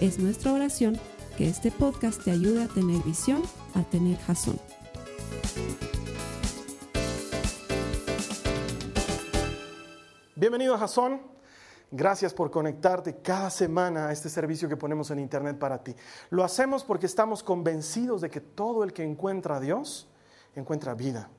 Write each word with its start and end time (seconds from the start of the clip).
Es 0.00 0.18
nuestra 0.18 0.52
oración 0.52 1.00
que 1.38 1.48
este 1.48 1.70
podcast 1.70 2.22
te 2.22 2.30
ayude 2.30 2.64
a 2.64 2.68
tener 2.68 3.02
visión, 3.02 3.42
a 3.74 3.82
tener 3.82 4.18
jazón. 4.18 4.60
Bienvenido 10.34 10.74
a 10.74 10.78
Jazón. 10.78 11.22
Gracias 11.90 12.34
por 12.34 12.50
conectarte 12.50 13.22
cada 13.22 13.48
semana 13.48 14.08
a 14.08 14.12
este 14.12 14.28
servicio 14.28 14.68
que 14.68 14.76
ponemos 14.76 15.10
en 15.10 15.18
internet 15.18 15.58
para 15.58 15.82
ti. 15.82 15.96
Lo 16.28 16.44
hacemos 16.44 16.84
porque 16.84 17.06
estamos 17.06 17.42
convencidos 17.42 18.20
de 18.20 18.28
que 18.28 18.42
todo 18.42 18.84
el 18.84 18.92
que 18.92 19.02
encuentra 19.02 19.56
a 19.56 19.60
Dios 19.60 20.10
encuentra 20.54 20.92
vida. 20.92 21.30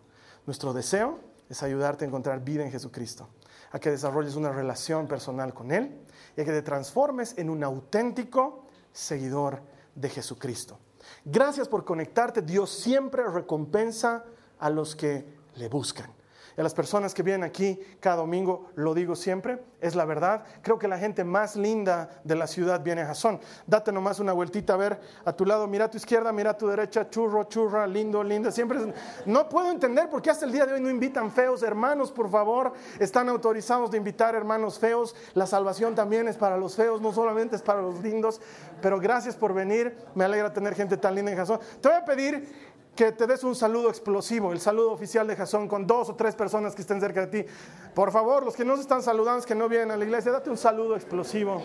Nuestro 0.47 0.73
deseo 0.73 1.19
es 1.47 1.61
ayudarte 1.61 2.05
a 2.05 2.07
encontrar 2.07 2.43
vida 2.43 2.63
en 2.65 2.71
Jesucristo, 2.71 3.29
a 3.71 3.79
que 3.79 3.91
desarrolles 3.91 4.35
una 4.35 4.51
relación 4.51 5.07
personal 5.07 5.53
con 5.53 5.71
Él 5.71 5.99
y 6.35 6.41
a 6.41 6.45
que 6.45 6.51
te 6.51 6.61
transformes 6.61 7.37
en 7.37 7.49
un 7.49 7.63
auténtico 7.63 8.65
seguidor 8.91 9.61
de 9.95 10.09
Jesucristo. 10.09 10.79
Gracias 11.23 11.67
por 11.67 11.85
conectarte. 11.85 12.41
Dios 12.41 12.69
siempre 12.69 13.27
recompensa 13.27 14.25
a 14.59 14.69
los 14.69 14.95
que 14.95 15.25
le 15.55 15.69
buscan 15.69 16.16
a 16.57 16.63
las 16.63 16.73
personas 16.73 17.13
que 17.13 17.23
vienen 17.23 17.43
aquí 17.43 17.79
cada 17.99 18.17
domingo, 18.17 18.71
lo 18.75 18.93
digo 18.93 19.15
siempre, 19.15 19.63
es 19.79 19.95
la 19.95 20.05
verdad. 20.05 20.43
Creo 20.63 20.79
que 20.79 20.87
la 20.87 20.97
gente 20.97 21.23
más 21.23 21.55
linda 21.55 22.09
de 22.23 22.35
la 22.35 22.47
ciudad 22.47 22.81
viene 22.83 23.01
a 23.01 23.07
Jazón. 23.07 23.39
Date 23.67 23.91
nomás 23.91 24.19
una 24.19 24.33
vueltita 24.33 24.73
a 24.73 24.77
ver 24.77 24.99
a 25.23 25.33
tu 25.33 25.45
lado, 25.45 25.67
mira 25.67 25.85
a 25.85 25.91
tu 25.91 25.97
izquierda, 25.97 26.31
mira 26.31 26.51
a 26.51 26.57
tu 26.57 26.67
derecha, 26.67 27.09
churro, 27.09 27.43
churra, 27.43 27.85
lindo, 27.85 28.23
linda. 28.23 28.51
Siempre 28.51 28.91
no 29.25 29.47
puedo 29.47 29.69
entender 29.69 30.09
por 30.09 30.21
qué 30.21 30.31
hasta 30.31 30.45
el 30.45 30.51
día 30.51 30.65
de 30.65 30.73
hoy 30.73 30.81
no 30.81 30.89
invitan 30.89 31.31
feos. 31.31 31.61
Hermanos, 31.61 32.11
por 32.11 32.29
favor, 32.29 32.73
están 32.99 33.29
autorizados 33.29 33.91
de 33.91 33.97
invitar 33.97 34.33
hermanos 34.33 34.79
feos. 34.79 35.15
La 35.35 35.45
salvación 35.45 35.93
también 35.93 36.27
es 36.27 36.37
para 36.37 36.57
los 36.57 36.75
feos, 36.75 37.01
no 37.01 37.13
solamente 37.13 37.55
es 37.55 37.61
para 37.61 37.81
los 37.81 38.01
lindos. 38.01 38.41
Pero 38.81 38.99
gracias 38.99 39.35
por 39.35 39.53
venir. 39.53 39.95
Me 40.15 40.25
alegra 40.25 40.51
tener 40.51 40.73
gente 40.73 40.97
tan 40.97 41.13
linda 41.13 41.31
en 41.31 41.37
Jazón. 41.37 41.59
Te 41.81 41.87
voy 41.87 41.97
a 41.97 42.05
pedir 42.05 42.76
que 42.97 43.11
te 43.11 43.27
des 43.27 43.43
un 43.43 43.55
saludo 43.55 43.89
explosivo, 43.89 44.51
el 44.51 44.59
saludo 44.59 44.91
oficial 44.91 45.27
de 45.27 45.35
Jasón 45.35 45.67
con 45.67 45.85
dos 45.85 46.09
o 46.09 46.15
tres 46.15 46.33
personas 46.33 46.73
que 46.73 46.81
estén 46.81 46.99
cerca 46.99 47.27
de 47.27 47.43
ti. 47.43 47.49
Por 47.93 48.11
favor, 48.11 48.43
los 48.43 48.55
que 48.55 48.65
no 48.65 48.75
se 48.75 48.81
están 48.81 49.03
saludando, 49.03 49.45
que 49.45 49.53
no 49.53 49.69
vienen 49.69 49.91
a 49.91 49.97
la 49.97 50.03
iglesia, 50.03 50.31
date 50.31 50.49
un 50.49 50.57
saludo 50.57 50.95
explosivo. 50.95 51.63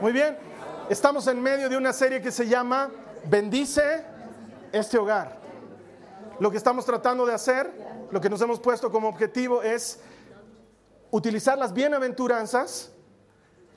Muy 0.00 0.12
bien, 0.12 0.36
estamos 0.90 1.26
en 1.28 1.40
medio 1.40 1.68
de 1.68 1.76
una 1.76 1.92
serie 1.92 2.20
que 2.20 2.32
se 2.32 2.48
llama 2.48 2.90
Bendice 3.26 4.04
este 4.72 4.98
hogar. 4.98 5.35
Lo 6.38 6.50
que 6.50 6.58
estamos 6.58 6.84
tratando 6.84 7.24
de 7.24 7.32
hacer 7.32 7.72
lo 8.10 8.20
que 8.20 8.30
nos 8.30 8.40
hemos 8.40 8.60
puesto 8.60 8.90
como 8.90 9.08
objetivo 9.08 9.62
es 9.62 10.00
utilizar 11.10 11.56
las 11.56 11.72
bienaventuranzas 11.72 12.92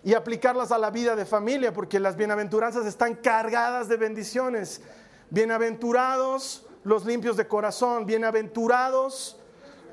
y 0.04 0.14
aplicarlas 0.14 0.72
a 0.72 0.78
la 0.78 0.92
vida 0.92 1.16
de 1.16 1.26
familia, 1.26 1.74
porque 1.74 2.00
las 2.00 2.16
bienaventuranzas 2.16 2.86
están 2.86 3.16
cargadas 3.16 3.88
de 3.88 3.98
bendiciones. 3.98 4.82
Bienaventurados 5.30 6.66
los 6.84 7.06
limpios 7.06 7.38
de 7.38 7.48
corazón, 7.48 8.06
bienaventurados 8.06 9.38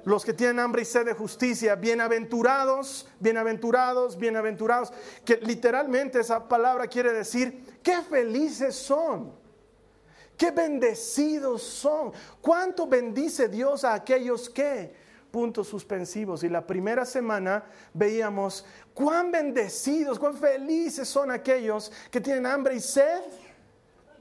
los 0.04 0.25
que 0.25 0.33
tienen 0.33 0.60
hambre 0.60 0.83
y 0.83 0.84
sed 0.84 1.04
de 1.04 1.15
justicia, 1.15 1.75
bienaventurados, 1.75 3.09
bienaventurados, 3.19 4.16
bienaventurados, 4.16 4.93
que 5.25 5.38
literalmente 5.38 6.21
esa 6.21 6.48
palabra 6.48 6.87
quiere 6.87 7.12
decir, 7.12 7.81
qué 7.83 8.03
felices 8.03 8.77
son 8.77 9.33
Qué 10.36 10.50
bendecidos 10.50 11.62
son. 11.62 12.12
¿Cuánto 12.41 12.86
bendice 12.86 13.48
Dios 13.48 13.84
a 13.84 13.94
aquellos 13.94 14.50
que? 14.50 14.94
Puntos 15.30 15.69
suspensivos. 15.69 16.44
Y 16.44 16.48
la 16.48 16.66
primera 16.66 17.04
semana 17.04 17.64
veíamos 17.94 18.64
cuán 18.92 19.30
bendecidos, 19.30 20.19
cuán 20.19 20.34
felices 20.34 21.08
son 21.08 21.30
aquellos 21.30 21.91
que 22.10 22.20
tienen 22.20 22.47
hambre 22.47 22.76
y 22.76 22.80
sed 22.80 23.22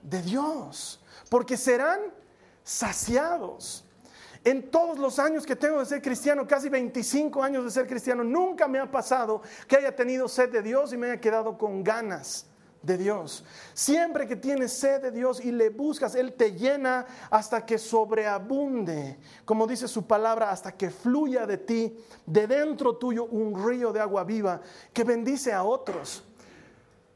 de 0.01 0.21
Dios. 0.21 1.01
Porque 1.29 1.57
serán 1.57 1.99
saciados. 2.63 3.83
En 4.43 4.69
todos 4.69 4.99
los 4.99 5.17
años 5.17 5.45
que 5.45 5.55
tengo 5.55 5.79
de 5.79 5.85
ser 5.85 6.01
cristiano, 6.01 6.47
casi 6.47 6.69
25 6.69 7.43
años 7.43 7.65
de 7.65 7.71
ser 7.71 7.87
cristiano, 7.87 8.23
nunca 8.23 8.67
me 8.67 8.79
ha 8.79 8.89
pasado 8.89 9.41
que 9.67 9.75
haya 9.75 9.95
tenido 9.95 10.27
sed 10.27 10.51
de 10.51 10.61
Dios 10.61 10.93
y 10.93 10.97
me 10.97 11.07
haya 11.07 11.19
quedado 11.19 11.57
con 11.57 11.83
ganas 11.83 12.45
de 12.85 12.97
Dios. 12.97 13.43
Siempre 13.73 14.27
que 14.27 14.35
tienes 14.35 14.71
sed 14.73 15.01
de 15.01 15.11
Dios 15.11 15.43
y 15.43 15.51
le 15.51 15.69
buscas, 15.69 16.15
Él 16.15 16.33
te 16.33 16.53
llena 16.53 17.05
hasta 17.29 17.65
que 17.65 17.77
sobreabunde, 17.77 19.17
como 19.43 19.65
dice 19.65 19.87
su 19.87 20.05
palabra, 20.05 20.51
hasta 20.51 20.71
que 20.71 20.91
fluya 20.91 21.45
de 21.45 21.57
ti, 21.57 21.97
de 22.25 22.47
dentro 22.47 22.97
tuyo, 22.97 23.25
un 23.25 23.67
río 23.67 23.91
de 23.91 23.99
agua 23.99 24.23
viva 24.23 24.61
que 24.93 25.03
bendice 25.03 25.51
a 25.51 25.63
otros. 25.63 26.23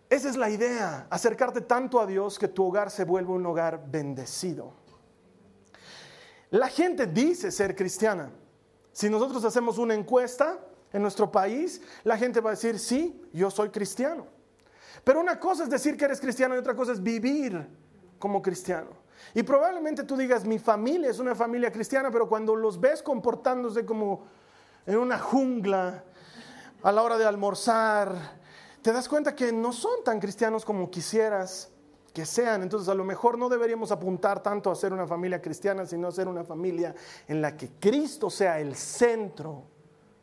Esa 0.09 0.29
es 0.29 0.35
la 0.35 0.49
idea, 0.49 1.05
acercarte 1.11 1.61
tanto 1.61 1.99
a 1.99 2.07
Dios 2.07 2.39
que 2.39 2.47
tu 2.47 2.65
hogar 2.65 2.89
se 2.89 3.05
vuelva 3.05 3.33
un 3.33 3.45
hogar 3.45 3.83
bendecido. 3.87 4.73
La 6.49 6.67
gente 6.67 7.05
dice 7.05 7.51
ser 7.51 7.75
cristiana. 7.75 8.31
Si 8.91 9.07
nosotros 9.07 9.45
hacemos 9.45 9.77
una 9.77 9.93
encuesta 9.93 10.59
en 10.91 11.03
nuestro 11.03 11.31
país, 11.31 11.79
la 12.03 12.17
gente 12.17 12.41
va 12.41 12.49
a 12.49 12.53
decir, 12.53 12.79
sí, 12.79 13.21
yo 13.31 13.51
soy 13.51 13.69
cristiano. 13.69 14.38
Pero 15.09 15.21
una 15.21 15.39
cosa 15.39 15.63
es 15.63 15.71
decir 15.71 15.97
que 15.97 16.05
eres 16.05 16.21
cristiano 16.21 16.53
y 16.53 16.59
otra 16.59 16.75
cosa 16.75 16.91
es 16.91 17.01
vivir 17.01 17.67
como 18.19 18.43
cristiano. 18.43 18.91
Y 19.33 19.41
probablemente 19.41 20.03
tú 20.03 20.15
digas, 20.15 20.45
mi 20.45 20.59
familia 20.59 21.09
es 21.09 21.17
una 21.17 21.33
familia 21.33 21.71
cristiana, 21.71 22.11
pero 22.11 22.29
cuando 22.29 22.55
los 22.55 22.79
ves 22.79 23.01
comportándose 23.01 23.87
como 23.87 24.27
en 24.85 24.97
una 24.97 25.17
jungla 25.17 26.03
a 26.83 26.91
la 26.91 27.01
hora 27.01 27.17
de 27.17 27.25
almorzar, 27.25 28.37
te 28.83 28.93
das 28.93 29.09
cuenta 29.09 29.33
que 29.33 29.51
no 29.51 29.73
son 29.73 30.03
tan 30.03 30.19
cristianos 30.19 30.63
como 30.63 30.91
quisieras 30.91 31.71
que 32.13 32.23
sean. 32.23 32.61
Entonces 32.61 32.87
a 32.87 32.93
lo 32.93 33.03
mejor 33.03 33.39
no 33.39 33.49
deberíamos 33.49 33.91
apuntar 33.91 34.43
tanto 34.43 34.69
a 34.69 34.75
ser 34.75 34.93
una 34.93 35.07
familia 35.07 35.41
cristiana, 35.41 35.87
sino 35.87 36.07
a 36.07 36.11
ser 36.11 36.27
una 36.27 36.43
familia 36.43 36.93
en 37.27 37.41
la 37.41 37.57
que 37.57 37.71
Cristo 37.79 38.29
sea 38.29 38.59
el 38.59 38.75
centro 38.75 39.63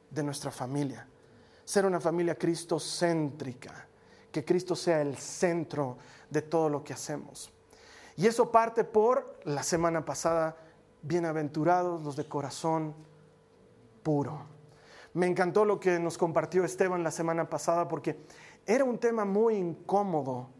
de 0.08 0.22
nuestra 0.22 0.52
familia. 0.52 1.08
Ser 1.64 1.86
una 1.86 1.98
familia 1.98 2.36
cristocéntrica 2.36 3.85
que 4.36 4.44
Cristo 4.44 4.76
sea 4.76 5.00
el 5.00 5.16
centro 5.16 5.97
de 6.28 6.42
todo 6.42 6.69
lo 6.69 6.84
que 6.84 6.92
hacemos. 6.92 7.50
Y 8.16 8.26
eso 8.26 8.52
parte 8.52 8.84
por 8.84 9.41
la 9.44 9.62
semana 9.62 10.04
pasada, 10.04 10.58
bienaventurados 11.00 12.04
los 12.04 12.16
de 12.16 12.28
corazón 12.28 12.94
puro. 14.02 14.42
Me 15.14 15.26
encantó 15.26 15.64
lo 15.64 15.80
que 15.80 15.98
nos 15.98 16.19
compartió 16.19 16.64
Esteban 16.64 17.02
la 17.02 17.10
semana 17.10 17.48
pasada 17.48 17.88
porque 17.88 18.26
era 18.66 18.84
un 18.84 18.99
tema 18.99 19.25
muy 19.25 19.55
incómodo 19.55 20.50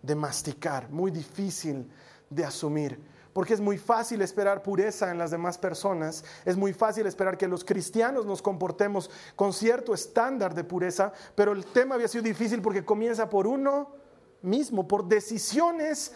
de 0.00 0.14
masticar, 0.14 0.88
muy 0.88 1.10
difícil 1.10 1.90
de 2.30 2.44
asumir 2.44 3.00
porque 3.34 3.52
es 3.52 3.60
muy 3.60 3.76
fácil 3.76 4.22
esperar 4.22 4.62
pureza 4.62 5.10
en 5.10 5.18
las 5.18 5.32
demás 5.32 5.58
personas, 5.58 6.24
es 6.44 6.56
muy 6.56 6.72
fácil 6.72 7.06
esperar 7.06 7.36
que 7.36 7.48
los 7.48 7.64
cristianos 7.64 8.24
nos 8.24 8.40
comportemos 8.40 9.10
con 9.34 9.52
cierto 9.52 9.92
estándar 9.92 10.54
de 10.54 10.62
pureza, 10.62 11.12
pero 11.34 11.52
el 11.52 11.66
tema 11.66 11.96
había 11.96 12.08
sido 12.08 12.22
difícil 12.22 12.62
porque 12.62 12.84
comienza 12.84 13.28
por 13.28 13.48
uno 13.48 13.90
mismo, 14.40 14.86
por 14.86 15.06
decisiones 15.06 16.12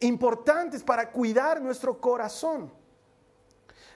importantes 0.00 0.82
para 0.82 1.12
cuidar 1.12 1.60
nuestro 1.60 2.00
corazón. 2.00 2.72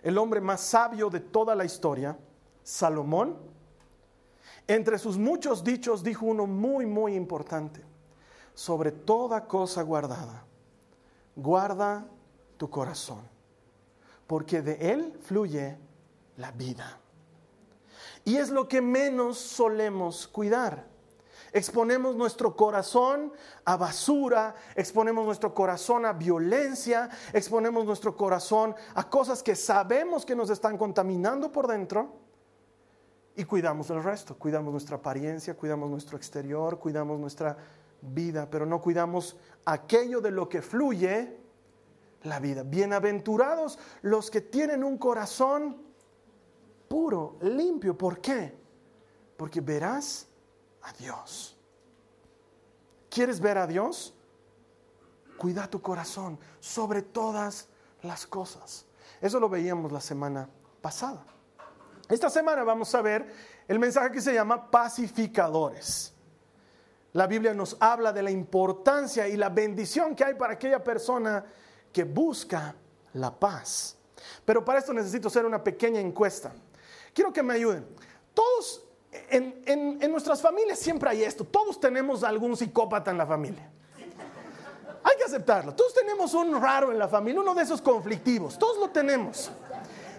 El 0.02 0.18
hombre 0.18 0.40
más 0.42 0.60
sabio 0.60 1.08
de 1.08 1.20
toda 1.20 1.54
la 1.54 1.64
historia, 1.64 2.18
Salomón, 2.62 3.38
entre 4.68 4.98
sus 4.98 5.16
muchos 5.16 5.64
dichos 5.64 6.02
dijo 6.02 6.26
uno 6.26 6.46
muy, 6.46 6.84
muy 6.84 7.14
importante. 7.14 7.82
Sobre 8.54 8.92
toda 8.92 9.46
cosa 9.46 9.80
guardada, 9.80 10.44
guarda 11.34 12.06
tu 12.62 12.70
corazón, 12.70 13.18
porque 14.28 14.62
de 14.62 14.92
él 14.92 15.18
fluye 15.20 15.76
la 16.36 16.52
vida. 16.52 17.00
Y 18.24 18.36
es 18.36 18.50
lo 18.50 18.68
que 18.68 18.80
menos 18.80 19.36
solemos 19.36 20.28
cuidar. 20.28 20.86
exponemos 21.52 22.14
nuestro 22.14 22.54
corazón 22.54 23.32
a 23.64 23.76
basura, 23.76 24.54
exponemos 24.76 25.26
nuestro 25.26 25.52
corazón 25.52 26.06
a 26.06 26.12
violencia, 26.12 27.10
exponemos 27.32 27.84
nuestro 27.84 28.16
corazón 28.16 28.76
a 28.94 29.10
cosas 29.10 29.42
que 29.42 29.56
sabemos 29.56 30.24
que 30.24 30.36
nos 30.36 30.48
están 30.48 30.78
contaminando 30.78 31.50
por 31.50 31.66
dentro 31.66 32.12
y 33.34 33.42
cuidamos 33.42 33.90
el 33.90 34.04
resto, 34.04 34.38
cuidamos 34.38 34.70
nuestra 34.70 34.98
apariencia, 34.98 35.56
cuidamos 35.56 35.90
nuestro 35.90 36.16
exterior, 36.16 36.78
cuidamos 36.78 37.18
nuestra 37.18 37.56
vida, 38.00 38.48
pero 38.48 38.66
no 38.66 38.80
cuidamos 38.80 39.36
aquello 39.64 40.20
de 40.20 40.30
lo 40.30 40.48
que 40.48 40.62
fluye 40.62 41.41
la 42.22 42.38
vida. 42.38 42.62
Bienaventurados 42.62 43.78
los 44.02 44.30
que 44.30 44.40
tienen 44.40 44.84
un 44.84 44.98
corazón 44.98 45.82
puro, 46.88 47.38
limpio. 47.42 47.96
¿Por 47.96 48.20
qué? 48.20 48.54
Porque 49.36 49.60
verás 49.60 50.26
a 50.82 50.92
Dios. 50.92 51.56
¿Quieres 53.08 53.40
ver 53.40 53.58
a 53.58 53.66
Dios? 53.66 54.14
Cuida 55.36 55.68
tu 55.68 55.80
corazón 55.82 56.38
sobre 56.60 57.02
todas 57.02 57.68
las 58.02 58.26
cosas. 58.26 58.86
Eso 59.20 59.38
lo 59.40 59.48
veíamos 59.48 59.92
la 59.92 60.00
semana 60.00 60.48
pasada. 60.80 61.24
Esta 62.08 62.28
semana 62.28 62.64
vamos 62.64 62.94
a 62.94 63.02
ver 63.02 63.32
el 63.68 63.78
mensaje 63.78 64.12
que 64.12 64.20
se 64.20 64.34
llama 64.34 64.70
pacificadores. 64.70 66.12
La 67.12 67.26
Biblia 67.26 67.52
nos 67.54 67.76
habla 67.80 68.12
de 68.12 68.22
la 68.22 68.30
importancia 68.30 69.28
y 69.28 69.36
la 69.36 69.50
bendición 69.50 70.14
que 70.14 70.24
hay 70.24 70.34
para 70.34 70.54
aquella 70.54 70.82
persona 70.82 71.44
que 71.92 72.04
busca 72.04 72.74
la 73.14 73.30
paz. 73.30 73.96
Pero 74.44 74.64
para 74.64 74.78
esto 74.78 74.92
necesito 74.92 75.28
hacer 75.28 75.44
una 75.44 75.62
pequeña 75.62 76.00
encuesta. 76.00 76.52
Quiero 77.14 77.32
que 77.32 77.42
me 77.42 77.54
ayuden. 77.54 77.86
Todos, 78.34 78.84
en, 79.30 79.98
nuestras 80.10 80.40
familias 80.40 80.78
siempre 80.78 81.10
hay 81.10 81.22
esto. 81.22 81.44
Todos 81.44 81.78
tenemos 81.78 82.24
algún 82.24 82.56
psicópata 82.56 83.10
en 83.10 83.18
la 83.18 83.26
familia. 83.26 83.68
Hay 85.04 85.16
que 85.16 85.24
aceptarlo. 85.24 85.74
Todos 85.74 85.94
tenemos 85.94 86.32
un 86.34 86.60
raro 86.60 86.92
en 86.92 86.98
la 86.98 87.08
familia, 87.08 87.40
uno 87.40 87.54
de 87.54 87.62
esos 87.62 87.82
conflictivos. 87.82 88.58
Todos 88.58 88.78
lo 88.78 88.88
tenemos. 88.90 89.50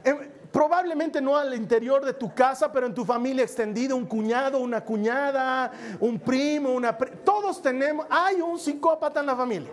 Em, 0.04 0.30
probablemente 0.52 1.22
no 1.22 1.38
al 1.38 1.54
interior 1.54 2.06
de 2.06 2.14
tu 2.14 2.36
casa, 2.36 2.72
pero 2.72 2.86
en 2.86 2.94
tu 2.94 3.06
familia 3.06 3.44
extendida, 3.44 3.96
un 3.96 4.06
cuñado, 4.06 4.60
una 4.60 4.84
cuñada, 4.84 5.72
un 6.00 6.20
primo, 6.20 6.72
una... 6.74 6.96
Todos 6.98 7.62
tenemos, 7.62 8.06
hay 8.10 8.42
un 8.42 8.60
psicópata 8.60 9.22
en 9.22 9.26
la 9.26 9.36
familia. 9.36 9.72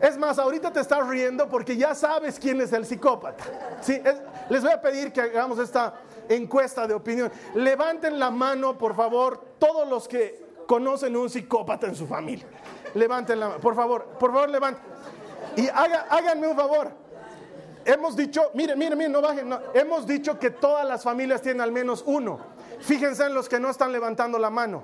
Es 0.00 0.18
más, 0.18 0.38
ahorita 0.38 0.72
te 0.72 0.80
estás 0.80 1.06
riendo 1.06 1.48
porque 1.48 1.76
ya 1.76 1.94
sabes 1.94 2.38
quién 2.38 2.60
es 2.60 2.72
el 2.72 2.84
psicópata. 2.84 3.44
¿Sí? 3.80 4.00
les 4.48 4.62
voy 4.62 4.72
a 4.72 4.80
pedir 4.80 5.12
que 5.12 5.20
hagamos 5.20 5.58
esta 5.58 5.94
encuesta 6.28 6.86
de 6.86 6.94
opinión. 6.94 7.30
Levanten 7.54 8.18
la 8.18 8.30
mano, 8.30 8.76
por 8.76 8.94
favor, 8.94 9.42
todos 9.58 9.88
los 9.88 10.06
que 10.08 10.44
conocen 10.66 11.16
un 11.16 11.30
psicópata 11.30 11.86
en 11.86 11.94
su 11.94 12.06
familia. 12.06 12.46
Levanten 12.94 13.40
la 13.40 13.48
mano, 13.48 13.60
por 13.60 13.74
favor, 13.74 14.04
por 14.18 14.32
favor, 14.32 14.48
levanten. 14.48 14.82
Y 15.56 15.68
háganme 15.68 16.48
un 16.48 16.56
favor. 16.56 16.90
Hemos 17.84 18.16
dicho, 18.16 18.50
miren, 18.54 18.78
miren, 18.78 18.98
miren, 18.98 19.12
no 19.12 19.22
bajen. 19.22 19.48
Hemos 19.72 20.06
dicho 20.06 20.38
que 20.38 20.50
todas 20.50 20.84
las 20.86 21.04
familias 21.04 21.40
tienen 21.40 21.60
al 21.60 21.70
menos 21.70 22.02
uno. 22.06 22.40
Fíjense 22.80 23.24
en 23.24 23.34
los 23.34 23.48
que 23.48 23.60
no 23.60 23.70
están 23.70 23.92
levantando 23.92 24.38
la 24.38 24.50
mano. 24.50 24.82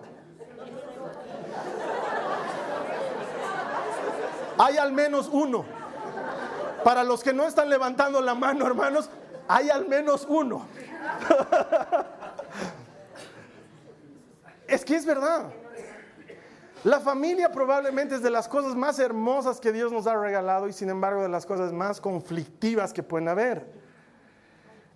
Hay 4.58 4.76
al 4.76 4.92
menos 4.92 5.28
uno. 5.32 5.64
Para 6.84 7.04
los 7.04 7.22
que 7.22 7.32
no 7.32 7.46
están 7.46 7.70
levantando 7.70 8.20
la 8.20 8.34
mano, 8.34 8.66
hermanos, 8.66 9.08
hay 9.48 9.70
al 9.70 9.88
menos 9.88 10.26
uno. 10.28 10.66
es 14.66 14.84
que 14.84 14.96
es 14.96 15.06
verdad. 15.06 15.52
La 16.84 16.98
familia 16.98 17.52
probablemente 17.52 18.16
es 18.16 18.22
de 18.22 18.30
las 18.30 18.48
cosas 18.48 18.74
más 18.74 18.98
hermosas 18.98 19.60
que 19.60 19.72
Dios 19.72 19.92
nos 19.92 20.08
ha 20.08 20.16
regalado 20.16 20.66
y 20.66 20.72
sin 20.72 20.90
embargo 20.90 21.22
de 21.22 21.28
las 21.28 21.46
cosas 21.46 21.72
más 21.72 22.00
conflictivas 22.00 22.92
que 22.92 23.04
pueden 23.04 23.28
haber. 23.28 23.64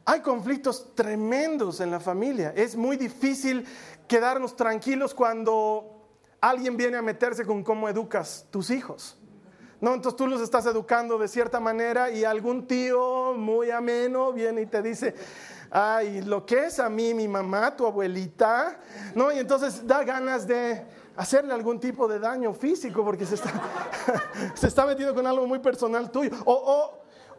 Hay 0.05 0.21
conflictos 0.21 0.95
tremendos 0.97 1.81
en 1.81 1.93
la 1.93 2.01
familia. 2.01 2.53
Es 2.57 2.77
muy 2.77 2.97
difícil 2.97 3.65
quedarnos 4.09 4.57
tranquilos 4.57 5.15
cuando 5.15 6.09
alguien 6.41 6.77
viene 6.77 6.97
a 6.97 7.03
meterse 7.03 7.45
con 7.45 7.63
cómo 7.63 7.89
educas 7.89 8.47
tus 8.51 8.71
hijos. 8.71 9.17
No, 9.81 9.93
entonces 9.93 10.17
tú 10.17 10.27
los 10.27 10.41
estás 10.41 10.65
educando 10.67 11.19
de 11.19 11.29
cierta 11.29 11.61
manera 11.61 12.11
y 12.11 12.25
algún 12.25 12.67
tío 12.67 13.35
muy 13.35 13.71
ameno 13.71 14.33
viene 14.33 14.63
y 14.63 14.67
te 14.67 14.81
dice, 14.81 15.15
ay, 15.71 16.23
lo 16.23 16.47
que 16.47 16.67
es 16.67 16.81
a 16.81 16.89
mí, 16.89 17.13
mi 17.13 17.29
mamá, 17.29 17.77
tu 17.77 17.87
abuelita, 17.87 18.79
¿no? 19.15 19.31
Y 19.31 19.39
entonces 19.39 19.87
da 19.87 20.03
ganas 20.03 20.47
de 20.47 20.83
hacerle 21.17 21.53
algún 21.53 21.79
tipo 21.79 22.09
de 22.09 22.19
daño 22.19 22.55
físico 22.55 23.05
porque 23.05 23.27
se 23.27 23.35
está, 23.35 23.53
se 24.55 24.67
está 24.67 24.87
metiendo 24.87 25.15
con 25.15 25.27
algo 25.27 25.47
muy 25.47 25.59
personal 25.59 26.11
tuyo. 26.11 26.31
O, 26.47 26.55
o, 26.55 26.99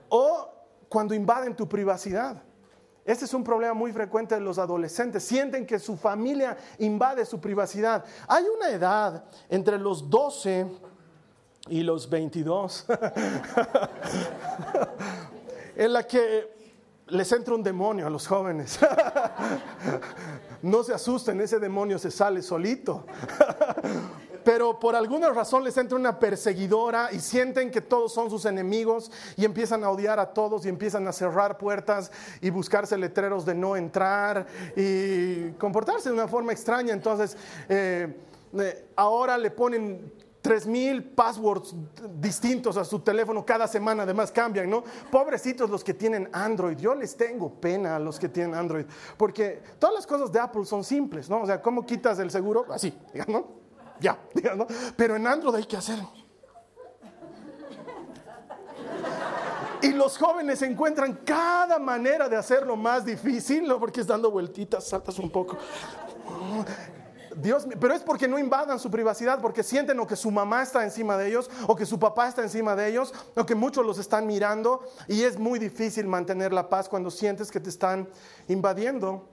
o 0.09 0.49
cuando 0.89 1.15
invaden 1.15 1.55
tu 1.55 1.67
privacidad. 1.67 2.43
Este 3.03 3.23
es 3.23 3.33
un 3.33 3.43
problema 3.43 3.73
muy 3.73 3.93
frecuente 3.93 4.35
de 4.35 4.41
los 4.41 4.59
adolescentes. 4.59 5.23
Sienten 5.23 5.65
que 5.65 5.79
su 5.79 5.95
familia 5.95 6.57
invade 6.77 7.25
su 7.25 7.39
privacidad. 7.39 8.03
Hay 8.27 8.43
una 8.43 8.69
edad 8.69 9.23
entre 9.49 9.79
los 9.79 10.09
12 10.09 10.67
y 11.69 11.83
los 11.83 12.09
22, 12.09 12.85
en 15.75 15.93
la 15.93 16.03
que 16.03 16.57
les 17.09 17.31
entra 17.31 17.55
un 17.55 17.63
demonio 17.63 18.07
a 18.07 18.09
los 18.09 18.27
jóvenes. 18.27 18.79
no 20.61 20.83
se 20.83 20.93
asusten, 20.93 21.39
ese 21.41 21.59
demonio 21.59 21.99
se 21.99 22.11
sale 22.11 22.41
solito. 22.41 23.05
Pero 24.43 24.79
por 24.79 24.95
alguna 24.95 25.29
razón 25.31 25.65
les 25.65 25.75
entra 25.75 25.97
una 25.97 26.19
perseguidora 26.19 27.09
y 27.11 27.19
sienten 27.19 27.69
que 27.69 27.81
todos 27.81 28.13
son 28.13 28.29
sus 28.29 28.45
enemigos 28.45 29.11
y 29.35 29.43
empiezan 29.43 29.83
a 29.83 29.89
odiar 29.89 30.21
a 30.21 30.33
todos 30.33 30.65
y 30.65 30.69
empiezan 30.69 31.05
a 31.05 31.11
cerrar 31.11 31.57
puertas 31.57 32.13
y 32.39 32.49
buscarse 32.49 32.97
letreros 32.97 33.45
de 33.45 33.55
no 33.55 33.75
entrar 33.75 34.47
y 34.73 35.51
comportarse 35.57 36.07
de 36.07 36.15
una 36.15 36.29
forma 36.29 36.53
extraña. 36.53 36.93
Entonces, 36.93 37.35
eh, 37.67 38.15
eh, 38.57 38.85
ahora 38.95 39.37
le 39.37 39.51
ponen 39.51 40.13
mil 40.65 41.03
passwords 41.03 41.75
distintos 42.19 42.77
a 42.77 42.85
su 42.85 42.99
teléfono 42.99 43.45
cada 43.45 43.67
semana, 43.67 44.03
además 44.03 44.31
cambian, 44.31 44.69
¿no? 44.69 44.83
Pobrecitos 45.11 45.69
los 45.69 45.83
que 45.83 45.93
tienen 45.93 46.29
Android, 46.31 46.77
yo 46.77 46.95
les 46.95 47.15
tengo 47.15 47.53
pena 47.53 47.95
a 47.95 47.99
los 47.99 48.19
que 48.19 48.29
tienen 48.29 48.55
Android, 48.55 48.85
porque 49.17 49.61
todas 49.79 49.95
las 49.95 50.07
cosas 50.07 50.31
de 50.31 50.39
Apple 50.39 50.65
son 50.65 50.83
simples, 50.83 51.29
¿no? 51.29 51.41
O 51.41 51.45
sea, 51.45 51.61
¿cómo 51.61 51.85
quitas 51.85 52.19
el 52.19 52.31
seguro? 52.31 52.65
Así, 52.69 52.97
¿no? 53.27 53.47
Ya, 53.99 54.17
¿no? 54.55 54.67
Pero 54.95 55.15
en 55.15 55.27
Android 55.27 55.55
hay 55.55 55.65
que 55.65 55.77
hacer. 55.77 55.99
Y 59.81 59.91
los 59.91 60.17
jóvenes 60.17 60.61
encuentran 60.63 61.19
cada 61.23 61.77
manera 61.77 62.27
de 62.27 62.35
hacerlo 62.35 62.75
más 62.75 63.05
difícil, 63.05 63.67
¿no? 63.67 63.79
Porque 63.79 64.01
es 64.01 64.07
dando 64.07 64.31
vueltitas, 64.31 64.87
saltas 64.87 65.19
un 65.19 65.29
poco. 65.29 65.57
Dios, 67.41 67.67
pero 67.79 67.93
es 67.93 68.01
porque 68.01 68.27
no 68.27 68.39
invadan 68.39 68.79
su 68.79 68.89
privacidad, 68.89 69.39
porque 69.41 69.63
sienten 69.63 69.99
o 69.99 70.07
que 70.07 70.15
su 70.15 70.31
mamá 70.31 70.63
está 70.63 70.83
encima 70.83 71.17
de 71.17 71.27
ellos, 71.27 71.49
o 71.67 71.75
que 71.75 71.85
su 71.85 71.99
papá 71.99 72.27
está 72.27 72.41
encima 72.41 72.75
de 72.75 72.89
ellos, 72.89 73.13
o 73.35 73.45
que 73.45 73.55
muchos 73.55 73.85
los 73.85 73.99
están 73.99 74.25
mirando, 74.25 74.81
y 75.07 75.23
es 75.23 75.37
muy 75.37 75.59
difícil 75.59 76.07
mantener 76.07 76.51
la 76.53 76.69
paz 76.69 76.89
cuando 76.89 77.11
sientes 77.11 77.51
que 77.51 77.59
te 77.59 77.69
están 77.69 78.09
invadiendo 78.47 79.29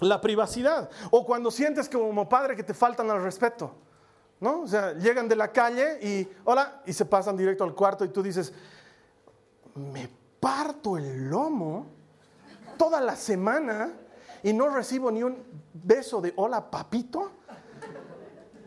la 0.00 0.20
privacidad, 0.20 0.90
o 1.10 1.24
cuando 1.24 1.50
sientes 1.50 1.88
como 1.88 2.28
padre 2.28 2.56
que 2.56 2.62
te 2.62 2.74
faltan 2.74 3.10
al 3.10 3.22
respeto, 3.22 3.74
¿no? 4.40 4.62
O 4.62 4.66
sea, 4.66 4.94
llegan 4.94 5.28
de 5.28 5.36
la 5.36 5.52
calle 5.52 5.98
y, 6.02 6.28
hola, 6.44 6.82
y 6.86 6.92
se 6.92 7.04
pasan 7.04 7.36
directo 7.36 7.64
al 7.64 7.74
cuarto 7.74 8.04
y 8.04 8.08
tú 8.08 8.22
dices, 8.22 8.52
me 9.74 10.08
parto 10.40 10.96
el 10.96 11.28
lomo 11.30 11.86
toda 12.76 13.00
la 13.00 13.14
semana 13.14 13.92
y 14.42 14.52
no 14.52 14.68
recibo 14.70 15.10
ni 15.10 15.22
un 15.22 15.38
beso 15.72 16.20
de 16.20 16.32
hola 16.36 16.70
papito 16.70 17.30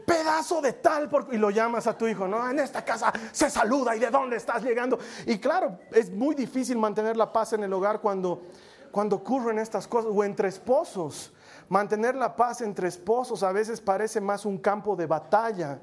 pedazo 0.06 0.62
de 0.62 0.74
tal, 0.74 1.10
y 1.32 1.38
lo 1.38 1.50
llamas 1.50 1.88
a 1.88 1.98
tu 1.98 2.08
hijo, 2.08 2.28
¿no? 2.28 2.50
En 2.50 2.60
esta 2.60 2.84
casa 2.84 3.12
se 3.32 3.50
saluda 3.50 3.96
y 3.96 4.00
de 4.00 4.10
dónde 4.10 4.38
estás 4.38 4.64
llegando. 4.64 5.00
Y 5.26 5.40
claro, 5.40 5.80
es 5.92 6.12
muy 6.12 6.36
difícil 6.36 6.78
mantener 6.78 7.18
la 7.18 7.32
paz 7.32 7.54
en 7.54 7.64
el 7.64 7.74
hogar 7.74 8.00
cuando, 8.02 8.44
cuando 8.92 9.18
ocurren 9.18 9.60
estas 9.60 9.88
cosas, 9.88 10.12
o 10.14 10.24
entre 10.24 10.50
esposos. 10.50 11.34
Mantener 11.68 12.16
la 12.16 12.36
paz 12.36 12.62
entre 12.62 12.88
esposos 12.88 13.42
a 13.44 13.52
veces 13.52 13.82
parece 13.82 14.22
más 14.22 14.46
un 14.46 14.60
campo 14.60 14.96
de 14.96 15.08
batalla. 15.08 15.80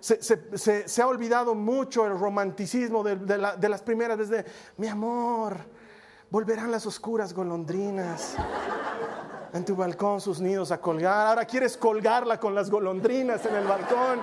Se, 0.00 1.02
ha 1.02 1.06
olvidado 1.06 1.54
mucho 1.54 2.04
el 2.04 2.18
romanticismo 2.18 3.02
de, 3.02 3.16
de 3.16 3.68
las 3.68 3.80
primeras, 3.80 4.18
desde 4.18 4.44
mi 4.76 4.88
amor, 4.88 5.56
volverán 6.30 6.70
las 6.70 6.84
oscuras 6.84 7.32
golondrinas 7.32 8.36
en 9.54 9.64
tu 9.64 9.76
balcón 9.76 10.20
sus 10.20 10.40
nidos 10.40 10.72
a 10.72 10.80
colgar. 10.80 11.28
Ahora 11.28 11.44
quieres 11.44 11.76
colgarla 11.76 12.38
con 12.38 12.54
las 12.54 12.68
golondrinas 12.68 13.46
en 13.46 13.54
el 13.54 13.64
balcón. 13.64 14.20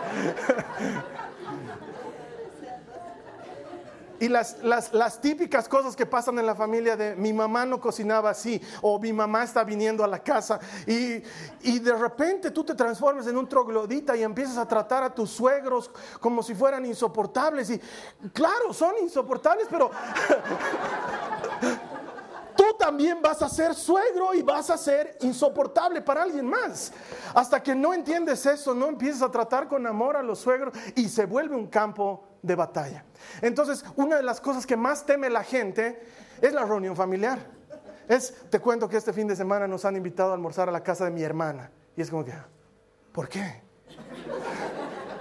y 4.19 4.27
las, 4.27 4.61
las, 4.61 4.93
las, 4.93 5.19
típicas 5.19 5.67
cosas 5.67 5.95
que 5.95 6.05
pasan 6.05 6.37
en 6.37 6.45
la 6.45 6.53
familia 6.53 6.95
de 6.95 7.15
mi 7.15 7.33
mamá 7.33 7.65
no 7.65 7.79
cocinaba 7.79 8.29
así 8.29 8.61
o 8.81 8.99
mi 8.99 9.11
mamá 9.11 9.43
está 9.43 9.63
viniendo 9.63 10.03
a 10.03 10.07
la 10.07 10.19
casa 10.19 10.59
y, 10.85 11.23
y 11.61 11.79
de 11.79 11.93
repente 11.93 12.51
tú 12.51 12.63
te 12.63 12.75
transformas 12.75 13.25
en 13.25 13.35
un 13.35 13.47
troglodita 13.47 14.15
y 14.15 14.21
empiezas 14.21 14.57
a 14.57 14.67
tratar 14.67 15.01
a 15.03 15.15
tus 15.15 15.31
suegros 15.31 15.89
como 16.19 16.43
si 16.43 16.53
fueran 16.53 16.85
insoportables 16.85 17.71
y 17.71 17.81
claro, 18.31 18.73
son 18.73 18.93
insoportables, 19.01 19.65
pero 19.71 19.89
también 22.81 23.21
vas 23.21 23.43
a 23.43 23.47
ser 23.47 23.75
suegro 23.75 24.33
y 24.33 24.41
vas 24.41 24.71
a 24.71 24.77
ser 24.77 25.15
insoportable 25.21 26.01
para 26.01 26.23
alguien 26.23 26.47
más. 26.47 26.91
Hasta 27.35 27.61
que 27.61 27.75
no 27.75 27.93
entiendes 27.93 28.43
eso, 28.47 28.73
no 28.73 28.87
empiezas 28.87 29.21
a 29.21 29.29
tratar 29.29 29.67
con 29.67 29.85
amor 29.85 30.17
a 30.17 30.23
los 30.23 30.39
suegros 30.39 30.73
y 30.95 31.07
se 31.07 31.27
vuelve 31.27 31.55
un 31.55 31.67
campo 31.67 32.23
de 32.41 32.55
batalla. 32.55 33.05
Entonces, 33.39 33.85
una 33.97 34.15
de 34.15 34.23
las 34.23 34.41
cosas 34.41 34.65
que 34.65 34.75
más 34.75 35.05
teme 35.05 35.29
la 35.29 35.43
gente 35.43 36.01
es 36.41 36.53
la 36.53 36.65
reunión 36.65 36.95
familiar. 36.95 37.37
Es, 38.09 38.33
te 38.49 38.59
cuento 38.59 38.89
que 38.89 38.97
este 38.97 39.13
fin 39.13 39.27
de 39.27 39.35
semana 39.35 39.67
nos 39.67 39.85
han 39.85 39.95
invitado 39.95 40.31
a 40.31 40.33
almorzar 40.33 40.67
a 40.67 40.71
la 40.71 40.81
casa 40.81 41.05
de 41.05 41.11
mi 41.11 41.21
hermana. 41.21 41.69
Y 41.95 42.01
es 42.01 42.09
como 42.09 42.25
que, 42.25 42.33
¿por 43.11 43.29
qué? 43.29 43.61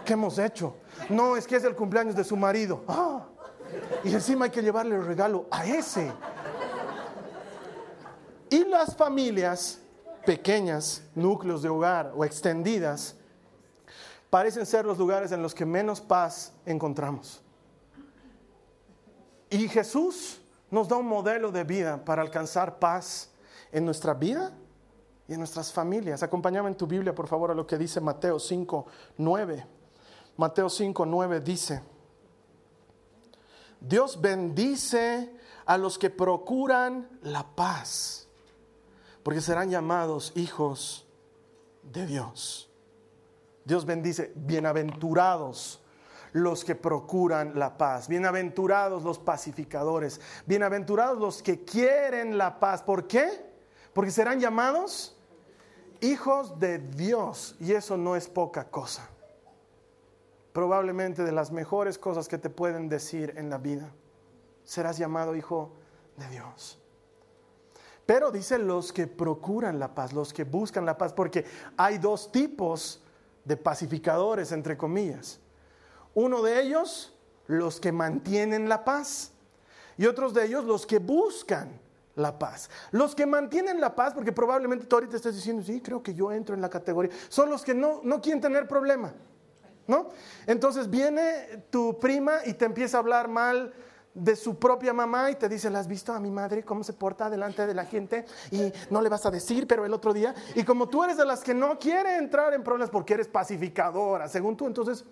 ¿Qué 0.02 0.14
hemos 0.14 0.38
hecho? 0.38 0.76
No, 1.10 1.36
es 1.36 1.46
que 1.46 1.56
es 1.56 1.64
el 1.64 1.76
cumpleaños 1.76 2.16
de 2.16 2.24
su 2.24 2.38
marido. 2.38 2.82
Ah, 2.88 3.26
y 4.02 4.14
encima 4.14 4.46
hay 4.46 4.50
que 4.50 4.62
llevarle 4.62 4.96
el 4.96 5.04
regalo 5.04 5.46
a 5.50 5.66
ese. 5.66 6.10
Y 8.50 8.64
las 8.64 8.96
familias 8.96 9.80
pequeñas, 10.26 11.02
núcleos 11.14 11.62
de 11.62 11.68
hogar 11.68 12.12
o 12.16 12.24
extendidas, 12.24 13.14
parecen 14.28 14.66
ser 14.66 14.84
los 14.84 14.98
lugares 14.98 15.30
en 15.32 15.40
los 15.40 15.54
que 15.54 15.64
menos 15.64 16.00
paz 16.00 16.52
encontramos. 16.66 17.40
Y 19.48 19.68
Jesús 19.68 20.40
nos 20.70 20.88
da 20.88 20.96
un 20.96 21.06
modelo 21.06 21.50
de 21.52 21.64
vida 21.64 22.04
para 22.04 22.22
alcanzar 22.22 22.78
paz 22.78 23.30
en 23.72 23.84
nuestra 23.84 24.14
vida 24.14 24.52
y 25.28 25.32
en 25.34 25.38
nuestras 25.38 25.72
familias. 25.72 26.22
Acompáñame 26.24 26.68
en 26.68 26.76
tu 26.76 26.88
Biblia, 26.88 27.14
por 27.14 27.28
favor, 27.28 27.52
a 27.52 27.54
lo 27.54 27.66
que 27.66 27.78
dice 27.78 28.00
Mateo 28.00 28.38
5, 28.38 28.86
9. 29.18 29.66
Mateo 30.36 30.68
5, 30.68 31.06
9 31.06 31.40
dice, 31.40 31.82
Dios 33.80 34.20
bendice 34.20 35.36
a 35.66 35.78
los 35.78 35.98
que 35.98 36.10
procuran 36.10 37.08
la 37.22 37.44
paz 37.54 38.19
porque 39.22 39.40
serán 39.40 39.70
llamados 39.70 40.32
hijos 40.34 41.06
de 41.82 42.06
Dios. 42.06 42.70
Dios 43.64 43.84
bendice, 43.84 44.32
bienaventurados 44.34 45.82
los 46.32 46.64
que 46.64 46.74
procuran 46.74 47.58
la 47.58 47.76
paz, 47.76 48.08
bienaventurados 48.08 49.02
los 49.02 49.18
pacificadores, 49.18 50.20
bienaventurados 50.46 51.18
los 51.18 51.42
que 51.42 51.64
quieren 51.64 52.38
la 52.38 52.60
paz. 52.60 52.82
¿Por 52.82 53.06
qué? 53.06 53.28
Porque 53.92 54.10
serán 54.10 54.40
llamados 54.40 55.16
hijos 56.00 56.58
de 56.58 56.78
Dios 56.78 57.56
y 57.60 57.72
eso 57.72 57.96
no 57.96 58.16
es 58.16 58.28
poca 58.28 58.70
cosa. 58.70 59.08
Probablemente 60.52 61.22
de 61.22 61.32
las 61.32 61.52
mejores 61.52 61.98
cosas 61.98 62.28
que 62.28 62.38
te 62.38 62.50
pueden 62.50 62.88
decir 62.88 63.34
en 63.36 63.50
la 63.50 63.58
vida. 63.58 63.92
Serás 64.64 64.98
llamado 64.98 65.36
hijo 65.36 65.72
de 66.16 66.28
Dios. 66.28 66.80
Pero 68.10 68.32
dice 68.32 68.58
los 68.58 68.92
que 68.92 69.06
procuran 69.06 69.78
la 69.78 69.94
paz, 69.94 70.12
los 70.12 70.32
que 70.32 70.42
buscan 70.42 70.84
la 70.84 70.98
paz, 70.98 71.12
porque 71.12 71.44
hay 71.76 71.98
dos 71.98 72.32
tipos 72.32 73.00
de 73.44 73.56
pacificadores, 73.56 74.50
entre 74.50 74.76
comillas. 74.76 75.38
Uno 76.14 76.42
de 76.42 76.60
ellos, 76.60 77.14
los 77.46 77.78
que 77.78 77.92
mantienen 77.92 78.68
la 78.68 78.84
paz, 78.84 79.30
y 79.96 80.06
otros 80.06 80.34
de 80.34 80.44
ellos, 80.44 80.64
los 80.64 80.86
que 80.86 80.98
buscan 80.98 81.80
la 82.16 82.36
paz. 82.36 82.68
Los 82.90 83.14
que 83.14 83.26
mantienen 83.26 83.80
la 83.80 83.94
paz, 83.94 84.12
porque 84.12 84.32
probablemente 84.32 84.86
tú 84.86 84.96
ahorita 84.96 85.14
estás 85.14 85.36
diciendo, 85.36 85.62
sí, 85.62 85.80
creo 85.80 86.02
que 86.02 86.12
yo 86.12 86.32
entro 86.32 86.56
en 86.56 86.60
la 86.60 86.68
categoría, 86.68 87.12
son 87.28 87.48
los 87.48 87.62
que 87.62 87.74
no, 87.74 88.00
no 88.02 88.20
quieren 88.20 88.40
tener 88.40 88.66
problema, 88.66 89.14
¿no? 89.86 90.08
Entonces 90.48 90.90
viene 90.90 91.62
tu 91.70 91.96
prima 92.00 92.38
y 92.44 92.54
te 92.54 92.64
empieza 92.64 92.96
a 92.96 93.00
hablar 93.02 93.28
mal 93.28 93.72
de 94.14 94.34
su 94.34 94.58
propia 94.58 94.92
mamá 94.92 95.30
y 95.30 95.36
te 95.36 95.48
dice, 95.48 95.70
¿la 95.70 95.78
has 95.78 95.86
visto 95.86 96.12
a 96.12 96.18
mi 96.18 96.30
madre 96.30 96.64
cómo 96.64 96.82
se 96.82 96.92
porta 96.92 97.30
delante 97.30 97.66
de 97.66 97.74
la 97.74 97.84
gente? 97.84 98.24
Y 98.50 98.72
no 98.90 99.00
le 99.00 99.08
vas 99.08 99.24
a 99.26 99.30
decir, 99.30 99.66
pero 99.66 99.84
el 99.84 99.94
otro 99.94 100.12
día, 100.12 100.34
y 100.54 100.64
como 100.64 100.88
tú 100.88 101.04
eres 101.04 101.16
de 101.16 101.24
las 101.24 101.42
que 101.42 101.54
no 101.54 101.78
quiere 101.78 102.16
entrar 102.16 102.52
en 102.54 102.62
problemas 102.64 102.90
porque 102.90 103.14
eres 103.14 103.28
pacificadora, 103.28 104.28
según 104.28 104.56
tú, 104.56 104.66
entonces 104.66 105.04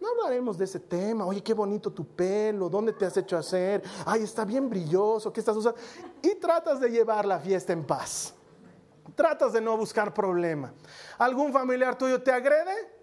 no 0.00 0.08
hablaremos 0.08 0.58
de 0.58 0.64
ese 0.64 0.80
tema. 0.80 1.26
Oye, 1.26 1.42
qué 1.42 1.54
bonito 1.54 1.92
tu 1.92 2.04
pelo, 2.06 2.68
¿dónde 2.68 2.92
te 2.92 3.06
has 3.06 3.16
hecho 3.16 3.36
hacer? 3.36 3.82
Ay, 4.04 4.22
está 4.22 4.44
bien 4.44 4.68
brilloso, 4.68 5.32
¿qué 5.32 5.40
estás 5.40 5.56
usando? 5.56 5.78
Y 6.22 6.34
tratas 6.36 6.80
de 6.80 6.90
llevar 6.90 7.24
la 7.24 7.38
fiesta 7.38 7.72
en 7.72 7.84
paz. 7.84 8.34
Tratas 9.14 9.52
de 9.52 9.60
no 9.60 9.76
buscar 9.76 10.12
problema. 10.12 10.72
¿Algún 11.18 11.52
familiar 11.52 11.96
tuyo 11.96 12.22
te 12.22 12.30
agrede? 12.30 12.97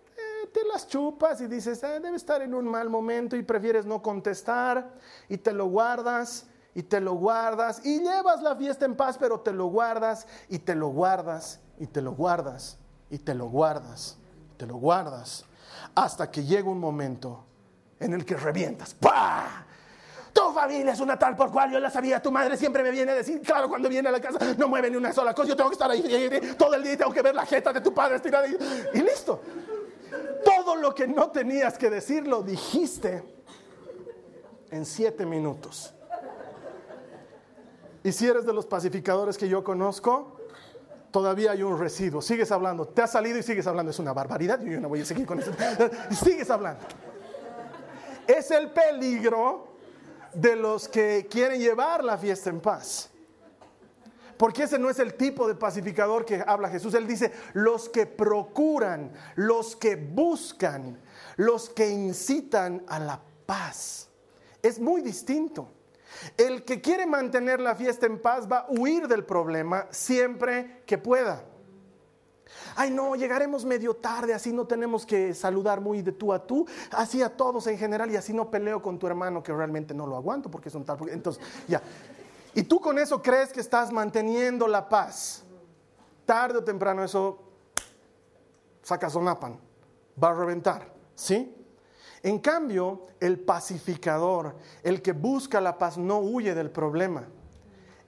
Te 0.56 0.64
las 0.64 0.88
chupas 0.88 1.42
y 1.42 1.48
dices, 1.48 1.84
ah, 1.84 2.00
debe 2.00 2.16
estar 2.16 2.42
en 2.42 2.54
un 2.54 2.66
mal 2.66 2.90
momento 2.90 3.36
y 3.36 3.44
prefieres 3.44 3.86
no 3.86 4.02
contestar 4.02 4.90
y 5.28 5.38
te 5.38 5.52
lo 5.52 5.66
guardas 5.66 6.46
y 6.74 6.84
te 6.84 7.02
lo 7.02 7.16
guardas 7.16 7.86
y 7.86 8.00
llevas 8.00 8.42
la 8.42 8.56
fiesta 8.56 8.86
en 8.86 8.96
paz, 8.96 9.18
pero 9.18 9.42
te 9.42 9.52
lo 9.52 9.66
guardas 9.66 10.26
y 10.48 10.60
te 10.60 10.74
lo 10.74 10.88
guardas 10.88 11.60
y 11.78 11.88
te 11.88 12.02
lo 12.02 12.14
guardas 12.14 12.78
y 13.10 13.18
te 13.18 13.36
lo 13.36 13.48
guardas, 13.48 14.18
y 14.54 14.58
te 14.58 14.66
lo 14.66 14.78
guardas 14.78 15.44
hasta 15.94 16.32
que 16.32 16.46
llega 16.46 16.70
un 16.70 16.80
momento 16.80 17.44
en 18.00 18.14
el 18.14 18.24
que 18.24 18.38
revientas. 18.38 18.94
¡Pah! 18.94 19.66
Tu 20.32 20.54
familia 20.54 20.94
es 20.94 21.02
una 21.02 21.20
tal 21.20 21.36
por 21.36 21.52
cual 21.52 21.70
yo 21.70 21.82
la 21.82 21.90
sabía. 21.90 22.22
Tu 22.22 22.32
madre 22.32 22.56
siempre 22.56 22.82
me 22.82 22.92
viene 22.92 23.12
a 23.12 23.16
decir, 23.16 23.42
claro, 23.42 23.68
cuando 23.68 23.90
viene 23.90 24.08
a 24.08 24.12
la 24.14 24.22
casa 24.22 24.40
no 24.58 24.70
mueve 24.70 24.90
ni 24.90 24.96
una 24.96 25.12
sola 25.12 25.34
cosa. 25.34 25.50
Yo 25.50 25.56
tengo 25.58 25.70
que 25.70 25.76
estar 25.76 25.92
ahí 25.92 26.56
todo 26.58 26.76
el 26.76 26.84
día 26.84 26.94
y 26.94 26.98
tengo 26.98 27.12
que 27.12 27.22
ver 27.22 27.36
la 27.36 27.46
jeta 27.46 27.74
de 27.74 27.82
tu 27.82 27.94
padre 27.94 28.16
estirada 28.16 28.48
y, 28.48 28.58
y 28.94 29.02
listo. 29.02 29.42
Todo 30.46 30.76
lo 30.76 30.94
que 30.94 31.08
no 31.08 31.32
tenías 31.32 31.78
que 31.78 31.90
decir 31.90 32.28
lo 32.28 32.44
dijiste 32.44 33.24
en 34.70 34.86
siete 34.86 35.26
minutos. 35.26 35.94
Y 38.04 38.12
si 38.12 38.28
eres 38.28 38.46
de 38.46 38.54
los 38.54 38.68
pacificadores 38.68 39.36
que 39.36 39.50
yo 39.50 39.64
conozco, 39.64 40.38
todavía 41.10 41.52
hay 41.52 41.64
un 41.64 41.80
residuo. 41.80 42.22
Sigues 42.22 42.52
hablando. 42.52 42.88
Te 42.88 43.02
has 43.02 43.12
salido 43.12 43.40
y 43.40 43.44
sigues 43.44 43.66
hablando. 43.66 43.90
Es 43.90 43.98
una 43.98 44.14
barbaridad. 44.14 44.62
Yo 44.62 44.80
no 44.80 44.90
voy 44.90 45.02
a 45.02 45.06
seguir 45.06 45.26
con 45.26 45.40
eso. 45.40 45.52
Sigues 46.24 46.50
hablando. 46.52 46.82
Es 48.28 48.52
el 48.52 48.70
peligro 48.70 49.70
de 50.36 50.56
los 50.56 50.88
que 50.88 51.28
quieren 51.30 51.60
llevar 51.60 52.04
la 52.04 52.18
fiesta 52.18 52.52
en 52.52 52.60
paz. 52.60 53.10
Porque 54.38 54.64
ese 54.64 54.78
no 54.78 54.90
es 54.90 55.00
el 55.00 55.16
tipo 55.16 55.48
de 55.48 55.56
pacificador 55.56 56.26
que 56.26 56.44
habla 56.46 56.70
Jesús. 56.70 56.94
Él 56.94 57.08
dice, 57.08 57.32
los 57.54 57.90
que 57.90 58.06
procuran, 58.06 59.12
los 59.36 59.76
que 59.76 59.96
buscan, 59.96 61.00
los 61.38 61.70
que 61.70 61.90
incitan 61.90 62.84
a 62.88 63.00
la 63.00 63.22
paz. 63.46 64.10
Es 64.62 64.80
muy 64.80 65.02
distinto. 65.02 65.72
El 66.38 66.64
que 66.64 66.82
quiere 66.82 67.06
mantener 67.06 67.60
la 67.60 67.76
fiesta 67.76 68.06
en 68.06 68.22
paz 68.22 68.48
va 68.52 68.60
a 68.60 68.66
huir 68.70 69.08
del 69.08 69.26
problema 69.26 69.88
siempre 69.92 70.84
que 70.86 70.98
pueda. 70.98 71.44
Ay, 72.76 72.92
no, 72.92 73.16
llegaremos 73.16 73.66
medio 73.66 73.96
tarde, 73.96 74.34
así 74.34 74.52
no 74.52 74.66
tenemos 74.68 75.06
que 75.06 75.34
saludar 75.34 75.82
muy 75.82 76.02
de 76.02 76.12
tú 76.12 76.34
a 76.34 76.46
tú, 76.46 76.68
así 76.92 77.22
a 77.22 77.36
todos 77.36 77.68
en 77.68 77.78
general, 77.78 78.12
y 78.12 78.16
así 78.16 78.34
no 78.34 78.52
peleo 78.52 78.82
con 78.82 79.00
tu 79.00 79.08
hermano 79.08 79.42
que 79.42 79.54
realmente 79.54 79.94
no 79.94 80.06
lo 80.06 80.16
aguanto 80.16 80.50
porque 80.52 80.70
son 80.70 80.84
tal. 80.84 80.98
Entonces, 81.10 81.44
ya, 81.68 81.82
y 82.56 82.64
tú 82.64 82.80
con 82.80 82.98
eso 82.98 83.22
crees 83.22 83.52
que 83.52 83.60
estás 83.60 83.92
manteniendo 83.92 84.66
la 84.68 84.88
paz. 84.88 85.44
Tarde 86.26 86.60
o 86.60 86.64
temprano 86.64 87.04
eso 87.04 87.38
saca 88.82 89.10
sonapan, 89.10 89.60
va 90.22 90.30
a 90.30 90.34
reventar, 90.34 90.92
¿sí? 91.14 91.54
En 92.24 92.40
cambio, 92.40 93.08
el 93.20 93.40
pacificador, 93.40 94.56
el 94.84 95.02
que 95.02 95.12
busca 95.12 95.60
la 95.60 95.78
paz, 95.78 95.98
no 95.98 96.20
huye 96.20 96.56
del 96.56 96.72
problema, 96.72 97.28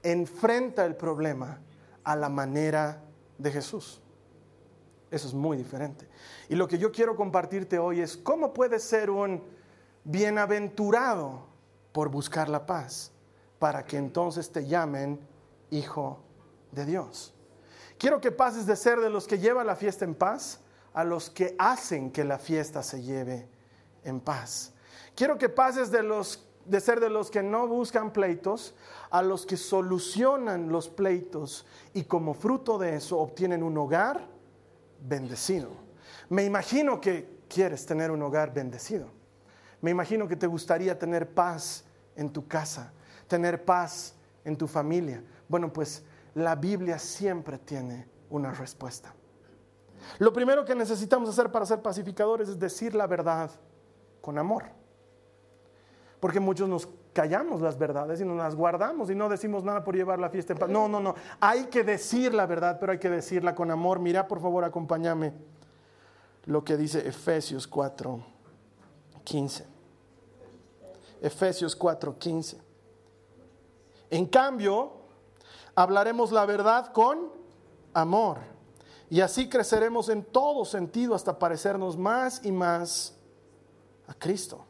enfrenta 0.02 0.86
el 0.86 0.96
problema 0.96 1.60
a 2.04 2.16
la 2.16 2.30
manera 2.30 3.04
de 3.38 3.52
Jesús. 3.52 4.02
Eso 5.12 5.28
es 5.28 5.34
muy 5.34 5.58
diferente. 5.58 6.08
Y 6.48 6.56
lo 6.56 6.68
que 6.68 6.78
yo 6.78 6.92
quiero 6.92 7.16
compartirte 7.16 7.78
hoy 7.78 8.00
es 8.00 8.16
cómo 8.16 8.54
puedes 8.54 8.82
ser 8.82 9.10
un 9.10 9.44
bienaventurado 10.06 11.48
por 11.92 12.10
buscar 12.10 12.48
la 12.48 12.66
paz 12.66 13.12
para 13.60 13.86
que 13.86 13.98
entonces 13.98 14.52
te 14.52 14.66
llamen 14.66 15.20
hijo 15.70 16.20
de 16.72 16.86
Dios. 16.86 17.34
Quiero 17.98 18.22
que 18.22 18.32
pases 18.32 18.66
de 18.66 18.76
ser 18.76 19.00
de 19.00 19.10
los 19.10 19.28
que 19.28 19.40
llevan 19.40 19.68
la 19.68 19.76
fiesta 19.76 20.06
en 20.06 20.14
paz 20.14 20.60
a 20.94 21.04
los 21.04 21.30
que 21.30 21.56
hacen 21.58 22.12
que 22.12 22.24
la 22.24 22.38
fiesta 22.38 22.84
se 22.84 23.02
lleve 23.02 23.48
en 24.04 24.20
paz. 24.20 24.74
Quiero 25.16 25.38
que 25.38 25.50
pases 25.50 25.90
de, 25.92 26.04
los, 26.04 26.48
de 26.66 26.80
ser 26.80 27.00
de 27.00 27.10
los 27.10 27.32
que 27.32 27.42
no 27.42 27.68
buscan 27.68 28.14
pleitos 28.14 28.76
a 29.10 29.22
los 29.22 29.46
que 29.46 29.58
solucionan 29.58 30.70
los 30.70 30.90
pleitos 30.90 31.66
y 31.94 32.04
como 32.04 32.34
fruto 32.34 32.78
de 32.78 32.96
eso 32.96 33.18
obtienen 33.20 33.64
un 33.64 33.78
hogar 33.78 34.28
bendecido. 35.02 35.70
Me 36.30 36.44
imagino 36.44 37.02
que 37.02 37.38
quieres 37.50 37.86
tener 37.86 38.12
un 38.12 38.22
hogar 38.22 38.54
bendecido. 38.54 39.08
Me 39.82 39.92
imagino 39.92 40.28
que 40.28 40.36
te 40.36 40.48
gustaría 40.48 40.98
tener 40.98 41.34
paz 41.34 41.84
en 42.16 42.32
tu 42.32 42.48
casa, 42.48 42.92
tener 43.28 43.64
paz 43.64 44.16
en 44.44 44.58
tu 44.58 44.68
familia. 44.68 45.24
Bueno, 45.48 45.72
pues 45.72 46.04
la 46.34 46.56
Biblia 46.56 47.00
siempre 47.00 47.58
tiene 47.58 48.08
una 48.30 48.52
respuesta. 48.52 49.14
Lo 50.20 50.32
primero 50.32 50.64
que 50.66 50.76
necesitamos 50.76 51.30
hacer 51.30 51.52
para 51.52 51.66
ser 51.66 51.82
pacificadores 51.82 52.50
es 52.50 52.60
decir 52.60 52.96
la 52.96 53.08
verdad 53.08 53.52
con 54.22 54.38
amor. 54.38 54.66
Porque 56.20 56.40
muchos 56.40 56.68
nos 56.68 56.88
callamos 57.14 57.62
las 57.62 57.78
verdades 57.78 58.22
y 58.22 58.26
nos 58.26 58.38
las 58.38 58.56
guardamos 58.56 59.10
y 59.10 59.16
no 59.16 59.30
decimos 59.30 59.64
nada 59.64 59.84
por 59.84 59.96
llevar 59.96 60.20
la 60.20 60.30
fiesta 60.30 60.54
en 60.54 60.60
paz. 60.60 60.70
No, 60.70 60.88
no, 60.88 61.00
no. 61.00 61.16
Hay 61.40 61.66
que 61.66 61.84
decir 61.84 62.34
la 62.34 62.46
verdad, 62.46 62.78
pero 62.80 62.92
hay 62.92 63.00
que 63.00 63.10
decirla 63.10 63.54
con 63.56 63.72
amor. 63.72 64.00
Mira, 64.00 64.28
por 64.28 64.40
favor, 64.40 64.64
acompáñame 64.64 65.34
lo 66.46 66.64
que 66.64 66.78
dice 66.78 67.08
Efesios 67.08 67.68
4, 67.68 68.24
15. 69.24 69.66
Efesios 71.22 71.76
4, 71.76 72.18
15. 72.18 72.67
En 74.10 74.26
cambio, 74.26 74.94
hablaremos 75.76 76.32
la 76.32 76.46
verdad 76.46 76.92
con 76.92 77.32
amor. 77.94 78.40
Y 79.10 79.22
así 79.22 79.48
creceremos 79.48 80.10
en 80.10 80.24
todo 80.24 80.66
sentido 80.66 81.16
hasta 81.16 81.40
parecernos 81.40 81.98
más 81.98 82.44
y 82.44 82.52
más 82.52 83.16
a 84.08 84.14
Cristo, 84.14 84.66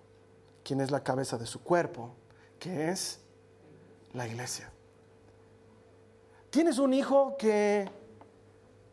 quien 0.64 0.82
es 0.82 0.92
la 0.92 1.04
cabeza 1.04 1.38
de 1.38 1.46
su 1.46 1.64
cuerpo, 1.64 2.12
que 2.60 2.90
es 2.90 3.20
la 4.14 4.28
iglesia. 4.28 4.72
Tienes 6.50 6.78
un 6.78 6.94
hijo 6.94 7.36
que 7.38 7.90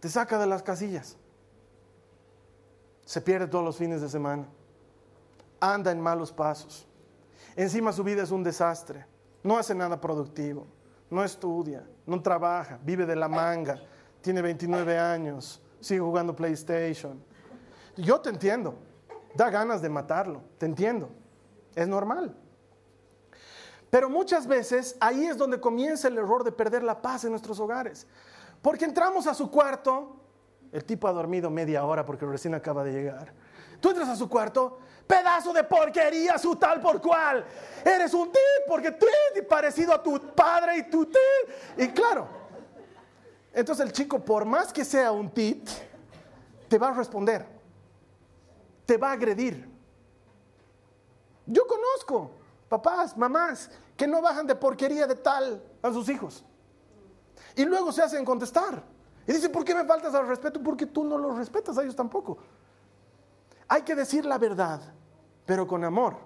te 0.00 0.08
saca 0.08 0.38
de 0.38 0.46
las 0.46 0.62
casillas, 0.62 1.16
se 3.04 3.20
pierde 3.20 3.46
todos 3.46 3.64
los 3.64 3.76
fines 3.76 4.00
de 4.00 4.08
semana, 4.08 4.46
anda 5.60 5.92
en 5.92 6.00
malos 6.00 6.32
pasos, 6.32 6.86
encima 7.56 7.92
su 7.92 8.02
vida 8.02 8.22
es 8.22 8.30
un 8.30 8.42
desastre, 8.42 9.06
no 9.44 9.56
hace 9.56 9.74
nada 9.74 10.00
productivo, 10.00 10.66
no 11.10 11.22
estudia, 11.22 11.86
no 12.06 12.20
trabaja, 12.20 12.80
vive 12.82 13.06
de 13.06 13.14
la 13.14 13.28
manga, 13.28 13.80
tiene 14.20 14.42
29 14.42 14.98
años, 14.98 15.62
sigue 15.80 16.00
jugando 16.00 16.34
PlayStation. 16.34 17.22
Yo 17.96 18.20
te 18.20 18.30
entiendo, 18.30 18.74
da 19.34 19.50
ganas 19.50 19.82
de 19.82 19.90
matarlo, 19.90 20.42
te 20.58 20.66
entiendo, 20.66 21.10
es 21.76 21.86
normal. 21.86 22.34
Pero 23.90 24.10
muchas 24.10 24.46
veces 24.46 24.96
ahí 24.98 25.26
es 25.26 25.36
donde 25.36 25.60
comienza 25.60 26.08
el 26.08 26.18
error 26.18 26.42
de 26.42 26.50
perder 26.50 26.82
la 26.82 27.00
paz 27.00 27.24
en 27.24 27.30
nuestros 27.30 27.60
hogares. 27.60 28.06
Porque 28.60 28.86
entramos 28.86 29.26
a 29.26 29.34
su 29.34 29.50
cuarto, 29.50 30.16
el 30.72 30.84
tipo 30.84 31.06
ha 31.06 31.12
dormido 31.12 31.50
media 31.50 31.84
hora 31.84 32.04
porque 32.04 32.26
recién 32.26 32.54
acaba 32.54 32.82
de 32.82 32.92
llegar. 32.92 33.32
Tú 33.78 33.90
entras 33.90 34.08
a 34.08 34.16
su 34.16 34.28
cuarto, 34.28 34.78
pedazo 35.06 35.52
de 35.52 35.64
porquería, 35.64 36.38
su 36.38 36.56
tal 36.56 36.80
por 36.80 37.00
cual. 37.00 37.44
Eres 37.84 38.14
un 38.14 38.30
tip 38.30 38.66
porque 38.66 38.92
tip, 38.92 39.46
parecido 39.48 39.94
a 39.94 40.02
tu 40.02 40.18
padre 40.34 40.78
y 40.78 40.90
tu 40.90 41.06
tip. 41.06 41.78
Y 41.78 41.88
claro, 41.88 42.28
entonces 43.52 43.84
el 43.86 43.92
chico, 43.92 44.18
por 44.18 44.44
más 44.44 44.72
que 44.72 44.84
sea 44.84 45.12
un 45.12 45.30
tit, 45.30 45.68
te 46.68 46.78
va 46.78 46.88
a 46.88 46.92
responder, 46.92 47.46
te 48.86 48.96
va 48.96 49.10
a 49.10 49.12
agredir. 49.12 49.68
Yo 51.46 51.66
conozco 51.66 52.30
papás, 52.68 53.16
mamás, 53.16 53.70
que 53.96 54.06
no 54.06 54.20
bajan 54.20 54.46
de 54.46 54.54
porquería 54.54 55.06
de 55.06 55.14
tal 55.14 55.62
a 55.82 55.92
sus 55.92 56.08
hijos. 56.08 56.44
Y 57.54 57.64
luego 57.64 57.92
se 57.92 58.02
hacen 58.02 58.24
contestar. 58.24 58.82
Y 59.26 59.32
dicen, 59.32 59.52
¿por 59.52 59.64
qué 59.64 59.74
me 59.74 59.84
faltas 59.84 60.14
al 60.14 60.26
respeto? 60.26 60.60
Porque 60.62 60.86
tú 60.86 61.04
no 61.04 61.16
los 61.16 61.36
respetas 61.36 61.78
a 61.78 61.82
ellos 61.82 61.96
tampoco. 61.96 62.38
Hay 63.68 63.82
que 63.82 63.94
decir 63.94 64.24
la 64.24 64.38
verdad, 64.38 64.80
pero 65.46 65.66
con 65.66 65.84
amor. 65.84 66.16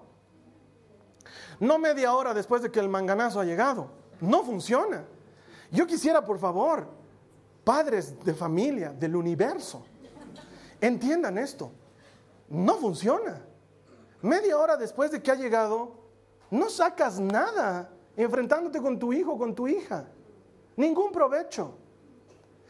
No 1.59 1.77
media 1.77 2.13
hora 2.13 2.33
después 2.33 2.61
de 2.61 2.71
que 2.71 2.79
el 2.79 2.89
manganazo 2.89 3.39
ha 3.39 3.45
llegado. 3.45 3.89
No 4.21 4.43
funciona. 4.43 5.05
Yo 5.71 5.85
quisiera, 5.85 6.23
por 6.23 6.39
favor, 6.39 6.87
padres 7.63 8.23
de 8.23 8.33
familia, 8.33 8.89
del 8.91 9.15
universo, 9.15 9.85
entiendan 10.81 11.37
esto. 11.37 11.71
No 12.49 12.75
funciona. 12.77 13.41
Media 14.21 14.57
hora 14.57 14.75
después 14.75 15.11
de 15.11 15.21
que 15.21 15.31
ha 15.31 15.35
llegado, 15.35 15.93
no 16.49 16.69
sacas 16.69 17.19
nada 17.19 17.89
enfrentándote 18.17 18.81
con 18.81 18.97
tu 18.97 19.13
hijo, 19.13 19.37
con 19.37 19.53
tu 19.53 19.67
hija. 19.67 20.05
Ningún 20.75 21.11
provecho. 21.11 21.75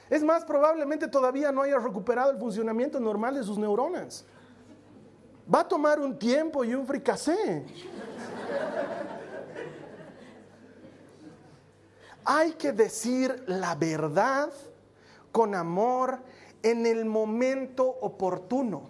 Es 0.10 0.24
más, 0.24 0.44
probablemente 0.44 1.08
todavía 1.08 1.52
no 1.52 1.62
haya 1.62 1.78
recuperado 1.78 2.32
el 2.32 2.38
funcionamiento 2.38 3.00
normal 3.00 3.36
de 3.36 3.44
sus 3.44 3.58
neuronas. 3.58 4.26
Va 5.54 5.62
a 5.62 5.68
tomar 5.68 6.00
un 6.00 6.18
tiempo 6.18 6.64
y 6.64 6.76
un 6.76 6.86
fricasé. 6.86 7.66
Hay 12.24 12.52
que 12.52 12.72
decir 12.72 13.44
la 13.48 13.74
verdad 13.74 14.52
con 15.32 15.56
amor 15.56 16.20
en 16.62 16.86
el 16.86 17.06
momento 17.06 17.84
oportuno. 17.84 18.90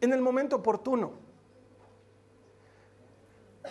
En 0.00 0.12
el 0.12 0.22
momento 0.22 0.56
oportuno. 0.56 1.12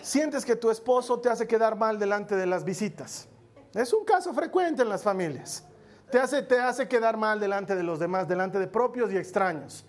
Sientes 0.00 0.44
que 0.44 0.56
tu 0.56 0.70
esposo 0.70 1.20
te 1.20 1.28
hace 1.28 1.46
quedar 1.46 1.76
mal 1.76 1.98
delante 1.98 2.36
de 2.36 2.46
las 2.46 2.64
visitas. 2.64 3.28
Es 3.74 3.92
un 3.92 4.04
caso 4.04 4.32
frecuente 4.32 4.82
en 4.82 4.88
las 4.88 5.02
familias. 5.02 5.64
Te 6.10 6.20
hace, 6.20 6.42
te 6.42 6.58
hace 6.60 6.86
quedar 6.88 7.16
mal 7.16 7.40
delante 7.40 7.74
de 7.74 7.82
los 7.82 7.98
demás, 7.98 8.28
delante 8.28 8.58
de 8.58 8.66
propios 8.66 9.12
y 9.12 9.16
extraños. 9.16 9.84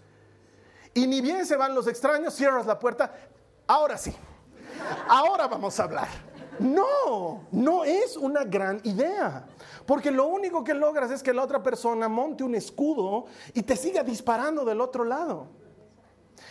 Y 0.93 1.07
ni 1.07 1.21
bien 1.21 1.45
se 1.45 1.55
van 1.55 1.73
los 1.73 1.87
extraños, 1.87 2.33
cierras 2.33 2.65
la 2.65 2.77
puerta. 2.77 3.13
Ahora 3.67 3.97
sí, 3.97 4.13
ahora 5.07 5.47
vamos 5.47 5.79
a 5.79 5.83
hablar. 5.83 6.07
No, 6.59 7.47
no 7.51 7.83
es 7.83 8.15
una 8.15 8.43
gran 8.43 8.79
idea. 8.83 9.45
Porque 9.85 10.11
lo 10.11 10.27
único 10.27 10.63
que 10.63 10.73
logras 10.73 11.11
es 11.11 11.23
que 11.23 11.33
la 11.33 11.43
otra 11.43 11.63
persona 11.63 12.07
monte 12.07 12.43
un 12.43 12.55
escudo 12.55 13.25
y 13.53 13.63
te 13.63 13.75
siga 13.75 14.03
disparando 14.03 14.63
del 14.63 14.79
otro 14.79 15.03
lado. 15.03 15.47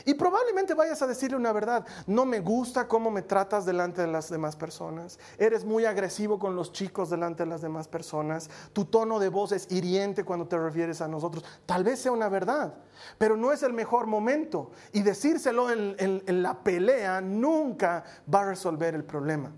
Y 0.05 0.15
probablemente 0.15 0.75
vayas 0.75 1.03
a 1.03 1.07
decirle 1.07 1.37
una 1.37 1.53
verdad. 1.53 1.87
No 2.07 2.25
me 2.25 2.41
gusta 2.41 2.89
cómo 2.89 3.11
me 3.11 3.23
tratas 3.23 3.65
delante 3.65 4.03
de 4.03 4.09
las 4.09 4.31
demás 4.31 4.57
personas. 4.57 5.19
Eres 5.39 5.65
muy 5.65 5.85
agresivo 5.85 6.39
con 6.39 6.57
los 6.57 6.73
chicos 6.73 7.11
delante 7.11 7.45
de 7.45 7.51
las 7.51 7.63
demás 7.63 7.89
personas. 7.89 8.51
Tu 8.73 8.85
tono 8.85 9.19
de 9.19 9.29
voz 9.29 9.53
es 9.53 9.71
hiriente 9.71 10.25
cuando 10.25 10.47
te 10.47 10.59
refieres 10.59 11.01
a 11.01 11.09
nosotros. 11.09 11.45
Tal 11.67 11.85
vez 11.85 12.01
sea 12.01 12.13
una 12.13 12.29
verdad, 12.29 12.75
pero 13.19 13.37
no 13.37 13.53
es 13.53 13.63
el 13.63 13.73
mejor 13.73 14.07
momento. 14.07 14.71
Y 14.93 15.03
decírselo 15.03 15.71
en, 15.71 16.43
la 16.43 16.63
pelea 16.63 17.21
nunca 17.21 18.05
va 18.33 18.43
a 18.43 18.47
resolver 18.47 18.95
el 18.95 19.05
problema. 19.05 19.53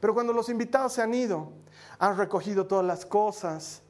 Pero 0.00 0.14
cuando 0.14 0.32
los 0.32 0.48
invitados 0.48 0.92
se 0.92 1.02
han 1.02 1.14
ido, 1.14 1.52
han 1.98 2.16
recogido 2.16 2.66
todas 2.66 2.84
las 2.84 3.06
cosas, 3.06 3.83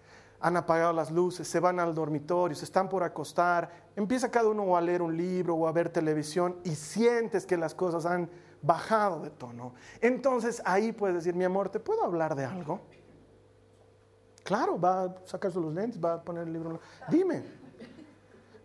han 0.45 0.59
apagado 0.59 0.93
las 0.93 1.11
luces, 1.11 1.49
se 1.49 1.59
van 1.59 1.81
al 1.81 1.95
dormitorio, 1.95 2.55
se 2.55 2.67
están 2.67 2.87
por 2.87 3.03
acostar, 3.03 3.71
empieza 3.97 4.31
cada 4.31 4.51
uno 4.51 4.77
a 4.77 4.81
leer 4.83 5.01
un 5.01 5.17
libro 5.17 5.55
o 5.55 5.67
a 5.67 5.73
ver 5.73 5.89
televisión 5.89 6.59
y 6.65 6.75
sientes 6.75 7.47
que 7.47 7.57
las 7.57 7.75
cosas 7.75 8.05
han 8.05 8.29
bajado 8.61 9.23
de 9.23 9.31
tono. 9.31 9.73
Entonces 10.03 10.61
ahí 10.67 10.93
puedes 10.93 11.17
decir, 11.17 11.35
mi 11.35 11.45
amor, 11.45 11.71
¿te 11.71 11.81
puedo 11.81 12.05
hablar 12.05 12.35
de 12.35 12.45
algo? 12.45 12.83
Claro, 14.43 14.79
va 14.79 15.05
a 15.05 15.15
sacarse 15.25 15.59
los 15.59 15.73
lentes, 15.73 15.99
va 15.99 16.13
a 16.13 16.23
poner 16.23 16.43
el 16.47 16.53
libro. 16.53 16.79
Dime, 17.09 17.43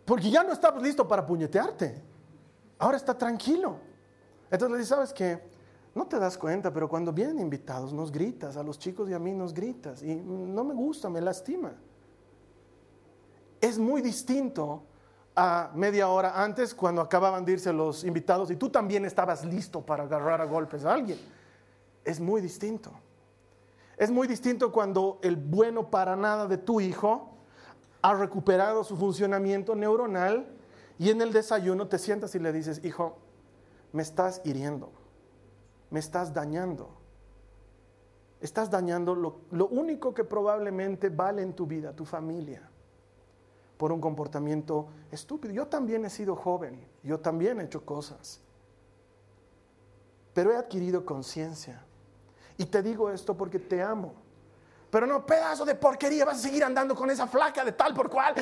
porque 0.03 0.29
ya 0.29 0.43
no 0.43 0.51
estamos 0.51 0.83
listos 0.83 1.07
para 1.07 1.25
puñetearte. 1.25 2.03
Ahora 2.77 2.97
está 2.97 3.17
tranquilo. 3.17 3.77
Entonces 4.51 4.69
le 4.69 4.77
dices, 4.79 4.89
¿sabes 4.89 5.13
qué? 5.13 5.41
No 5.99 6.07
te 6.07 6.17
das 6.17 6.37
cuenta, 6.37 6.71
pero 6.71 6.87
cuando 6.87 7.11
vienen 7.11 7.39
invitados 7.39 7.91
nos 7.91 8.09
gritas, 8.09 8.55
a 8.55 8.63
los 8.63 8.79
chicos 8.79 9.09
y 9.09 9.13
a 9.13 9.19
mí 9.19 9.33
nos 9.33 9.53
gritas, 9.53 10.01
y 10.01 10.15
no 10.15 10.63
me 10.63 10.73
gusta, 10.73 11.09
me 11.09 11.19
lastima. 11.19 11.73
Es 13.59 13.77
muy 13.77 14.01
distinto 14.01 14.83
a 15.35 15.71
media 15.75 16.07
hora 16.07 16.41
antes 16.41 16.73
cuando 16.73 17.01
acababan 17.01 17.43
de 17.43 17.51
irse 17.51 17.73
los 17.73 18.05
invitados 18.05 18.49
y 18.49 18.55
tú 18.55 18.69
también 18.69 19.03
estabas 19.03 19.43
listo 19.43 19.85
para 19.85 20.03
agarrar 20.03 20.39
a 20.39 20.45
golpes 20.45 20.85
a 20.85 20.93
alguien. 20.93 21.19
Es 22.05 22.21
muy 22.21 22.39
distinto. 22.39 22.93
Es 23.97 24.09
muy 24.09 24.25
distinto 24.25 24.71
cuando 24.71 25.19
el 25.21 25.35
bueno 25.35 25.91
para 25.91 26.15
nada 26.15 26.47
de 26.47 26.57
tu 26.57 26.79
hijo 26.79 27.33
ha 28.01 28.13
recuperado 28.13 28.85
su 28.85 28.95
funcionamiento 28.95 29.75
neuronal 29.75 30.47
y 30.97 31.09
en 31.09 31.21
el 31.21 31.33
desayuno 31.33 31.89
te 31.89 31.99
sientas 31.99 32.33
y 32.35 32.39
le 32.39 32.53
dices, 32.53 32.85
hijo, 32.85 33.17
me 33.91 34.01
estás 34.01 34.39
hiriendo 34.45 34.93
me 35.89 35.99
estás 35.99 36.33
dañando. 36.33 36.89
Estás 38.41 38.69
dañando 38.69 39.15
lo, 39.15 39.67
único 39.67 40.13
que 40.13 40.23
probablemente 40.23 41.09
vale 41.09 41.41
en 41.41 41.53
tu 41.53 41.65
vida, 41.65 41.93
tu 41.93 42.05
familia, 42.05 42.69
por 43.77 43.91
un 43.91 43.99
comportamiento 43.99 44.87
estúpido. 45.11 45.53
Yo 45.53 45.67
también 45.67 46.05
he 46.05 46.09
sido 46.09 46.35
joven, 46.35 46.87
yo 47.03 47.19
también 47.19 47.59
he 47.59 47.65
hecho 47.65 47.85
cosas, 47.85 48.39
pero 50.33 50.53
he 50.53 50.55
adquirido 50.55 51.05
conciencia. 51.05 51.83
Y 52.57 52.65
te 52.65 52.81
digo 52.81 53.09
esto 53.09 53.35
porque 53.35 53.59
te 53.59 53.81
amo. 53.81 54.13
Pero 54.89 55.05
no, 55.05 55.25
pedazo 55.25 55.65
de 55.65 55.75
porquería, 55.75 56.25
vas 56.25 56.37
a 56.37 56.41
seguir 56.41 56.63
andando 56.63 56.95
con 56.95 57.09
esa 57.09 57.27
flaca 57.27 57.63
de 57.63 57.73
tal 57.73 57.93
por 57.93 58.09
cual. 58.09 58.33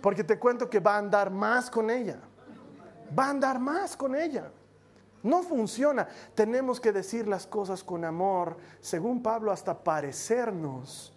Porque 0.00 0.24
te 0.24 0.38
cuento 0.38 0.68
que 0.68 0.80
va 0.80 0.94
a 0.94 0.98
andar 0.98 1.30
más 1.30 1.70
con 1.70 1.90
ella 1.90 2.20
va 3.16 3.26
a 3.26 3.30
andar 3.30 3.58
más 3.58 3.96
con 3.96 4.14
ella. 4.14 4.50
No 5.22 5.42
funciona. 5.42 6.08
Tenemos 6.34 6.80
que 6.80 6.92
decir 6.92 7.28
las 7.28 7.46
cosas 7.46 7.84
con 7.84 8.04
amor, 8.04 8.56
según 8.80 9.22
Pablo, 9.22 9.52
hasta 9.52 9.82
parecernos 9.82 11.12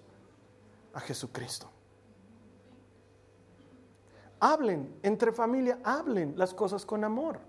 a 0.93 0.99
Jesucristo. 0.99 1.69
Hablen, 4.39 4.99
entre 5.03 5.31
familia, 5.31 5.79
hablen 5.83 6.33
las 6.37 6.53
cosas 6.53 6.85
con 6.85 7.03
amor. 7.03 7.39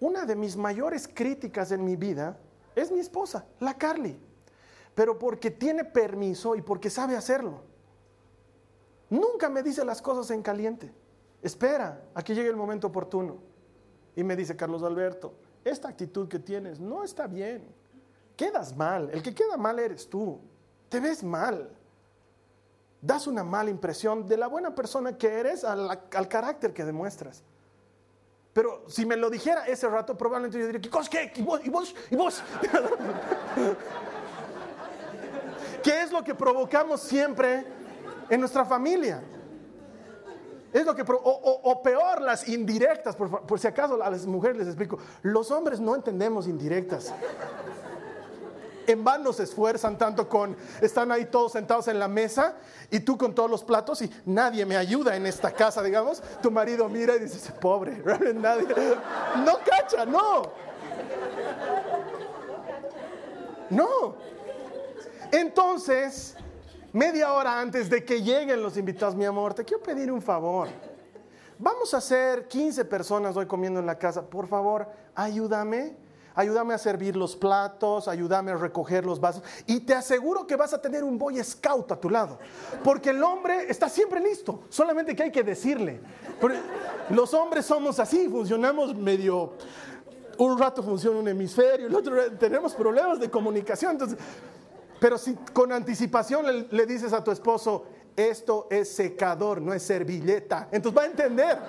Una 0.00 0.24
de 0.24 0.34
mis 0.34 0.56
mayores 0.56 1.08
críticas 1.08 1.72
en 1.72 1.84
mi 1.84 1.96
vida 1.96 2.38
es 2.74 2.90
mi 2.90 3.00
esposa, 3.00 3.46
la 3.60 3.74
Carly, 3.74 4.18
pero 4.94 5.18
porque 5.18 5.50
tiene 5.50 5.84
permiso 5.84 6.56
y 6.56 6.62
porque 6.62 6.88
sabe 6.88 7.16
hacerlo. 7.16 7.60
Nunca 9.08 9.48
me 9.48 9.62
dice 9.62 9.84
las 9.84 10.00
cosas 10.00 10.30
en 10.30 10.42
caliente. 10.42 10.92
Espera 11.42 12.02
a 12.14 12.22
que 12.22 12.34
llegue 12.34 12.48
el 12.48 12.56
momento 12.56 12.86
oportuno. 12.86 13.36
Y 14.16 14.24
me 14.24 14.34
dice 14.34 14.56
Carlos 14.56 14.82
Alberto, 14.82 15.34
esta 15.62 15.88
actitud 15.88 16.26
que 16.26 16.38
tienes 16.38 16.80
no 16.80 17.04
está 17.04 17.26
bien. 17.26 17.62
Quedas 18.34 18.74
mal. 18.74 19.10
El 19.12 19.22
que 19.22 19.34
queda 19.34 19.58
mal 19.58 19.78
eres 19.78 20.08
tú. 20.08 20.40
Te 20.88 21.00
ves 21.00 21.22
mal. 21.22 21.70
Das 23.00 23.26
una 23.26 23.44
mala 23.44 23.70
impresión 23.70 24.26
de 24.26 24.38
la 24.38 24.46
buena 24.46 24.74
persona 24.74 25.16
que 25.16 25.28
eres 25.28 25.64
al, 25.64 26.08
carácter 26.28 26.72
que 26.72 26.84
demuestras. 26.84 27.42
Pero 28.54 28.84
si 28.88 29.04
me 29.04 29.16
lo 29.16 29.28
dijera 29.28 29.66
ese 29.66 29.86
rato, 29.86 30.16
probablemente 30.16 30.58
yo 30.58 30.64
diría, 30.64 30.80
¿qué 30.80 30.88
cosa? 30.88 31.10
¿Qué? 31.10 31.30
¿Y 31.36 31.42
vos? 31.42 31.60
¿Y 31.62 31.68
vos? 31.68 31.94
¿Y 32.10 32.16
vos? 32.16 32.42
¿Qué 35.82 36.02
es 36.02 36.10
lo 36.10 36.24
que 36.24 36.34
provocamos 36.34 37.02
siempre 37.02 37.66
en 38.30 38.40
nuestra 38.40 38.64
familia? 38.64 39.22
Es 40.76 40.84
lo 40.84 40.94
que, 40.94 41.02
o, 41.08 41.82
peor, 41.82 42.20
las 42.20 42.46
indirectas, 42.50 43.16
por, 43.16 43.58
si 43.58 43.66
acaso 43.66 43.94
a 44.02 44.10
las 44.10 44.26
mujeres 44.26 44.58
les 44.58 44.66
explico, 44.66 44.98
los 45.22 45.50
hombres 45.50 45.80
no 45.80 45.94
entendemos 45.94 46.46
indirectas. 46.46 47.14
En 48.86 49.02
vano 49.02 49.32
se 49.32 49.44
esfuerzan 49.44 49.96
tanto 49.96 50.28
con, 50.28 50.54
están 50.82 51.10
ahí 51.12 51.24
todos 51.24 51.52
sentados 51.52 51.88
en 51.88 51.98
la 51.98 52.08
mesa 52.08 52.56
y 52.90 53.00
tú 53.00 53.16
con 53.16 53.34
todos 53.34 53.50
los 53.50 53.64
platos 53.64 54.02
y 54.02 54.10
nadie 54.26 54.66
me 54.66 54.76
ayuda 54.76 55.16
en 55.16 55.24
esta 55.24 55.50
casa, 55.50 55.82
digamos. 55.82 56.22
Tu 56.42 56.50
marido 56.50 56.90
mira 56.90 57.16
y 57.16 57.20
dice, 57.20 57.52
pobre, 57.52 58.02
nadie. 58.34 58.66
No 59.46 59.58
cacha, 59.64 60.04
no. 60.04 60.42
No. 63.70 64.14
Entonces, 65.32 66.36
media 66.96 67.30
hora 67.34 67.60
antes 67.60 67.90
de 67.90 68.04
que 68.04 68.22
lleguen 68.22 68.62
los 68.62 68.76
invitados, 68.78 69.14
mi 69.14 69.26
amor, 69.26 69.52
te 69.52 69.64
quiero 69.64 69.82
pedir 69.82 70.10
un 70.10 70.22
favor. 70.22 70.68
Vamos 71.58 71.92
a 71.92 72.00
ser 72.00 72.48
15 72.48 72.86
personas 72.86 73.36
hoy 73.36 73.46
comiendo 73.46 73.80
en 73.80 73.86
la 73.86 73.98
casa. 73.98 74.22
Por 74.22 74.46
favor, 74.46 74.88
ayúdame. 75.14 75.94
Ayúdame 76.34 76.74
a 76.74 76.78
servir 76.78 77.16
los 77.16 77.34
platos, 77.34 78.08
ayúdame 78.08 78.52
a 78.52 78.56
recoger 78.56 79.06
los 79.06 79.20
vasos. 79.20 79.42
Y 79.66 79.80
te 79.80 79.94
aseguro 79.94 80.46
que 80.46 80.54
vas 80.54 80.74
a 80.74 80.82
tener 80.82 81.02
un 81.02 81.16
boy 81.16 81.42
scout 81.42 81.92
a 81.92 81.96
tu 82.00 82.10
lado. 82.10 82.38
Porque 82.84 83.08
el 83.10 83.22
hombre 83.22 83.70
está 83.70 83.88
siempre 83.88 84.20
listo. 84.20 84.64
Solamente 84.68 85.16
que 85.16 85.22
hay 85.22 85.32
que 85.32 85.42
decirle. 85.42 86.00
Los 87.08 87.32
hombres 87.32 87.64
somos 87.66 87.98
así, 88.00 88.28
funcionamos 88.28 88.94
medio... 88.94 89.52
Un 90.38 90.58
rato 90.58 90.82
funciona 90.82 91.18
un 91.18 91.28
hemisferio, 91.28 91.86
el 91.86 91.94
otro 91.94 92.30
tenemos 92.32 92.74
problemas 92.74 93.18
de 93.18 93.30
comunicación. 93.30 93.92
Entonces, 93.92 94.18
pero 95.06 95.18
si 95.18 95.36
con 95.52 95.70
anticipación 95.70 96.66
le, 96.68 96.84
dices 96.84 97.12
a 97.12 97.22
tu 97.22 97.30
esposo, 97.30 97.84
esto 98.16 98.66
es 98.68 98.92
secador, 98.92 99.62
no 99.62 99.72
es 99.72 99.84
servilleta, 99.84 100.66
entonces 100.72 100.98
va 100.98 101.04
a 101.04 101.06
entender. 101.06 101.56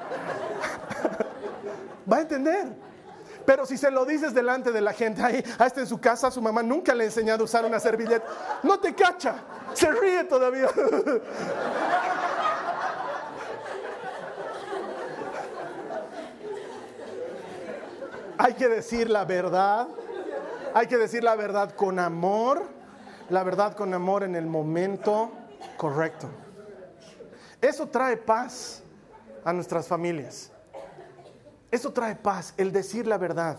va 2.11 2.17
a 2.17 2.21
entender. 2.21 2.65
Pero 3.45 3.67
si 3.67 3.77
se 3.77 3.91
lo 3.91 4.05
dices 4.05 4.33
delante 4.33 4.71
de 4.71 4.81
la 4.81 4.91
gente, 4.91 5.21
ahí, 5.21 5.43
a 5.59 5.67
este 5.67 5.81
en 5.81 5.87
su 5.87 6.01
casa, 6.01 6.31
su 6.31 6.41
mamá 6.41 6.63
nunca 6.63 6.95
le 6.95 7.03
ha 7.03 7.05
enseñado 7.05 7.43
a 7.43 7.45
usar 7.45 7.63
una 7.63 7.79
servilleta, 7.79 8.25
no 8.63 8.79
te 8.79 8.95
cacha, 8.95 9.35
se 9.73 9.91
ríe 9.91 10.23
todavía. 10.23 10.69
hay 18.39 18.53
que 18.55 18.67
decir 18.67 19.11
la 19.11 19.25
verdad, 19.25 19.87
hay 20.73 20.87
que 20.87 20.97
decir 20.97 21.23
la 21.23 21.35
verdad 21.35 21.75
con 21.75 21.99
amor 21.99 22.76
la 23.29 23.43
verdad 23.43 23.75
con 23.75 23.93
amor 23.93 24.23
en 24.23 24.35
el 24.35 24.45
momento 24.45 25.31
correcto. 25.77 26.27
Eso 27.61 27.87
trae 27.87 28.17
paz 28.17 28.83
a 29.43 29.53
nuestras 29.53 29.87
familias. 29.87 30.51
Eso 31.71 31.91
trae 31.91 32.15
paz, 32.15 32.53
el 32.57 32.71
decir 32.71 33.07
la 33.07 33.17
verdad. 33.17 33.57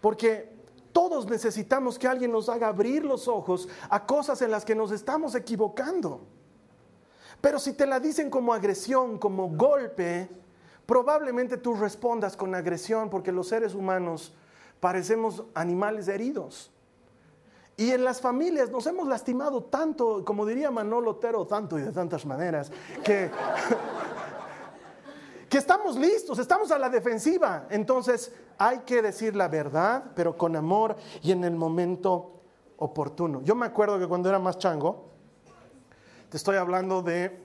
Porque 0.00 0.54
todos 0.92 1.28
necesitamos 1.28 1.98
que 1.98 2.08
alguien 2.08 2.32
nos 2.32 2.48
haga 2.48 2.68
abrir 2.68 3.04
los 3.04 3.28
ojos 3.28 3.68
a 3.90 4.06
cosas 4.06 4.40
en 4.42 4.50
las 4.50 4.64
que 4.64 4.74
nos 4.74 4.90
estamos 4.92 5.34
equivocando. 5.34 6.20
Pero 7.40 7.58
si 7.58 7.74
te 7.74 7.86
la 7.86 8.00
dicen 8.00 8.30
como 8.30 8.54
agresión, 8.54 9.18
como 9.18 9.48
golpe, 9.50 10.28
probablemente 10.86 11.58
tú 11.58 11.74
respondas 11.74 12.36
con 12.36 12.54
agresión 12.54 13.10
porque 13.10 13.32
los 13.32 13.48
seres 13.48 13.74
humanos 13.74 14.32
parecemos 14.80 15.44
animales 15.54 16.08
heridos. 16.08 16.70
Y 17.78 17.90
en 17.90 18.04
las 18.04 18.22
familias 18.22 18.70
nos 18.70 18.86
hemos 18.86 19.06
lastimado 19.06 19.64
tanto, 19.64 20.24
como 20.24 20.46
diría 20.46 20.70
Manolo 20.70 21.10
Otero, 21.12 21.46
tanto 21.46 21.78
y 21.78 21.82
de 21.82 21.92
tantas 21.92 22.24
maneras, 22.24 22.72
que, 23.04 23.30
que 25.50 25.58
estamos 25.58 25.96
listos, 25.96 26.38
estamos 26.38 26.70
a 26.70 26.78
la 26.78 26.88
defensiva. 26.88 27.66
Entonces 27.68 28.32
hay 28.56 28.78
que 28.80 29.02
decir 29.02 29.36
la 29.36 29.48
verdad, 29.48 30.04
pero 30.14 30.38
con 30.38 30.56
amor 30.56 30.96
y 31.22 31.32
en 31.32 31.44
el 31.44 31.54
momento 31.54 32.40
oportuno. 32.78 33.42
Yo 33.42 33.54
me 33.54 33.66
acuerdo 33.66 33.98
que 33.98 34.06
cuando 34.06 34.30
era 34.30 34.38
más 34.38 34.56
chango, 34.56 35.10
te 36.30 36.38
estoy 36.38 36.56
hablando 36.56 37.02
de 37.02 37.44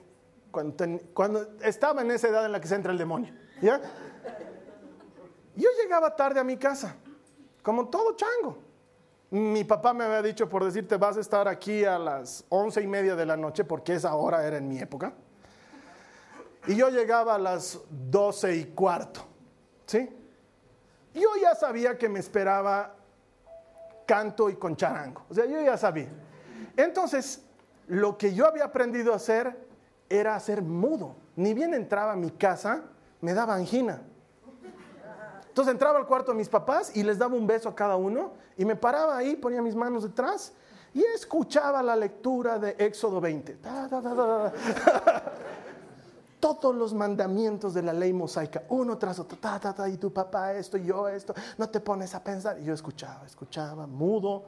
cuando, 0.50 0.84
cuando 1.12 1.46
estaba 1.60 2.00
en 2.00 2.10
esa 2.10 2.28
edad 2.28 2.46
en 2.46 2.52
la 2.52 2.60
que 2.60 2.68
se 2.68 2.74
entra 2.74 2.90
el 2.90 2.98
demonio. 2.98 3.34
¿ya? 3.60 3.80
Yo 5.56 5.68
llegaba 5.82 6.16
tarde 6.16 6.40
a 6.40 6.44
mi 6.44 6.56
casa, 6.56 6.96
como 7.62 7.90
todo 7.90 8.16
chango. 8.16 8.71
Mi 9.32 9.64
papá 9.64 9.94
me 9.94 10.04
había 10.04 10.20
dicho, 10.20 10.46
por 10.46 10.62
decirte, 10.62 10.98
vas 10.98 11.16
a 11.16 11.20
estar 11.20 11.48
aquí 11.48 11.86
a 11.86 11.98
las 11.98 12.44
once 12.50 12.82
y 12.82 12.86
media 12.86 13.16
de 13.16 13.24
la 13.24 13.34
noche, 13.34 13.64
porque 13.64 13.94
esa 13.94 14.14
hora 14.14 14.46
era 14.46 14.58
en 14.58 14.68
mi 14.68 14.78
época. 14.78 15.14
Y 16.66 16.76
yo 16.76 16.90
llegaba 16.90 17.36
a 17.36 17.38
las 17.38 17.80
doce 17.88 18.54
y 18.54 18.66
cuarto, 18.66 19.24
¿sí? 19.86 20.06
Yo 21.14 21.30
ya 21.40 21.54
sabía 21.54 21.96
que 21.96 22.10
me 22.10 22.20
esperaba 22.20 22.94
canto 24.04 24.50
y 24.50 24.56
con 24.56 24.76
charango. 24.76 25.24
O 25.30 25.34
sea, 25.34 25.46
yo 25.46 25.62
ya 25.62 25.78
sabía. 25.78 26.10
Entonces, 26.76 27.42
lo 27.86 28.18
que 28.18 28.34
yo 28.34 28.46
había 28.46 28.64
aprendido 28.64 29.14
a 29.14 29.16
hacer 29.16 29.56
era 30.10 30.36
hacer 30.36 30.60
mudo. 30.60 31.16
Ni 31.36 31.54
bien 31.54 31.72
entraba 31.72 32.12
a 32.12 32.16
mi 32.16 32.32
casa, 32.32 32.82
me 33.22 33.32
daba 33.32 33.54
angina. 33.54 34.02
Entonces 35.52 35.72
entraba 35.72 35.98
al 35.98 36.06
cuarto 36.06 36.32
de 36.32 36.38
mis 36.38 36.48
papás 36.48 36.96
y 36.96 37.02
les 37.02 37.18
daba 37.18 37.34
un 37.34 37.46
beso 37.46 37.68
a 37.68 37.74
cada 37.74 37.96
uno 37.96 38.32
y 38.56 38.64
me 38.64 38.74
paraba 38.74 39.18
ahí, 39.18 39.36
ponía 39.36 39.60
mis 39.60 39.74
manos 39.74 40.02
detrás 40.02 40.54
y 40.94 41.04
escuchaba 41.14 41.82
la 41.82 41.94
lectura 41.94 42.58
de 42.58 42.74
Éxodo 42.78 43.20
20. 43.20 43.58
Todos 46.40 46.74
los 46.74 46.94
mandamientos 46.94 47.74
de 47.74 47.82
la 47.82 47.92
ley 47.92 48.14
mosaica, 48.14 48.62
uno 48.70 48.96
tras 48.96 49.18
otro, 49.18 49.36
y 49.88 49.98
tu 49.98 50.10
papá 50.10 50.54
esto 50.54 50.78
y 50.78 50.86
yo 50.86 51.06
esto, 51.06 51.34
no 51.58 51.68
te 51.68 51.80
pones 51.80 52.14
a 52.14 52.24
pensar. 52.24 52.58
Y 52.58 52.64
yo 52.64 52.72
escuchaba, 52.72 53.26
escuchaba, 53.26 53.86
mudo. 53.86 54.44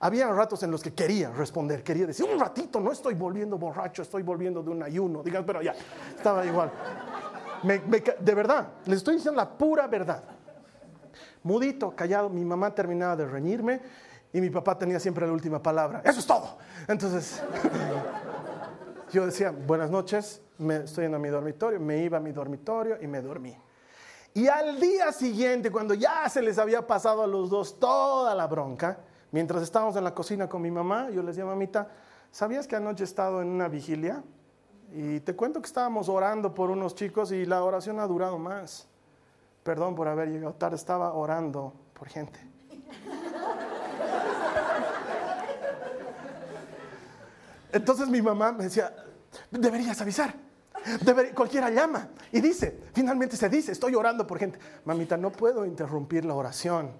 Había 0.00 0.28
ratos 0.32 0.64
en 0.64 0.72
los 0.72 0.82
que 0.82 0.92
quería 0.92 1.30
responder, 1.30 1.84
quería 1.84 2.06
decir, 2.06 2.26
un 2.28 2.40
ratito, 2.40 2.80
no 2.80 2.90
estoy 2.90 3.14
volviendo 3.14 3.58
borracho, 3.58 4.02
estoy 4.02 4.24
volviendo 4.24 4.60
de 4.60 4.70
un 4.70 4.82
ayuno. 4.82 5.22
Digan, 5.22 5.46
pero 5.46 5.62
ya, 5.62 5.76
estaba 6.16 6.44
igual. 6.44 6.72
de 7.62 8.34
verdad, 8.34 8.70
les 8.86 8.98
estoy 8.98 9.14
diciendo 9.14 9.40
la 9.40 9.56
pura 9.56 9.86
verdad 9.86 10.37
mudito, 11.48 11.96
callado. 11.96 12.28
Mi 12.28 12.44
mamá 12.44 12.74
terminaba 12.74 13.16
de 13.16 13.26
reñirme 13.26 13.80
y 14.32 14.40
mi 14.40 14.50
papá 14.50 14.78
tenía 14.78 15.00
siempre 15.00 15.26
la 15.26 15.32
última 15.32 15.60
palabra. 15.60 16.02
Eso 16.04 16.20
es 16.20 16.26
todo. 16.26 16.58
Entonces, 16.86 17.42
yo 19.12 19.24
decía, 19.24 19.50
buenas 19.50 19.90
noches, 19.90 20.42
me 20.58 20.76
estoy 20.84 21.06
en 21.06 21.20
mi 21.20 21.28
dormitorio, 21.28 21.80
me 21.80 21.98
iba 22.04 22.18
a 22.18 22.20
mi 22.20 22.32
dormitorio 22.32 22.98
y 23.00 23.06
me 23.06 23.22
dormí. 23.22 23.56
Y 24.34 24.46
al 24.46 24.78
día 24.78 25.10
siguiente, 25.10 25.70
cuando 25.72 25.94
ya 25.94 26.28
se 26.28 26.42
les 26.42 26.58
había 26.58 26.86
pasado 26.86 27.22
a 27.22 27.26
los 27.26 27.48
dos 27.48 27.80
toda 27.80 28.34
la 28.34 28.46
bronca, 28.46 28.98
mientras 29.32 29.62
estábamos 29.62 29.96
en 29.96 30.04
la 30.04 30.14
cocina 30.14 30.48
con 30.48 30.60
mi 30.60 30.70
mamá, 30.70 31.08
yo 31.10 31.22
les 31.22 31.34
decía, 31.34 31.46
mamita, 31.46 31.88
¿sabías 32.30 32.68
que 32.68 32.76
anoche 32.76 33.04
he 33.04 33.06
estado 33.06 33.40
en 33.40 33.48
una 33.48 33.68
vigilia? 33.68 34.22
Y 34.92 35.20
te 35.20 35.34
cuento 35.34 35.60
que 35.60 35.66
estábamos 35.66 36.08
orando 36.10 36.54
por 36.54 36.70
unos 36.70 36.94
chicos 36.94 37.32
y 37.32 37.46
la 37.46 37.64
oración 37.64 37.98
ha 37.98 38.06
durado 38.06 38.38
más. 38.38 38.86
Perdón 39.62 39.94
por 39.94 40.08
haber 40.08 40.28
llegado 40.28 40.54
tarde, 40.54 40.76
estaba 40.76 41.12
orando 41.12 41.74
por 41.92 42.08
gente. 42.08 42.40
Entonces 47.72 48.08
mi 48.08 48.22
mamá 48.22 48.52
me 48.52 48.64
decía, 48.64 48.94
deberías 49.50 50.00
avisar. 50.00 50.34
cualquiera 51.34 51.70
llama 51.70 52.08
y 52.32 52.40
dice, 52.40 52.84
finalmente 52.94 53.36
se 53.36 53.48
dice, 53.48 53.72
estoy 53.72 53.94
orando 53.94 54.26
por 54.26 54.38
gente. 54.38 54.58
Mamita, 54.84 55.16
no 55.16 55.30
puedo 55.30 55.66
interrumpir 55.66 56.24
la 56.24 56.34
oración 56.34 56.92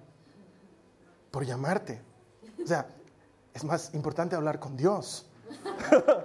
por 1.31 1.45
llamarte. 1.45 2.01
O 2.63 2.67
sea, 2.67 2.87
es 3.53 3.63
más 3.63 3.93
importante 3.93 4.35
hablar 4.35 4.59
con 4.59 4.77
Dios. 4.77 5.29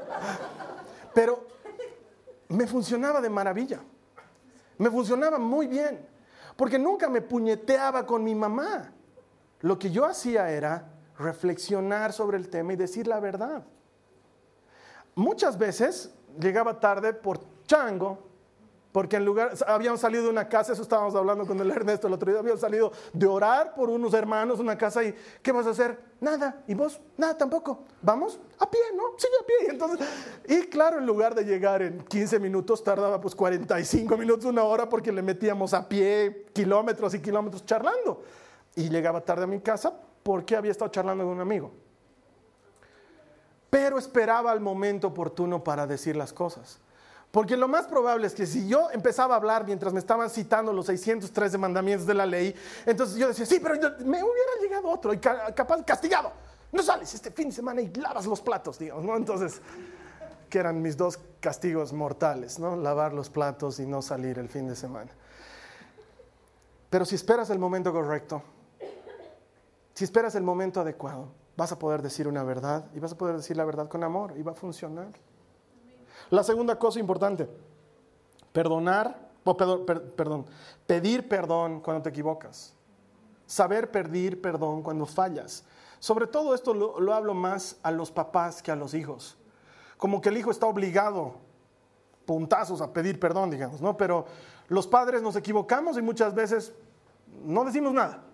Pero 1.14 1.46
me 2.48 2.66
funcionaba 2.66 3.20
de 3.20 3.30
maravilla. 3.30 3.80
Me 4.78 4.90
funcionaba 4.90 5.38
muy 5.38 5.66
bien. 5.66 6.13
Porque 6.56 6.78
nunca 6.78 7.08
me 7.08 7.20
puñeteaba 7.20 8.06
con 8.06 8.22
mi 8.22 8.34
mamá. 8.34 8.92
Lo 9.60 9.78
que 9.78 9.90
yo 9.90 10.04
hacía 10.04 10.50
era 10.50 10.88
reflexionar 11.18 12.12
sobre 12.12 12.36
el 12.36 12.48
tema 12.48 12.72
y 12.72 12.76
decir 12.76 13.06
la 13.06 13.20
verdad. 13.20 13.64
Muchas 15.14 15.58
veces 15.58 16.12
llegaba 16.38 16.80
tarde 16.80 17.12
por 17.12 17.40
chango, 17.66 18.18
porque 18.94 19.16
en 19.16 19.24
lugar, 19.24 19.50
habíamos 19.66 19.98
salido 19.98 20.22
de 20.22 20.30
una 20.30 20.48
casa, 20.48 20.72
eso 20.72 20.82
estábamos 20.82 21.16
hablando 21.16 21.44
con 21.44 21.58
el 21.58 21.68
Ernesto 21.68 22.06
el 22.06 22.12
otro 22.12 22.30
día, 22.30 22.38
habíamos 22.38 22.60
salido 22.60 22.92
de 23.12 23.26
orar 23.26 23.74
por 23.74 23.90
unos 23.90 24.14
hermanos, 24.14 24.60
una 24.60 24.78
casa 24.78 25.02
y, 25.02 25.12
¿qué 25.42 25.50
vas 25.50 25.66
a 25.66 25.70
hacer? 25.70 25.98
Nada, 26.20 26.62
y 26.68 26.74
vos, 26.74 27.00
nada 27.16 27.36
tampoco, 27.36 27.82
vamos 28.00 28.38
a 28.56 28.70
pie, 28.70 28.80
¿no? 28.94 29.02
Sigue 29.18 29.32
a 29.42 29.46
pie. 29.46 29.70
Entonces, 29.70 30.08
y 30.46 30.68
claro, 30.68 30.98
en 30.98 31.06
lugar 31.06 31.34
de 31.34 31.42
llegar 31.42 31.82
en 31.82 32.04
15 32.04 32.38
minutos, 32.38 32.84
tardaba 32.84 33.20
pues 33.20 33.34
45 33.34 34.16
minutos, 34.16 34.44
una 34.44 34.62
hora, 34.62 34.88
porque 34.88 35.10
le 35.10 35.22
metíamos 35.22 35.74
a 35.74 35.88
pie 35.88 36.46
kilómetros 36.52 37.14
y 37.14 37.18
kilómetros 37.18 37.66
charlando. 37.66 38.22
Y 38.76 38.90
llegaba 38.90 39.20
tarde 39.22 39.42
a 39.42 39.48
mi 39.48 39.58
casa 39.58 39.92
porque 40.22 40.54
había 40.54 40.70
estado 40.70 40.92
charlando 40.92 41.24
con 41.24 41.32
un 41.32 41.40
amigo 41.40 41.72
pero 43.70 43.98
esperaba 43.98 44.52
el 44.52 44.60
momento 44.60 45.08
oportuno 45.08 45.64
para 45.64 45.84
decir 45.84 46.14
las 46.14 46.32
cosas. 46.32 46.78
Porque 47.34 47.56
lo 47.56 47.66
más 47.66 47.88
probable 47.88 48.28
es 48.28 48.32
que 48.32 48.46
si 48.46 48.68
yo 48.68 48.92
empezaba 48.92 49.34
a 49.34 49.38
hablar 49.38 49.66
mientras 49.66 49.92
me 49.92 49.98
estaban 49.98 50.30
citando 50.30 50.72
los 50.72 50.86
613 50.86 51.58
mandamientos 51.58 52.06
de 52.06 52.14
la 52.14 52.26
ley, 52.26 52.54
entonces 52.86 53.16
yo 53.16 53.26
decía, 53.26 53.44
sí, 53.44 53.58
pero 53.60 53.74
me 54.04 54.22
hubiera 54.22 54.52
llegado 54.62 54.88
otro 54.88 55.12
y 55.12 55.18
capaz 55.18 55.82
castigado. 55.82 56.30
No 56.70 56.80
sales 56.80 57.12
este 57.12 57.32
fin 57.32 57.48
de 57.48 57.54
semana 57.56 57.82
y 57.82 57.92
lavas 57.92 58.26
los 58.26 58.40
platos, 58.40 58.78
digamos, 58.78 59.04
¿no? 59.04 59.16
Entonces, 59.16 59.60
que 60.48 60.60
eran 60.60 60.80
mis 60.80 60.96
dos 60.96 61.18
castigos 61.40 61.92
mortales, 61.92 62.60
¿no? 62.60 62.76
Lavar 62.76 63.12
los 63.12 63.30
platos 63.30 63.80
y 63.80 63.86
no 63.86 64.00
salir 64.00 64.38
el 64.38 64.48
fin 64.48 64.68
de 64.68 64.76
semana. 64.76 65.10
Pero 66.88 67.04
si 67.04 67.16
esperas 67.16 67.50
el 67.50 67.58
momento 67.58 67.92
correcto, 67.92 68.44
si 69.92 70.04
esperas 70.04 70.36
el 70.36 70.44
momento 70.44 70.82
adecuado, 70.82 71.32
vas 71.56 71.72
a 71.72 71.80
poder 71.80 72.00
decir 72.00 72.28
una 72.28 72.44
verdad 72.44 72.84
y 72.94 73.00
vas 73.00 73.10
a 73.10 73.18
poder 73.18 73.36
decir 73.38 73.56
la 73.56 73.64
verdad 73.64 73.88
con 73.88 74.04
amor 74.04 74.34
y 74.36 74.42
va 74.42 74.52
a 74.52 74.54
funcionar. 74.54 75.08
La 76.34 76.42
segunda 76.42 76.76
cosa 76.80 76.98
importante, 76.98 77.48
perdonar, 78.52 79.30
perdón, 80.16 80.46
pedir 80.84 81.28
perdón 81.28 81.78
cuando 81.78 82.02
te 82.02 82.08
equivocas. 82.08 82.74
Saber 83.46 83.88
pedir 83.92 84.42
perdón 84.42 84.82
cuando 84.82 85.06
fallas. 85.06 85.64
Sobre 86.00 86.26
todo 86.26 86.52
esto 86.52 86.74
lo, 86.74 86.98
lo 86.98 87.14
hablo 87.14 87.34
más 87.34 87.76
a 87.84 87.92
los 87.92 88.10
papás 88.10 88.64
que 88.64 88.72
a 88.72 88.74
los 88.74 88.94
hijos. 88.94 89.36
Como 89.96 90.20
que 90.20 90.30
el 90.30 90.36
hijo 90.36 90.50
está 90.50 90.66
obligado, 90.66 91.36
puntazos, 92.26 92.80
a 92.80 92.92
pedir 92.92 93.20
perdón, 93.20 93.50
digamos, 93.50 93.80
¿no? 93.80 93.96
Pero 93.96 94.26
los 94.66 94.88
padres 94.88 95.22
nos 95.22 95.36
equivocamos 95.36 95.96
y 95.98 96.02
muchas 96.02 96.34
veces 96.34 96.74
no 97.44 97.64
decimos 97.64 97.92
nada. 97.92 98.24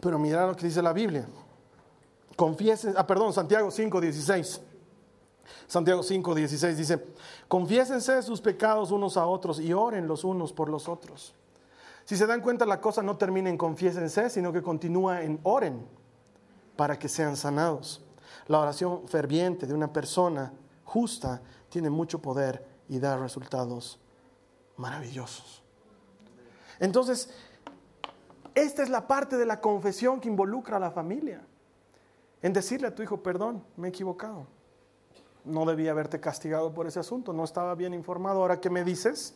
Pero 0.00 0.18
mira 0.18 0.48
lo 0.48 0.56
que 0.56 0.66
dice 0.66 0.82
la 0.82 0.92
Biblia. 0.92 1.28
Confiesen, 2.34 2.94
ah, 2.96 3.06
perdón, 3.06 3.32
Santiago 3.32 3.70
5, 3.70 4.00
16. 4.00 4.73
Santiago 5.66 6.02
5, 6.02 6.34
16 6.34 6.76
dice, 6.76 7.04
confiésense 7.48 8.22
sus 8.22 8.40
pecados 8.40 8.90
unos 8.90 9.16
a 9.16 9.26
otros 9.26 9.60
y 9.60 9.72
oren 9.72 10.06
los 10.06 10.24
unos 10.24 10.52
por 10.52 10.68
los 10.68 10.88
otros. 10.88 11.34
Si 12.04 12.16
se 12.16 12.26
dan 12.26 12.40
cuenta, 12.40 12.66
la 12.66 12.80
cosa 12.80 13.02
no 13.02 13.16
termina 13.16 13.48
en 13.48 13.56
confiésense, 13.56 14.28
sino 14.28 14.52
que 14.52 14.62
continúa 14.62 15.22
en 15.22 15.40
oren 15.42 15.86
para 16.76 16.98
que 16.98 17.08
sean 17.08 17.36
sanados. 17.36 18.04
La 18.46 18.60
oración 18.60 19.08
ferviente 19.08 19.66
de 19.66 19.74
una 19.74 19.92
persona 19.92 20.52
justa 20.84 21.40
tiene 21.70 21.88
mucho 21.88 22.20
poder 22.20 22.66
y 22.88 22.98
da 22.98 23.16
resultados 23.16 23.98
maravillosos. 24.76 25.62
Entonces, 26.78 27.30
esta 28.54 28.82
es 28.82 28.90
la 28.90 29.06
parte 29.06 29.36
de 29.36 29.46
la 29.46 29.60
confesión 29.60 30.20
que 30.20 30.28
involucra 30.28 30.76
a 30.76 30.80
la 30.80 30.90
familia 30.90 31.42
en 32.42 32.52
decirle 32.52 32.88
a 32.88 32.94
tu 32.94 33.02
hijo, 33.02 33.22
perdón, 33.22 33.64
me 33.76 33.88
he 33.88 33.90
equivocado. 33.90 34.46
No 35.44 35.66
debía 35.66 35.90
haberte 35.90 36.20
castigado 36.20 36.72
por 36.72 36.86
ese 36.86 37.00
asunto, 37.00 37.32
no 37.32 37.44
estaba 37.44 37.74
bien 37.74 37.92
informado. 37.94 38.40
Ahora 38.40 38.60
que 38.60 38.70
me 38.70 38.82
dices, 38.82 39.34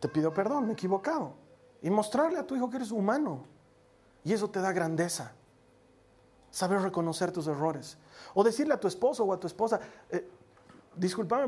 te 0.00 0.08
pido 0.08 0.32
perdón, 0.32 0.64
me 0.64 0.70
he 0.70 0.72
equivocado. 0.72 1.32
Y 1.82 1.90
mostrarle 1.90 2.38
a 2.38 2.46
tu 2.46 2.56
hijo 2.56 2.68
que 2.68 2.76
eres 2.76 2.90
humano. 2.90 3.44
Y 4.24 4.32
eso 4.32 4.50
te 4.50 4.60
da 4.60 4.72
grandeza. 4.72 5.32
Saber 6.50 6.80
reconocer 6.80 7.30
tus 7.30 7.46
errores. 7.46 7.98
O 8.32 8.42
decirle 8.42 8.74
a 8.74 8.80
tu 8.80 8.88
esposo 8.88 9.24
o 9.24 9.32
a 9.32 9.38
tu 9.38 9.46
esposa, 9.46 9.80
eh, 10.10 10.28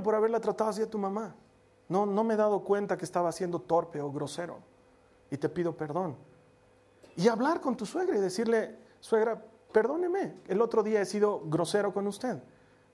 por 0.03 0.15
haberla 0.15 0.41
tratado 0.41 0.71
así 0.71 0.83
a 0.83 0.91
tu 0.91 0.99
mamá. 0.99 1.35
No, 1.89 2.05
no 2.07 2.25
me 2.25 2.35
he 2.35 2.37
dado 2.37 2.61
cuenta 2.65 2.97
que 2.97 3.05
estaba 3.05 3.33
siendo 3.33 3.61
torpe 3.61 4.01
o 4.01 4.11
grosero. 4.11 4.59
Y 5.31 5.37
te 5.37 5.49
pido 5.49 5.77
perdón. 5.77 6.17
Y 7.17 7.29
hablar 7.29 7.61
con 7.61 7.77
tu 7.77 7.87
suegra 7.87 8.17
y 8.17 8.21
decirle, 8.21 8.77
suegra, 9.01 9.43
perdóneme, 9.73 10.37
el 10.49 10.61
otro 10.61 10.83
día 10.83 11.01
he 11.01 11.07
sido 11.07 11.43
grosero 11.47 11.93
con 11.93 12.07
usted. 12.07 12.39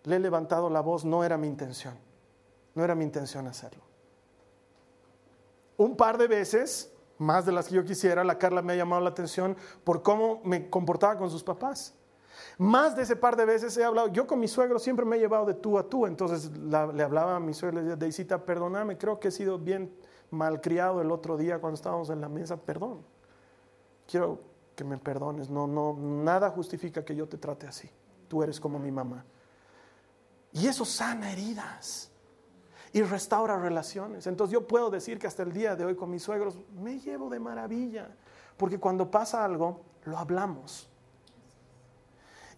Le 0.04 0.16
he 0.16 0.18
levantado 0.18 0.68
la 0.68 0.80
voz, 0.80 1.04
no 1.04 1.24
era 1.24 1.36
mi 1.36 1.46
intención. 1.46 1.94
No 2.74 2.84
era 2.84 2.94
mi 2.94 3.04
intención 3.04 3.46
hacerlo. 3.46 3.82
Un 5.76 5.96
par 5.96 6.18
de 6.18 6.26
veces, 6.26 6.92
más 7.18 7.44
de 7.46 7.52
las 7.52 7.68
que 7.68 7.74
yo 7.74 7.84
quisiera, 7.84 8.24
la 8.24 8.38
Carla 8.38 8.62
me 8.62 8.72
ha 8.72 8.76
llamado 8.76 9.02
la 9.02 9.10
atención 9.10 9.56
por 9.84 10.02
cómo 10.02 10.40
me 10.44 10.70
comportaba 10.70 11.16
con 11.16 11.30
sus 11.30 11.42
papás. 11.42 11.94
Más 12.58 12.96
de 12.96 13.02
ese 13.02 13.16
par 13.16 13.36
de 13.36 13.44
veces 13.44 13.76
he 13.76 13.84
hablado, 13.84 14.08
yo 14.08 14.26
con 14.26 14.40
mi 14.40 14.48
suegro 14.48 14.78
siempre 14.78 15.04
me 15.04 15.16
he 15.16 15.18
llevado 15.18 15.46
de 15.46 15.54
tú 15.54 15.78
a 15.78 15.88
tú, 15.88 16.06
entonces 16.06 16.50
le 16.56 17.02
hablaba 17.02 17.36
a 17.36 17.40
mi 17.40 17.54
suegro, 17.54 17.76
le 17.76 17.82
decía, 17.82 17.96
Deisita, 17.96 18.44
perdóname, 18.44 18.96
creo 18.98 19.20
que 19.20 19.28
he 19.28 19.30
sido 19.30 19.58
bien 19.58 19.94
malcriado 20.30 21.00
el 21.00 21.10
otro 21.10 21.36
día 21.36 21.60
cuando 21.60 21.74
estábamos 21.74 22.10
en 22.10 22.20
la 22.20 22.28
mesa, 22.28 22.56
perdón. 22.56 23.02
Quiero 24.06 24.40
que 24.74 24.84
me 24.84 24.98
perdones. 24.98 25.50
No, 25.50 25.66
no, 25.66 25.94
nada 25.98 26.50
justifica 26.50 27.04
que 27.04 27.14
yo 27.14 27.28
te 27.28 27.38
trate 27.38 27.66
así. 27.66 27.88
Tú 28.28 28.42
eres 28.42 28.58
como 28.58 28.78
mi 28.78 28.90
mamá. 28.90 29.24
Y 30.52 30.66
eso 30.66 30.84
sana 30.84 31.32
heridas 31.32 32.10
y 32.92 33.02
restaura 33.02 33.58
relaciones. 33.58 34.26
Entonces 34.26 34.52
yo 34.52 34.66
puedo 34.66 34.90
decir 34.90 35.18
que 35.18 35.26
hasta 35.26 35.42
el 35.42 35.52
día 35.52 35.76
de 35.76 35.84
hoy 35.84 35.96
con 35.96 36.10
mis 36.10 36.22
suegros 36.22 36.58
me 36.74 36.98
llevo 36.98 37.30
de 37.30 37.40
maravilla, 37.40 38.10
porque 38.56 38.78
cuando 38.78 39.10
pasa 39.10 39.44
algo, 39.44 39.80
lo 40.04 40.18
hablamos. 40.18 40.88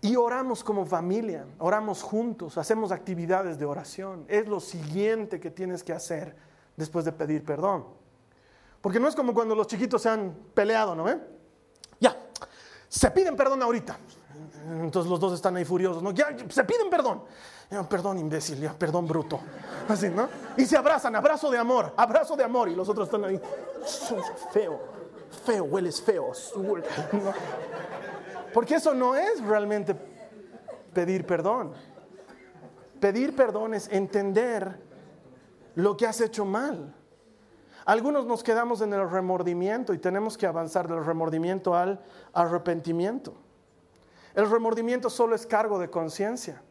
Y 0.00 0.16
oramos 0.16 0.62
como 0.62 0.84
familia, 0.84 1.46
oramos 1.58 2.02
juntos, 2.02 2.58
hacemos 2.58 2.92
actividades 2.92 3.58
de 3.58 3.64
oración. 3.64 4.26
Es 4.28 4.46
lo 4.46 4.60
siguiente 4.60 5.40
que 5.40 5.50
tienes 5.50 5.82
que 5.82 5.92
hacer 5.92 6.36
después 6.76 7.04
de 7.04 7.12
pedir 7.12 7.44
perdón. 7.44 7.86
Porque 8.82 9.00
no 9.00 9.08
es 9.08 9.14
como 9.14 9.32
cuando 9.32 9.54
los 9.54 9.66
chiquitos 9.66 10.02
se 10.02 10.10
han 10.10 10.34
peleado, 10.52 10.94
¿no? 10.94 11.06
Ya, 12.00 12.14
se 12.86 13.10
piden 13.12 13.34
perdón 13.34 13.62
ahorita. 13.62 13.96
Entonces 14.66 15.10
los 15.10 15.20
dos 15.20 15.34
están 15.34 15.56
ahí 15.56 15.64
furiosos, 15.64 16.02
¿no? 16.02 16.10
Ya, 16.12 16.28
se 16.48 16.64
piden 16.64 16.88
perdón. 16.88 17.22
perdón, 17.88 18.18
imbécil, 18.18 18.68
perdón, 18.78 19.06
bruto. 19.06 19.40
Así, 19.88 20.08
¿no? 20.08 20.28
Y 20.56 20.64
se 20.64 20.76
abrazan, 20.76 21.14
abrazo 21.16 21.50
de 21.50 21.58
amor, 21.58 21.92
abrazo 21.96 22.36
de 22.36 22.44
amor. 22.44 22.68
Y 22.68 22.74
los 22.74 22.88
otros 22.88 23.08
están 23.08 23.24
ahí, 23.24 23.40
feo, 24.52 24.80
feo, 25.44 25.64
hueles 25.64 26.00
feo. 26.00 26.32
Porque 28.54 28.76
eso 28.76 28.94
no 28.94 29.14
es 29.16 29.42
realmente 29.44 29.94
pedir 30.94 31.26
perdón. 31.26 31.72
Pedir 33.00 33.36
perdón 33.36 33.74
es 33.74 33.88
entender 33.88 34.80
lo 35.74 35.96
que 35.96 36.06
has 36.06 36.20
hecho 36.20 36.44
mal. 36.44 36.94
Algunos 37.84 38.24
nos 38.24 38.42
quedamos 38.42 38.80
en 38.80 38.94
el 38.94 39.10
remordimiento 39.10 39.92
y 39.92 39.98
tenemos 39.98 40.38
que 40.38 40.46
avanzar 40.46 40.88
del 40.88 41.04
remordimiento 41.04 41.74
al 41.74 42.02
arrepentimiento. 42.32 43.34
El 44.34 44.50
remordimiento 44.50 45.08
solo 45.08 45.34
es 45.34 45.46
cargo 45.46 45.78
de 45.78 45.90
conciencia. 45.90 46.62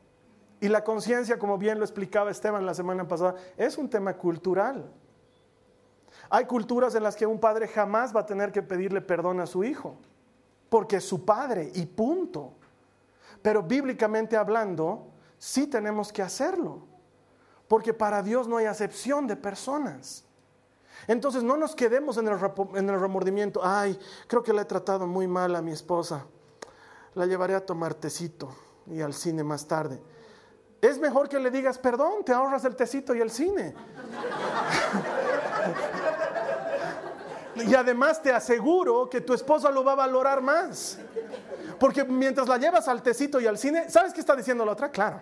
Y 0.60 0.67
la 0.69 0.84
conciencia, 0.84 1.38
como 1.38 1.58
bien 1.58 1.78
lo 1.78 1.86
explicaba 1.86 2.32
Esteban 2.32 2.65
la 2.65 2.73
semana 2.73 3.08
pasada, 3.08 3.36
es 3.58 3.78
un 3.78 3.89
tema 3.89 4.15
cultural. 4.15 4.86
Hay 6.30 6.45
culturas 6.45 6.95
en 6.95 7.04
las 7.04 7.15
que 7.15 7.26
un 7.26 7.39
padre 7.39 7.67
jamás 7.67 8.15
va 8.15 8.21
a 8.21 8.26
tener 8.26 8.52
que 8.52 8.62
pedirle 8.62 9.02
perdón 9.02 9.39
a 9.39 9.45
su 9.45 9.63
hijo, 9.63 9.97
porque 10.69 10.97
es 10.97 11.04
su 11.06 11.26
padre 11.26 11.71
y 11.73 11.86
punto. 11.86 12.54
Pero 13.41 13.62
bíblicamente 13.62 14.38
hablando, 14.38 15.08
sí 15.38 15.67
tenemos 15.67 16.13
que 16.13 16.21
hacerlo, 16.21 16.84
porque 17.67 17.93
para 17.93 18.23
Dios 18.23 18.47
no 18.47 18.58
hay 18.58 18.65
acepción 18.65 19.28
de 19.28 19.36
personas. 19.36 20.26
Entonces 21.08 21.43
no 21.43 21.58
nos 21.58 21.76
quedemos 21.76 22.17
en 22.17 22.28
el, 22.28 22.99
remordimiento. 22.99 23.60
Ay, 23.63 23.99
creo 24.28 24.41
que 24.41 24.54
le 24.54 24.62
he 24.62 24.65
tratado 24.65 25.06
muy 25.06 25.28
mal 25.28 25.56
a 25.56 25.62
mi 25.62 25.71
esposa. 25.71 26.26
La 27.15 27.26
llevaré 27.26 27.56
a 27.56 27.65
tomar 27.65 27.93
tecito 27.93 28.54
y 28.88 29.02
al 29.02 29.13
cine 29.13 29.43
más 29.43 29.67
tarde. 29.67 30.02
es 30.82 30.99
mejor 30.99 31.30
que 31.30 31.39
le 31.39 31.49
digas 31.52 31.78
perdón, 31.78 32.26
te 32.26 32.34
ahorras 32.34 32.65
el 32.65 32.76
tecito 32.76 33.15
y 33.15 33.21
el 33.21 33.32
cine. 33.32 33.73
y 37.56 37.76
además 37.76 38.21
te 38.21 38.32
aseguro 38.32 39.10
que 39.10 39.21
tu 39.21 39.34
esposa 39.34 39.71
lo 39.71 39.84
va 39.84 39.93
a 39.93 39.95
valorar 39.95 40.41
más. 40.41 40.99
Porque 41.80 42.04
mientras 42.04 42.47
la 42.47 42.58
llevas 42.58 42.88
al 42.88 43.02
tecito 43.02 43.39
y 43.39 43.47
al 43.47 43.58
cine, 43.58 43.89
¿sabes 43.89 44.13
qué 44.13 44.19
está 44.19 44.36
diciendo 44.36 44.65
la 44.65 44.71
otra? 44.73 44.89
Claro, 44.89 45.21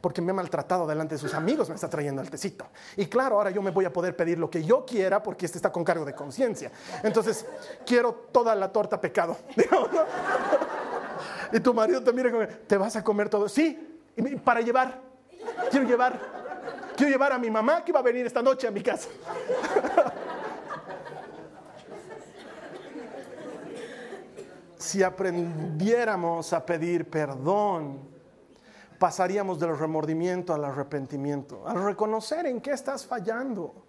porque 0.00 0.20
me 0.20 0.30
ha 0.30 0.34
maltratado 0.34 0.86
delante 0.86 1.14
de 1.14 1.18
sus 1.18 1.34
amigos, 1.34 1.68
me 1.68 1.74
está 1.74 1.88
trayendo 1.88 2.20
al 2.20 2.30
tecito. 2.30 2.66
Y 2.96 3.06
claro, 3.06 3.36
ahora 3.36 3.50
yo 3.50 3.62
me 3.62 3.70
voy 3.70 3.84
a 3.84 3.92
poder 3.92 4.16
pedir 4.16 4.38
lo 4.38 4.50
que 4.50 4.64
yo 4.64 4.84
quiera 4.84 5.22
porque 5.22 5.46
este 5.46 5.58
está 5.58 5.70
con 5.72 5.84
cargo 5.84 6.04
de 6.04 6.14
conciencia. 6.14 6.70
Entonces, 7.02 7.46
quiero 7.86 8.12
toda 8.32 8.54
la 8.54 8.70
torta 8.70 9.00
pecado. 9.00 9.36
y 11.52 11.60
tu 11.60 11.74
marido 11.74 12.02
te 12.02 12.12
mira 12.12 12.30
como, 12.30 12.46
¿te 12.46 12.76
vas 12.76 12.96
a 12.96 13.04
comer 13.04 13.28
todo? 13.28 13.48
Sí, 13.48 14.00
para 14.44 14.60
llevar. 14.60 15.00
Quiero 15.70 15.86
llevar. 15.86 16.18
Quiero 16.96 17.12
llevar 17.12 17.32
a 17.32 17.38
mi 17.38 17.50
mamá 17.50 17.84
que 17.84 17.92
va 17.92 18.00
a 18.00 18.02
venir 18.02 18.26
esta 18.26 18.42
noche 18.42 18.66
a 18.66 18.70
mi 18.70 18.82
casa. 18.82 19.08
si 24.78 25.02
aprendiéramos 25.02 26.52
a 26.52 26.66
pedir 26.66 27.08
perdón, 27.08 28.00
pasaríamos 28.98 29.58
del 29.58 29.78
remordimiento 29.78 30.52
al 30.52 30.64
arrepentimiento, 30.64 31.66
al 31.66 31.82
reconocer 31.84 32.46
en 32.46 32.60
qué 32.60 32.72
estás 32.72 33.06
fallando 33.06 33.86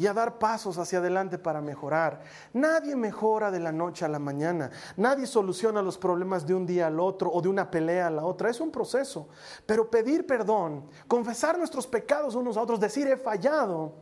y 0.00 0.06
a 0.06 0.14
dar 0.14 0.38
pasos 0.38 0.78
hacia 0.78 0.98
adelante 0.98 1.36
para 1.36 1.60
mejorar. 1.60 2.22
Nadie 2.54 2.96
mejora 2.96 3.50
de 3.50 3.60
la 3.60 3.70
noche 3.70 4.06
a 4.06 4.08
la 4.08 4.18
mañana, 4.18 4.70
nadie 4.96 5.26
soluciona 5.26 5.82
los 5.82 5.98
problemas 5.98 6.46
de 6.46 6.54
un 6.54 6.64
día 6.64 6.86
al 6.86 6.98
otro 6.98 7.30
o 7.30 7.42
de 7.42 7.50
una 7.50 7.70
pelea 7.70 8.06
a 8.06 8.10
la 8.10 8.24
otra, 8.24 8.48
es 8.48 8.62
un 8.62 8.70
proceso. 8.70 9.28
Pero 9.66 9.90
pedir 9.90 10.26
perdón, 10.26 10.88
confesar 11.06 11.58
nuestros 11.58 11.86
pecados 11.86 12.34
unos 12.34 12.56
a 12.56 12.62
otros, 12.62 12.80
decir 12.80 13.08
he 13.08 13.18
fallado, 13.18 13.92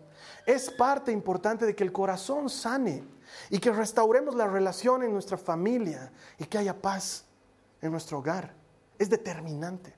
es 0.47 0.71
parte 0.71 1.11
importante 1.11 1.67
de 1.67 1.75
que 1.75 1.83
el 1.83 1.91
corazón 1.91 2.49
sane 2.49 3.03
y 3.51 3.59
que 3.59 3.73
restauremos 3.73 4.37
la 4.37 4.47
relación 4.47 5.03
en 5.03 5.13
nuestra 5.13 5.37
familia 5.37 6.13
y 6.39 6.45
que 6.45 6.59
haya 6.59 6.81
paz 6.81 7.25
en 7.83 7.91
nuestro 7.91 8.19
hogar. 8.19 8.55
Es 9.01 9.11
determinante. 9.11 9.97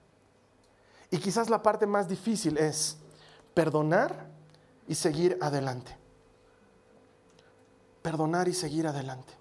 Y 1.11 1.19
quizás 1.19 1.51
la 1.51 1.63
parte 1.63 1.87
más 1.87 2.09
difícil 2.09 2.57
es 2.57 2.97
perdonar 3.53 4.30
y 4.89 4.95
seguir 4.95 5.39
adelante. 5.41 5.97
Perdonar 8.03 8.49
y 8.49 8.55
seguir 8.55 8.87
adelante. 8.87 9.33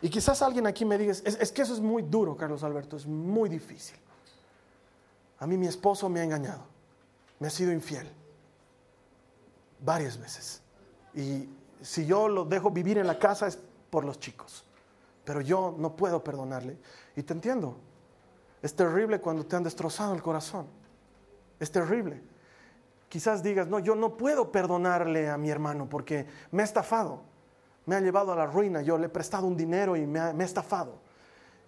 Y 0.00 0.10
quizás 0.10 0.42
alguien 0.42 0.66
aquí 0.66 0.84
me 0.84 0.98
diga, 0.98 1.12
es, 1.12 1.52
que 1.52 1.62
eso 1.62 1.72
es 1.72 1.80
muy 1.80 2.02
duro, 2.02 2.36
Carlos 2.36 2.62
Alberto, 2.62 2.96
es 2.96 3.06
muy 3.06 3.48
difícil. 3.48 3.96
A 5.38 5.46
mí 5.46 5.56
mi 5.56 5.66
esposo 5.66 6.08
me 6.08 6.20
ha 6.20 6.24
engañado, 6.24 6.62
me 7.38 7.46
ha 7.46 7.50
sido 7.50 7.72
infiel 7.72 8.06
varias 9.80 10.18
veces. 10.18 10.60
Y 11.14 11.48
si 11.80 12.06
yo 12.06 12.28
lo 12.28 12.44
dejo 12.44 12.70
vivir 12.70 12.98
en 12.98 13.06
la 13.06 13.18
casa 13.18 13.46
es 13.46 13.58
por 13.90 14.04
los 14.04 14.18
chicos, 14.20 14.64
pero 15.24 15.40
yo 15.40 15.74
no 15.78 15.96
puedo 15.96 16.22
perdonarle. 16.22 16.78
Y 17.16 17.22
te 17.22 17.32
entiendo, 17.32 17.76
es 18.62 18.74
terrible 18.74 19.20
cuando 19.20 19.46
te 19.46 19.56
han 19.56 19.62
destrozado 19.62 20.14
el 20.14 20.22
corazón, 20.22 20.66
es 21.58 21.70
terrible 21.70 22.20
quizás 23.08 23.42
digas, 23.42 23.68
no, 23.68 23.78
yo 23.78 23.94
no 23.94 24.16
puedo 24.16 24.50
perdonarle 24.50 25.28
a 25.28 25.38
mi 25.38 25.50
hermano 25.50 25.88
porque 25.88 26.26
me 26.50 26.62
ha 26.62 26.64
estafado, 26.64 27.22
me 27.86 27.96
ha 27.96 28.00
llevado 28.00 28.32
a 28.32 28.36
la 28.36 28.46
ruina, 28.46 28.82
yo 28.82 28.98
le 28.98 29.06
he 29.06 29.08
prestado 29.08 29.46
un 29.46 29.56
dinero 29.56 29.96
y 29.96 30.06
me 30.06 30.20
ha, 30.20 30.30
estafado. 30.40 30.98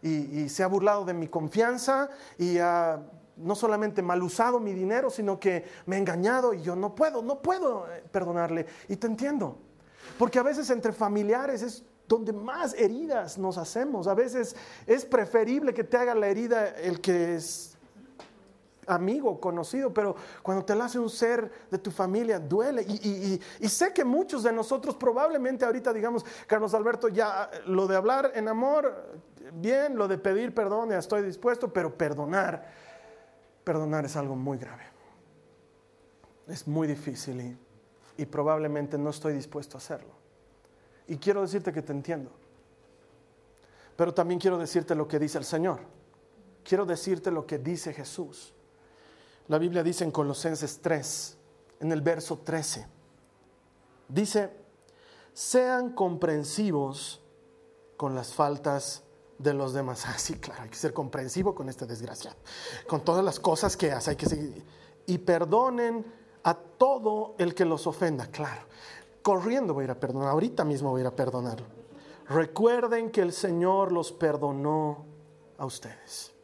Y, 0.02 0.48
se 0.48 0.62
ha 0.62 0.66
burlado 0.66 1.04
de 1.04 1.14
mi 1.14 1.28
confianza 1.28 2.08
y 2.38 2.58
ha 2.58 3.00
no 3.36 3.54
solamente 3.54 4.02
mal 4.02 4.22
usado 4.22 4.60
mi 4.60 4.72
dinero, 4.72 5.10
sino 5.10 5.38
que 5.38 5.64
me 5.86 5.96
ha 5.96 5.98
engañado 5.98 6.54
y 6.54 6.62
yo 6.62 6.74
no 6.74 6.94
puedo, 6.94 7.22
no 7.22 7.40
puedo 7.42 7.86
eh, 7.92 8.02
perdonarle. 8.10 8.66
Y 8.88 8.96
te 8.96 9.06
entiendo, 9.06 9.58
porque 10.18 10.38
a 10.38 10.42
veces 10.42 10.70
entre 10.70 10.92
familiares 10.92 11.62
es 11.62 11.84
donde 12.08 12.32
más 12.32 12.74
heridas 12.74 13.36
nos 13.36 13.58
hacemos. 13.58 14.06
A 14.06 14.14
veces 14.14 14.56
es 14.86 15.04
preferible 15.04 15.74
que 15.74 15.84
te 15.84 15.96
haga 15.96 16.14
la 16.14 16.28
herida 16.28 16.68
el 16.68 17.00
que 17.00 17.36
es 17.36 17.75
amigo, 18.86 19.40
conocido, 19.40 19.92
pero 19.92 20.16
cuando 20.42 20.64
te 20.64 20.74
lo 20.74 20.84
hace 20.84 20.98
un 20.98 21.10
ser 21.10 21.50
de 21.70 21.78
tu 21.78 21.90
familia, 21.90 22.38
duele. 22.38 22.82
Y, 22.82 23.68
sé 23.68 23.92
que 23.92 24.04
muchos 24.04 24.42
de 24.42 24.52
nosotros 24.52 24.94
probablemente 24.96 25.64
ahorita 25.64 25.92
digamos, 25.92 26.24
Carlos 26.46 26.74
Alberto, 26.74 27.08
ya 27.08 27.50
lo 27.66 27.86
de 27.86 27.96
hablar 27.96 28.32
en 28.34 28.48
amor, 28.48 29.18
bien, 29.54 29.96
lo 29.96 30.08
de 30.08 30.18
pedir 30.18 30.54
perdón, 30.54 30.90
ya 30.90 30.98
estoy 30.98 31.22
dispuesto, 31.22 31.72
pero 31.72 31.96
perdonar, 31.96 32.66
perdonar 33.64 34.04
es 34.04 34.16
algo 34.16 34.36
muy 34.36 34.58
grave. 34.58 34.84
Es 36.46 36.66
muy 36.66 36.86
difícil 36.86 37.58
y 38.16 38.26
probablemente 38.26 38.96
no 38.96 39.10
estoy 39.10 39.34
dispuesto 39.34 39.76
a 39.76 39.78
hacerlo. 39.78 40.14
Y 41.08 41.16
quiero 41.16 41.42
decirte 41.42 41.72
que 41.72 41.82
te 41.82 41.92
entiendo. 41.92 42.30
Pero 43.96 44.12
también 44.12 44.38
quiero 44.38 44.58
decirte 44.58 44.94
lo 44.94 45.08
que 45.08 45.18
dice 45.18 45.38
el 45.38 45.44
Señor. 45.44 45.80
Quiero 46.62 46.84
decirte 46.84 47.30
lo 47.30 47.46
que 47.46 47.58
dice 47.58 47.92
Jesús. 47.92 48.52
La 49.48 49.58
Biblia 49.58 49.82
dice 49.82 50.04
en 50.04 50.10
Colosenses 50.10 50.80
3, 50.80 51.36
en 51.80 51.92
el 51.92 52.00
verso 52.00 52.38
13, 52.38 52.86
dice, 54.08 54.50
sean 55.32 55.92
comprensivos 55.92 57.22
con 57.96 58.14
las 58.14 58.32
faltas 58.32 59.04
de 59.38 59.54
los 59.54 59.72
demás. 59.72 60.04
Ah, 60.06 60.18
sí, 60.18 60.34
claro, 60.34 60.62
hay 60.62 60.68
que 60.68 60.76
ser 60.76 60.92
comprensivo 60.92 61.54
con 61.54 61.68
este 61.68 61.86
desgraciado, 61.86 62.36
con 62.88 63.04
todas 63.04 63.24
las 63.24 63.38
cosas 63.38 63.76
que 63.76 63.92
hace, 63.92 64.10
hay 64.10 64.16
que 64.16 64.26
seguir. 64.26 64.64
Y 65.06 65.18
perdonen 65.18 66.04
a 66.42 66.54
todo 66.54 67.34
el 67.38 67.54
que 67.54 67.64
los 67.64 67.86
ofenda, 67.86 68.26
claro. 68.26 68.62
Corriendo 69.22 69.74
voy 69.74 69.82
a 69.82 69.84
ir 69.86 69.90
a 69.90 70.00
perdonar, 70.00 70.30
ahorita 70.30 70.64
mismo 70.64 70.90
voy 70.90 71.00
a 71.00 71.02
ir 71.02 71.06
a 71.08 71.14
perdonar. 71.14 71.58
Recuerden 72.28 73.10
que 73.10 73.20
el 73.20 73.32
Señor 73.32 73.92
los 73.92 74.10
perdonó 74.10 75.04
a 75.58 75.66
ustedes. 75.66 76.35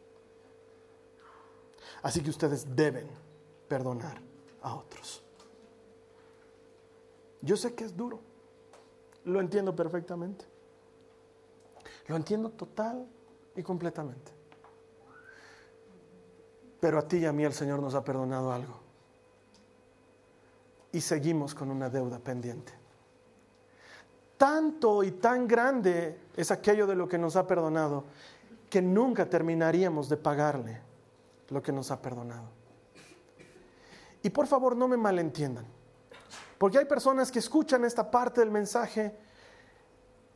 Así 2.03 2.21
que 2.21 2.29
ustedes 2.29 2.75
deben 2.75 3.07
perdonar 3.67 4.21
a 4.61 4.75
otros. 4.75 5.23
Yo 7.41 7.57
sé 7.57 7.73
que 7.73 7.85
es 7.85 7.95
duro, 7.95 8.19
lo 9.25 9.39
entiendo 9.39 9.75
perfectamente. 9.75 10.45
Lo 12.07 12.17
entiendo 12.17 12.49
total 12.49 13.07
y 13.55 13.63
completamente. 13.63 14.31
Pero 16.79 16.99
a 16.99 17.07
ti 17.07 17.17
y 17.17 17.25
a 17.25 17.31
mí 17.31 17.45
el 17.45 17.53
Señor 17.53 17.81
nos 17.81 17.95
ha 17.95 18.03
perdonado 18.03 18.51
algo. 18.51 18.79
Y 20.91 20.99
seguimos 20.99 21.55
con 21.55 21.71
una 21.71 21.89
deuda 21.89 22.19
pendiente. 22.19 22.73
Tanto 24.37 25.03
y 25.03 25.11
tan 25.11 25.47
grande 25.47 26.19
es 26.35 26.51
aquello 26.51 26.85
de 26.85 26.95
lo 26.95 27.07
que 27.07 27.17
nos 27.17 27.37
ha 27.37 27.47
perdonado 27.47 28.03
que 28.69 28.81
nunca 28.81 29.29
terminaríamos 29.29 30.09
de 30.09 30.17
pagarle 30.17 30.81
lo 31.53 31.61
que 31.61 31.71
nos 31.71 31.91
ha 31.91 32.01
perdonado. 32.01 32.49
Y 34.21 34.29
por 34.29 34.47
favor 34.47 34.75
no 34.75 34.87
me 34.87 34.97
malentiendan, 34.97 35.65
porque 36.57 36.77
hay 36.77 36.85
personas 36.85 37.31
que 37.31 37.39
escuchan 37.39 37.83
esta 37.85 38.09
parte 38.09 38.41
del 38.41 38.51
mensaje 38.51 39.15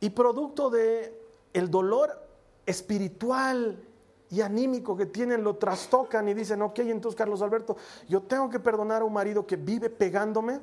y 0.00 0.10
producto 0.10 0.70
de 0.70 1.20
el 1.52 1.70
dolor 1.70 2.26
espiritual 2.66 3.82
y 4.30 4.42
anímico 4.42 4.96
que 4.96 5.06
tienen 5.06 5.42
lo 5.42 5.56
trastocan 5.56 6.28
y 6.28 6.34
dicen, 6.34 6.60
ok, 6.62 6.80
entonces 6.80 7.16
Carlos 7.16 7.40
Alberto, 7.40 7.76
yo 8.08 8.22
tengo 8.22 8.50
que 8.50 8.60
perdonar 8.60 9.02
a 9.02 9.04
un 9.06 9.12
marido 9.12 9.46
que 9.46 9.56
vive 9.56 9.88
pegándome, 9.88 10.60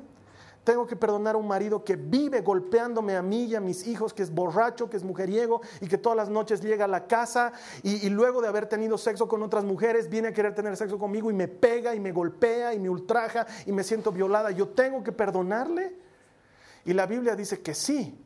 tengo 0.66 0.84
que 0.84 0.96
perdonar 0.96 1.36
a 1.36 1.38
un 1.38 1.46
marido 1.46 1.84
que 1.84 1.94
vive 1.94 2.40
golpeándome 2.40 3.14
a 3.14 3.22
mí 3.22 3.44
y 3.44 3.54
a 3.54 3.60
mis 3.60 3.86
hijos, 3.86 4.12
que 4.12 4.24
es 4.24 4.34
borracho, 4.34 4.90
que 4.90 4.96
es 4.96 5.04
mujeriego 5.04 5.60
y 5.80 5.86
que 5.86 5.96
todas 5.96 6.16
las 6.16 6.28
noches 6.28 6.60
llega 6.60 6.86
a 6.86 6.88
la 6.88 7.06
casa 7.06 7.52
y, 7.84 8.08
luego 8.08 8.42
de 8.42 8.48
haber 8.48 8.66
tenido 8.66 8.98
sexo 8.98 9.28
con 9.28 9.44
otras 9.44 9.62
mujeres 9.62 10.10
viene 10.10 10.28
a 10.28 10.32
querer 10.32 10.56
tener 10.56 10.76
sexo 10.76 10.98
conmigo 10.98 11.30
y 11.30 11.34
me 11.34 11.46
pega 11.46 11.94
y 11.94 12.00
me 12.00 12.10
golpea 12.10 12.74
y 12.74 12.80
me 12.80 12.90
ultraja 12.90 13.46
y 13.64 13.70
me 13.70 13.84
siento 13.84 14.10
violada. 14.10 14.50
Yo 14.50 14.70
tengo 14.70 15.04
que 15.04 15.12
perdonarle. 15.12 15.94
Y 16.84 16.92
la 16.94 17.06
Biblia 17.06 17.36
dice 17.36 17.60
que 17.62 17.72
sí, 17.72 18.18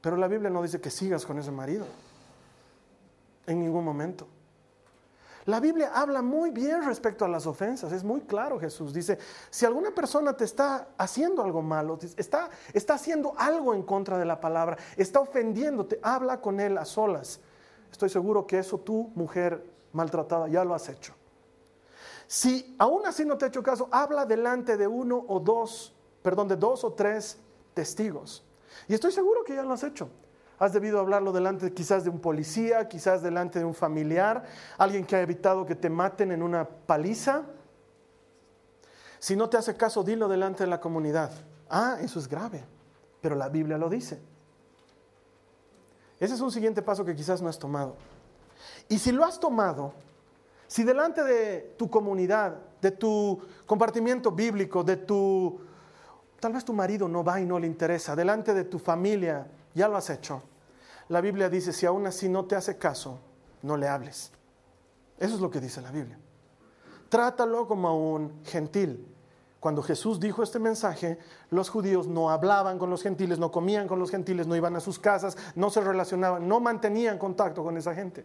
pero 0.00 0.16
la 0.16 0.28
Biblia 0.28 0.50
no 0.50 0.62
dice 0.62 0.80
que 0.80 0.90
sigas 0.90 1.26
con 1.26 1.40
ese 1.40 1.50
marido. 1.50 1.86
En 3.48 3.58
ningún 3.58 3.84
momento. 3.84 4.28
La 5.48 5.60
Biblia 5.60 5.92
habla 5.94 6.20
muy 6.20 6.50
bien 6.50 6.84
respecto 6.84 7.24
a 7.24 7.28
las 7.28 7.46
ofensas, 7.46 7.90
es 7.92 8.04
muy 8.04 8.20
claro 8.20 8.60
Jesús. 8.60 8.92
Dice, 8.92 9.18
si 9.48 9.64
alguna 9.64 9.94
persona 9.94 10.36
te 10.36 10.44
está 10.44 10.88
haciendo 10.98 11.42
algo 11.42 11.62
malo, 11.62 11.98
está, 12.18 12.50
está 12.74 12.92
haciendo 12.92 13.32
algo 13.34 13.72
en 13.72 13.82
contra 13.82 14.18
de 14.18 14.26
la 14.26 14.42
palabra, 14.42 14.76
está 14.94 15.20
ofendiéndote, 15.20 16.00
habla 16.02 16.42
con 16.42 16.60
él 16.60 16.76
a 16.76 16.84
solas. 16.84 17.40
Estoy 17.90 18.10
seguro 18.10 18.46
que 18.46 18.58
eso 18.58 18.76
tú, 18.76 19.10
mujer 19.14 19.64
maltratada, 19.94 20.48
ya 20.48 20.62
lo 20.66 20.74
has 20.74 20.86
hecho. 20.90 21.14
Si 22.26 22.76
aún 22.78 23.06
así 23.06 23.24
no 23.24 23.38
te 23.38 23.46
ha 23.46 23.48
hecho 23.48 23.62
caso, 23.62 23.88
habla 23.90 24.26
delante 24.26 24.76
de 24.76 24.86
uno 24.86 25.24
o 25.28 25.40
dos, 25.40 25.94
perdón, 26.20 26.48
de 26.48 26.56
dos 26.56 26.84
o 26.84 26.92
tres 26.92 27.38
testigos. 27.72 28.44
Y 28.86 28.92
estoy 28.92 29.12
seguro 29.12 29.44
que 29.44 29.54
ya 29.54 29.62
lo 29.62 29.72
has 29.72 29.82
hecho. 29.82 30.10
Has 30.58 30.72
debido 30.72 30.98
hablarlo 30.98 31.32
delante 31.32 31.72
quizás 31.72 32.04
de 32.04 32.10
un 32.10 32.20
policía, 32.20 32.88
quizás 32.88 33.22
delante 33.22 33.60
de 33.60 33.64
un 33.64 33.74
familiar, 33.74 34.44
alguien 34.76 35.04
que 35.04 35.14
ha 35.14 35.22
evitado 35.22 35.64
que 35.64 35.76
te 35.76 35.88
maten 35.88 36.32
en 36.32 36.42
una 36.42 36.68
paliza. 36.68 37.44
Si 39.20 39.36
no 39.36 39.48
te 39.48 39.56
hace 39.56 39.76
caso, 39.76 40.02
dilo 40.02 40.28
delante 40.28 40.64
de 40.64 40.70
la 40.70 40.80
comunidad. 40.80 41.30
Ah, 41.70 41.98
eso 42.00 42.18
es 42.18 42.26
grave, 42.26 42.64
pero 43.20 43.36
la 43.36 43.48
Biblia 43.48 43.78
lo 43.78 43.88
dice. 43.88 44.20
Ese 46.18 46.34
es 46.34 46.40
un 46.40 46.50
siguiente 46.50 46.82
paso 46.82 47.04
que 47.04 47.14
quizás 47.14 47.40
no 47.40 47.48
has 47.48 47.58
tomado. 47.58 47.94
Y 48.88 48.98
si 48.98 49.12
lo 49.12 49.24
has 49.24 49.38
tomado, 49.38 49.92
si 50.66 50.82
delante 50.82 51.22
de 51.22 51.74
tu 51.76 51.88
comunidad, 51.88 52.56
de 52.82 52.90
tu 52.90 53.40
compartimiento 53.66 54.32
bíblico, 54.32 54.82
de 54.82 54.96
tu... 54.96 55.60
Tal 56.40 56.52
vez 56.52 56.64
tu 56.64 56.72
marido 56.72 57.08
no 57.08 57.22
va 57.22 57.40
y 57.40 57.46
no 57.46 57.58
le 57.58 57.66
interesa, 57.66 58.14
delante 58.16 58.54
de 58.54 58.64
tu 58.64 58.78
familia, 58.78 59.46
ya 59.78 59.88
lo 59.88 59.96
has 59.96 60.10
hecho. 60.10 60.42
La 61.08 61.22
Biblia 61.22 61.48
dice, 61.48 61.72
si 61.72 61.86
aún 61.86 62.06
así 62.06 62.28
no 62.28 62.44
te 62.44 62.56
hace 62.56 62.76
caso, 62.76 63.18
no 63.62 63.76
le 63.76 63.88
hables. 63.88 64.30
Eso 65.18 65.34
es 65.36 65.40
lo 65.40 65.50
que 65.50 65.60
dice 65.60 65.80
la 65.80 65.90
Biblia. 65.90 66.18
Trátalo 67.08 67.66
como 67.66 67.88
a 67.88 67.94
un 67.94 68.44
gentil. 68.44 69.14
Cuando 69.60 69.82
Jesús 69.82 70.20
dijo 70.20 70.42
este 70.42 70.58
mensaje, 70.58 71.18
los 71.50 71.70
judíos 71.70 72.06
no 72.06 72.30
hablaban 72.30 72.78
con 72.78 72.90
los 72.90 73.02
gentiles, 73.02 73.38
no 73.38 73.50
comían 73.50 73.88
con 73.88 73.98
los 73.98 74.10
gentiles, 74.10 74.46
no 74.46 74.54
iban 74.54 74.76
a 74.76 74.80
sus 74.80 74.98
casas, 74.98 75.36
no 75.54 75.70
se 75.70 75.80
relacionaban, 75.80 76.46
no 76.46 76.60
mantenían 76.60 77.18
contacto 77.18 77.64
con 77.64 77.76
esa 77.76 77.94
gente. 77.94 78.24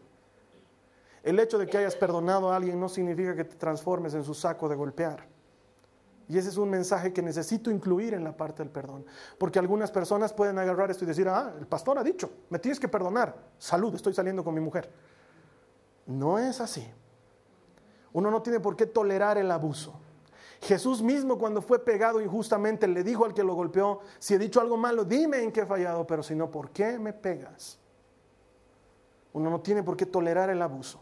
El 1.23 1.39
hecho 1.39 1.57
de 1.57 1.65
que 1.65 1.77
hayas 1.77 1.95
perdonado 1.95 2.51
a 2.51 2.57
alguien 2.57 2.79
no 2.79 2.89
significa 2.89 3.35
que 3.35 3.45
te 3.45 3.55
transformes 3.55 4.13
en 4.13 4.23
su 4.23 4.33
saco 4.33 4.67
de 4.67 4.75
golpear. 4.75 5.32
Y 6.29 6.37
ese 6.37 6.49
es 6.49 6.57
un 6.57 6.69
mensaje 6.69 7.11
que 7.11 7.21
necesito 7.21 7.69
incluir 7.69 8.13
en 8.13 8.23
la 8.23 8.35
parte 8.35 8.63
del 8.63 8.71
perdón. 8.71 9.05
Porque 9.37 9.59
algunas 9.59 9.91
personas 9.91 10.31
pueden 10.33 10.57
agarrar 10.57 10.89
esto 10.89 11.03
y 11.03 11.07
decir, 11.07 11.27
ah, 11.27 11.53
el 11.59 11.67
pastor 11.67 11.97
ha 11.97 12.03
dicho, 12.03 12.31
me 12.49 12.59
tienes 12.59 12.79
que 12.79 12.87
perdonar. 12.87 13.35
Salud, 13.57 13.93
estoy 13.93 14.13
saliendo 14.13 14.43
con 14.43 14.53
mi 14.53 14.61
mujer. 14.61 14.89
No 16.05 16.39
es 16.39 16.61
así. 16.61 16.85
Uno 18.13 18.31
no 18.31 18.41
tiene 18.41 18.59
por 18.59 18.75
qué 18.75 18.85
tolerar 18.85 19.37
el 19.37 19.51
abuso. 19.51 19.99
Jesús 20.61 21.01
mismo 21.01 21.37
cuando 21.37 21.61
fue 21.61 21.83
pegado 21.83 22.21
injustamente 22.21 22.87
le 22.87 23.03
dijo 23.03 23.25
al 23.25 23.33
que 23.33 23.43
lo 23.43 23.53
golpeó, 23.53 23.99
si 24.17 24.33
he 24.33 24.39
dicho 24.39 24.61
algo 24.61 24.77
malo, 24.77 25.03
dime 25.03 25.43
en 25.43 25.51
qué 25.51 25.61
he 25.61 25.65
fallado, 25.65 26.07
pero 26.07 26.23
si 26.23 26.35
no, 26.35 26.49
¿por 26.49 26.69
qué 26.69 26.97
me 26.97 27.11
pegas? 27.11 27.79
Uno 29.33 29.49
no 29.49 29.59
tiene 29.59 29.83
por 29.83 29.97
qué 29.97 30.05
tolerar 30.05 30.49
el 30.49 30.61
abuso. 30.61 31.01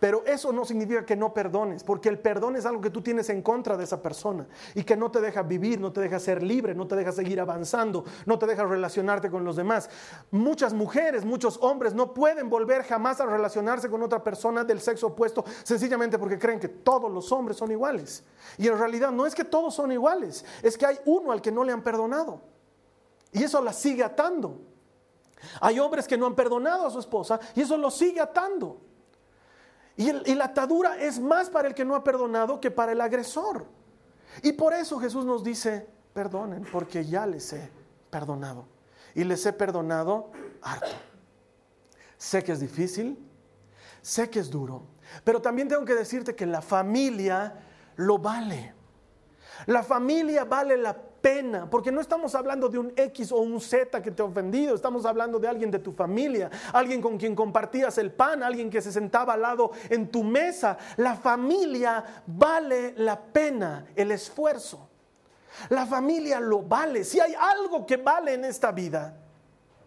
Pero 0.00 0.24
eso 0.24 0.50
no 0.50 0.64
significa 0.64 1.04
que 1.04 1.14
no 1.14 1.34
perdones, 1.34 1.84
porque 1.84 2.08
el 2.08 2.18
perdón 2.18 2.56
es 2.56 2.64
algo 2.64 2.80
que 2.80 2.88
tú 2.88 3.02
tienes 3.02 3.28
en 3.28 3.42
contra 3.42 3.76
de 3.76 3.84
esa 3.84 4.00
persona 4.00 4.48
y 4.74 4.82
que 4.82 4.96
no 4.96 5.10
te 5.10 5.20
deja 5.20 5.42
vivir, 5.42 5.78
no 5.78 5.92
te 5.92 6.00
deja 6.00 6.18
ser 6.18 6.42
libre, 6.42 6.74
no 6.74 6.86
te 6.86 6.96
deja 6.96 7.12
seguir 7.12 7.38
avanzando, 7.38 8.04
no 8.24 8.38
te 8.38 8.46
deja 8.46 8.64
relacionarte 8.64 9.30
con 9.30 9.44
los 9.44 9.56
demás. 9.56 9.90
Muchas 10.30 10.72
mujeres, 10.72 11.26
muchos 11.26 11.58
hombres 11.60 11.92
no 11.92 12.14
pueden 12.14 12.48
volver 12.48 12.82
jamás 12.84 13.20
a 13.20 13.26
relacionarse 13.26 13.90
con 13.90 14.02
otra 14.02 14.24
persona 14.24 14.64
del 14.64 14.80
sexo 14.80 15.08
opuesto 15.08 15.44
sencillamente 15.64 16.18
porque 16.18 16.38
creen 16.38 16.58
que 16.58 16.68
todos 16.68 17.12
los 17.12 17.30
hombres 17.30 17.58
son 17.58 17.70
iguales. 17.70 18.24
Y 18.56 18.68
en 18.68 18.78
realidad 18.78 19.12
no 19.12 19.26
es 19.26 19.34
que 19.34 19.44
todos 19.44 19.74
son 19.74 19.92
iguales, 19.92 20.46
es 20.62 20.78
que 20.78 20.86
hay 20.86 20.98
uno 21.04 21.30
al 21.30 21.42
que 21.42 21.52
no 21.52 21.62
le 21.62 21.72
han 21.72 21.82
perdonado. 21.82 22.40
Y 23.32 23.44
eso 23.44 23.60
la 23.60 23.74
sigue 23.74 24.02
atando. 24.02 24.62
Hay 25.60 25.78
hombres 25.78 26.08
que 26.08 26.16
no 26.16 26.24
han 26.24 26.34
perdonado 26.34 26.86
a 26.86 26.90
su 26.90 26.98
esposa 26.98 27.38
y 27.54 27.60
eso 27.60 27.76
lo 27.76 27.90
sigue 27.90 28.20
atando. 28.20 28.89
Y, 30.00 30.34
la 30.34 30.46
atadura 30.46 30.98
es 30.98 31.20
más 31.20 31.50
para 31.50 31.68
el 31.68 31.74
que 31.74 31.84
no 31.84 31.94
ha 31.94 32.02
perdonado 32.02 32.58
que 32.58 32.70
para 32.70 32.92
el 32.92 33.02
agresor. 33.02 33.66
Y 34.42 34.52
por 34.52 34.72
eso 34.72 34.98
Jesús 34.98 35.26
nos 35.26 35.44
dice, 35.44 35.86
perdonen, 36.14 36.66
porque 36.72 37.04
ya 37.04 37.26
les 37.26 37.52
he 37.52 37.70
perdonado. 38.08 38.64
Y 39.14 39.24
les 39.24 39.44
he 39.44 39.52
perdonado 39.52 40.30
harto. 40.62 40.86
Sé 42.16 42.42
que 42.42 42.52
es 42.52 42.60
difícil, 42.60 43.18
sé 44.00 44.30
que 44.30 44.38
es 44.40 44.48
duro, 44.48 44.84
pero 45.22 45.42
también 45.42 45.68
tengo 45.68 45.84
que 45.84 45.94
decirte 45.94 46.34
que 46.34 46.46
la 46.46 46.62
familia 46.62 47.56
lo 47.96 48.16
vale. 48.16 48.72
La 49.66 49.82
familia 49.82 50.44
vale 50.44 50.76
la 50.76 50.96
pena, 50.96 51.68
porque 51.68 51.92
no 51.92 52.00
estamos 52.00 52.34
hablando 52.34 52.68
de 52.68 52.78
un 52.78 52.92
X 52.96 53.32
o 53.32 53.36
un 53.36 53.60
Z 53.60 54.00
que 54.02 54.10
te 54.10 54.22
ha 54.22 54.24
ofendido, 54.24 54.74
estamos 54.74 55.04
hablando 55.04 55.38
de 55.38 55.48
alguien 55.48 55.70
de 55.70 55.78
tu 55.78 55.92
familia, 55.92 56.50
alguien 56.72 57.02
con 57.02 57.18
quien 57.18 57.34
compartías 57.34 57.98
el 57.98 58.12
pan, 58.12 58.42
alguien 58.42 58.70
que 58.70 58.80
se 58.80 58.92
sentaba 58.92 59.34
al 59.34 59.42
lado 59.42 59.70
en 59.88 60.10
tu 60.10 60.22
mesa. 60.22 60.78
La 60.96 61.16
familia 61.16 62.22
vale 62.26 62.94
la 62.96 63.20
pena, 63.20 63.86
el 63.94 64.12
esfuerzo. 64.12 64.88
La 65.68 65.86
familia 65.86 66.40
lo 66.40 66.62
vale. 66.62 67.04
Si 67.04 67.20
hay 67.20 67.34
algo 67.34 67.84
que 67.84 67.96
vale 67.96 68.34
en 68.34 68.44
esta 68.44 68.72
vida, 68.72 69.16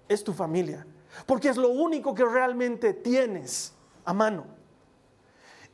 es 0.07 0.23
tu 0.23 0.33
familia, 0.33 0.85
porque 1.25 1.49
es 1.49 1.57
lo 1.57 1.69
único 1.69 2.13
que 2.13 2.25
realmente 2.25 2.93
tienes 2.93 3.73
a 4.05 4.13
mano. 4.13 4.62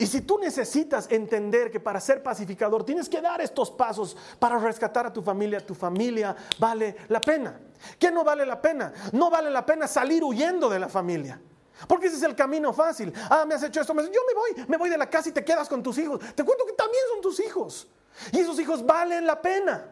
Y 0.01 0.07
si 0.07 0.21
tú 0.21 0.39
necesitas 0.39 1.11
entender 1.11 1.69
que 1.69 1.81
para 1.81 1.99
ser 1.99 2.23
pacificador 2.23 2.85
tienes 2.85 3.09
que 3.09 3.19
dar 3.19 3.41
estos 3.41 3.69
pasos 3.69 4.15
para 4.39 4.57
rescatar 4.57 5.05
a 5.05 5.11
tu 5.11 5.21
familia, 5.21 5.59
tu 5.59 5.75
familia 5.75 6.33
vale 6.57 6.95
la 7.09 7.19
pena. 7.19 7.59
¿Qué 7.99 8.09
no 8.09 8.23
vale 8.23 8.45
la 8.45 8.61
pena? 8.61 8.93
No 9.11 9.29
vale 9.29 9.49
la 9.49 9.65
pena 9.65 9.89
salir 9.89 10.23
huyendo 10.23 10.69
de 10.69 10.79
la 10.79 10.87
familia. 10.87 11.41
Porque 11.85 12.07
ese 12.07 12.15
es 12.15 12.23
el 12.23 12.33
camino 12.33 12.71
fácil. 12.71 13.11
Ah, 13.29 13.43
me 13.45 13.55
has 13.55 13.63
hecho 13.63 13.81
esto. 13.81 13.93
Yo 13.93 14.21
me 14.25 14.33
voy, 14.33 14.65
me 14.69 14.77
voy 14.77 14.89
de 14.89 14.97
la 14.97 15.09
casa 15.09 15.27
y 15.27 15.31
te 15.33 15.43
quedas 15.43 15.67
con 15.67 15.83
tus 15.83 15.97
hijos. 15.97 16.21
Te 16.33 16.45
cuento 16.45 16.65
que 16.65 16.73
también 16.73 17.03
son 17.11 17.21
tus 17.21 17.37
hijos. 17.41 17.89
Y 18.31 18.39
esos 18.39 18.57
hijos 18.57 18.85
valen 18.85 19.27
la 19.27 19.41
pena. 19.41 19.85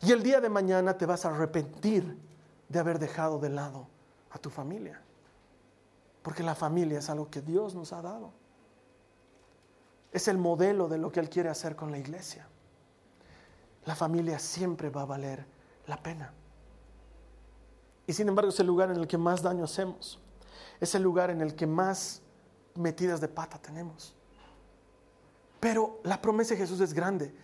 Y 0.00 0.10
el 0.10 0.22
día 0.22 0.40
de 0.40 0.48
mañana 0.48 0.96
te 0.96 1.04
vas 1.04 1.26
a 1.26 1.34
arrepentir 1.34 2.16
de 2.66 2.78
haber 2.78 2.98
dejado 2.98 3.38
de 3.40 3.50
lado 3.50 3.88
a 4.30 4.38
tu 4.38 4.48
familia. 4.48 5.02
Porque 6.22 6.42
la 6.42 6.54
familia 6.54 6.98
es 6.98 7.10
algo 7.10 7.28
que 7.28 7.42
Dios 7.42 7.74
nos 7.74 7.92
ha 7.92 8.00
dado 8.00 8.39
es 10.12 10.28
el 10.28 10.38
modelo 10.38 10.88
de 10.88 10.98
lo 10.98 11.10
que 11.12 11.20
Él 11.20 11.28
quiere 11.28 11.48
hacer 11.48 11.76
con 11.76 11.90
la 11.90 11.98
iglesia. 11.98 12.48
La 13.84 13.94
familia 13.94 14.38
siempre 14.38 14.90
va 14.90 15.02
a 15.02 15.06
valer 15.06 15.46
la 15.86 16.02
pena. 16.02 16.32
Y 18.06 18.12
sin 18.12 18.28
embargo 18.28 18.50
es 18.50 18.60
el 18.60 18.66
lugar 18.66 18.90
en 18.90 18.96
el 18.96 19.06
que 19.06 19.18
más 19.18 19.42
daño 19.42 19.64
hacemos. 19.64 20.18
Es 20.80 20.94
el 20.94 21.02
lugar 21.02 21.30
en 21.30 21.40
el 21.40 21.54
que 21.54 21.66
más 21.66 22.22
metidas 22.74 23.20
de 23.20 23.28
pata 23.28 23.58
tenemos. 23.58 24.14
Pero 25.60 26.00
la 26.04 26.20
promesa 26.20 26.54
de 26.54 26.60
Jesús 26.60 26.80
es 26.80 26.92
grande. 26.92 27.34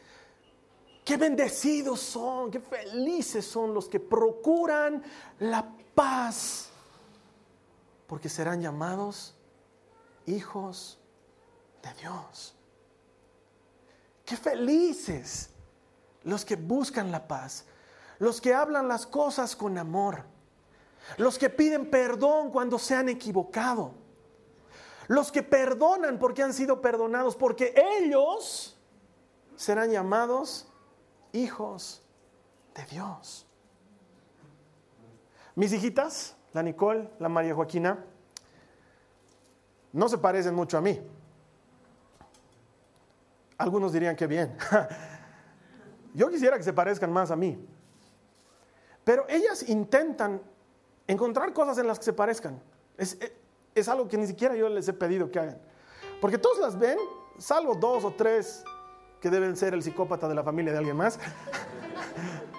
Qué 1.04 1.16
bendecidos 1.16 2.00
son, 2.00 2.50
qué 2.50 2.58
felices 2.58 3.46
son 3.46 3.72
los 3.72 3.88
que 3.88 4.00
procuran 4.00 5.04
la 5.38 5.72
paz, 5.94 6.70
porque 8.08 8.28
serán 8.28 8.60
llamados 8.60 9.36
hijos 10.26 10.98
de 11.80 11.94
Dios. 12.00 12.55
Qué 14.26 14.36
felices 14.36 15.50
los 16.24 16.44
que 16.44 16.56
buscan 16.56 17.12
la 17.12 17.28
paz, 17.28 17.64
los 18.18 18.40
que 18.40 18.52
hablan 18.52 18.88
las 18.88 19.06
cosas 19.06 19.54
con 19.54 19.78
amor, 19.78 20.24
los 21.16 21.38
que 21.38 21.48
piden 21.48 21.88
perdón 21.88 22.50
cuando 22.50 22.76
se 22.78 22.96
han 22.96 23.08
equivocado, 23.08 23.94
los 25.06 25.30
que 25.30 25.44
perdonan 25.44 26.18
porque 26.18 26.42
han 26.42 26.52
sido 26.52 26.82
perdonados, 26.82 27.36
porque 27.36 27.72
ellos 28.00 28.76
serán 29.54 29.92
llamados 29.92 30.66
hijos 31.32 32.02
de 32.74 32.84
Dios. 32.86 33.46
Mis 35.54 35.72
hijitas, 35.72 36.36
la 36.52 36.64
Nicole, 36.64 37.08
la 37.20 37.28
María 37.28 37.54
Joaquina, 37.54 38.04
no 39.92 40.08
se 40.08 40.18
parecen 40.18 40.54
mucho 40.56 40.76
a 40.76 40.80
mí. 40.80 41.00
Algunos 43.58 43.92
dirían 43.92 44.16
que 44.16 44.26
bien. 44.26 44.56
Yo 46.14 46.30
quisiera 46.30 46.56
que 46.56 46.62
se 46.62 46.72
parezcan 46.72 47.12
más 47.12 47.30
a 47.30 47.36
mí. 47.36 47.58
Pero 49.04 49.24
ellas 49.28 49.68
intentan 49.68 50.40
encontrar 51.06 51.52
cosas 51.52 51.78
en 51.78 51.86
las 51.86 51.98
que 51.98 52.06
se 52.06 52.12
parezcan. 52.12 52.60
Es, 52.96 53.18
es, 53.74 53.88
algo 53.88 54.08
que 54.08 54.16
ni 54.16 54.26
siquiera 54.26 54.56
yo 54.56 54.68
les 54.68 54.88
he 54.88 54.92
pedido 54.92 55.30
que 55.30 55.38
hagan. 55.38 55.58
Porque 56.20 56.38
todos 56.38 56.58
las 56.58 56.78
ven, 56.78 56.98
salvo 57.38 57.74
dos 57.74 58.04
o 58.04 58.12
tres 58.12 58.64
que 59.20 59.30
deben 59.30 59.56
ser 59.56 59.74
el 59.74 59.82
psicópata 59.82 60.26
de 60.26 60.34
la 60.34 60.42
familia 60.42 60.72
de 60.72 60.78
alguien 60.78 60.96
más. 60.96 61.20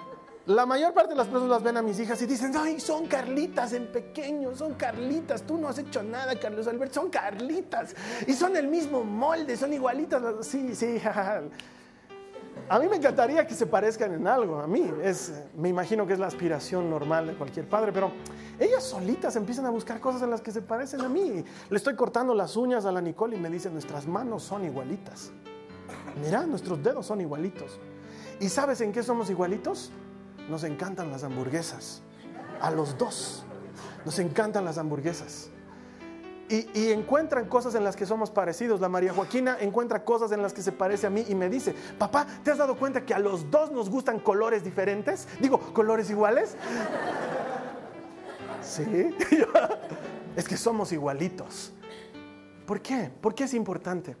La 0.48 0.64
mayor 0.64 0.94
parte 0.94 1.10
de 1.10 1.16
las 1.16 1.26
personas 1.26 1.62
ven 1.62 1.76
a 1.76 1.82
mis 1.82 2.00
hijas 2.00 2.22
y 2.22 2.26
dicen, 2.26 2.54
ay, 2.56 2.80
son 2.80 3.06
Carlitas 3.06 3.74
en 3.74 3.92
pequeño, 3.92 4.56
son 4.56 4.72
Carlitas, 4.76 5.42
tú 5.42 5.58
no 5.58 5.68
has 5.68 5.78
hecho 5.78 6.02
nada, 6.02 6.40
Carlos 6.40 6.66
Alberto, 6.66 7.02
son 7.02 7.10
Carlitas. 7.10 7.94
Y 8.26 8.32
son 8.32 8.56
el 8.56 8.66
mismo 8.66 9.04
molde, 9.04 9.58
son 9.58 9.74
igualitas. 9.74 10.22
Sí, 10.46 10.74
sí, 10.74 10.98
A 12.70 12.78
mí 12.78 12.88
me 12.88 12.96
encantaría 12.96 13.46
que 13.46 13.54
se 13.54 13.66
parezcan 13.66 14.14
en 14.14 14.26
algo, 14.26 14.58
a 14.58 14.66
mí. 14.66 14.90
Es, 15.02 15.34
me 15.54 15.68
imagino 15.68 16.06
que 16.06 16.14
es 16.14 16.18
la 16.18 16.28
aspiración 16.28 16.88
normal 16.88 17.26
de 17.26 17.34
cualquier 17.34 17.68
padre, 17.68 17.92
pero 17.92 18.10
ellas 18.58 18.82
solitas 18.82 19.36
empiezan 19.36 19.66
a 19.66 19.70
buscar 19.70 20.00
cosas 20.00 20.22
en 20.22 20.30
las 20.30 20.40
que 20.40 20.50
se 20.50 20.62
parecen 20.62 21.02
a 21.02 21.10
mí. 21.10 21.44
Le 21.68 21.76
estoy 21.76 21.94
cortando 21.94 22.34
las 22.34 22.56
uñas 22.56 22.86
a 22.86 22.92
la 22.92 23.02
Nicole 23.02 23.36
y 23.36 23.38
me 23.38 23.50
dice, 23.50 23.68
nuestras 23.68 24.06
manos 24.06 24.44
son 24.44 24.64
igualitas. 24.64 25.30
Mira, 26.24 26.46
nuestros 26.46 26.82
dedos 26.82 27.04
son 27.04 27.20
igualitos. 27.20 27.78
¿Y 28.40 28.48
sabes 28.48 28.80
en 28.80 28.92
qué 28.92 29.02
somos 29.02 29.28
igualitos? 29.28 29.92
Nos 30.48 30.64
encantan 30.64 31.10
las 31.10 31.24
hamburguesas. 31.24 32.02
A 32.60 32.70
los 32.70 32.96
dos. 32.98 33.44
Nos 34.04 34.18
encantan 34.18 34.64
las 34.64 34.78
hamburguesas. 34.78 35.50
Y, 36.50 36.92
encuentran 36.92 37.46
cosas 37.46 37.74
en 37.74 37.84
las 37.84 37.94
que 37.94 38.06
somos 38.06 38.30
parecidos. 38.30 38.80
La 38.80 38.88
María 38.88 39.12
Joaquina 39.12 39.58
encuentra 39.60 40.02
cosas 40.02 40.32
en 40.32 40.40
las 40.40 40.54
que 40.54 40.62
se 40.62 40.72
parece 40.72 41.06
a 41.06 41.10
mí 41.10 41.24
y 41.28 41.34
me 41.34 41.50
dice, 41.50 41.74
papá, 41.98 42.26
¿te 42.42 42.50
has 42.50 42.56
dado 42.56 42.76
cuenta 42.76 43.04
que 43.04 43.12
a 43.12 43.18
los 43.18 43.50
dos 43.50 43.70
nos 43.70 43.90
gustan 43.90 44.18
colores 44.18 44.64
diferentes? 44.64 45.28
Digo, 45.40 45.60
¿colores 45.74 46.08
iguales? 46.08 46.56
sí, 48.62 48.82
es 50.36 50.48
que 50.48 50.56
somos 50.56 50.90
igualitos. 50.90 51.74
¿Por 52.66 52.80
qué? 52.80 53.10
¿Por 53.20 53.34
qué 53.34 53.44
es 53.44 53.52
importante? 53.52 54.16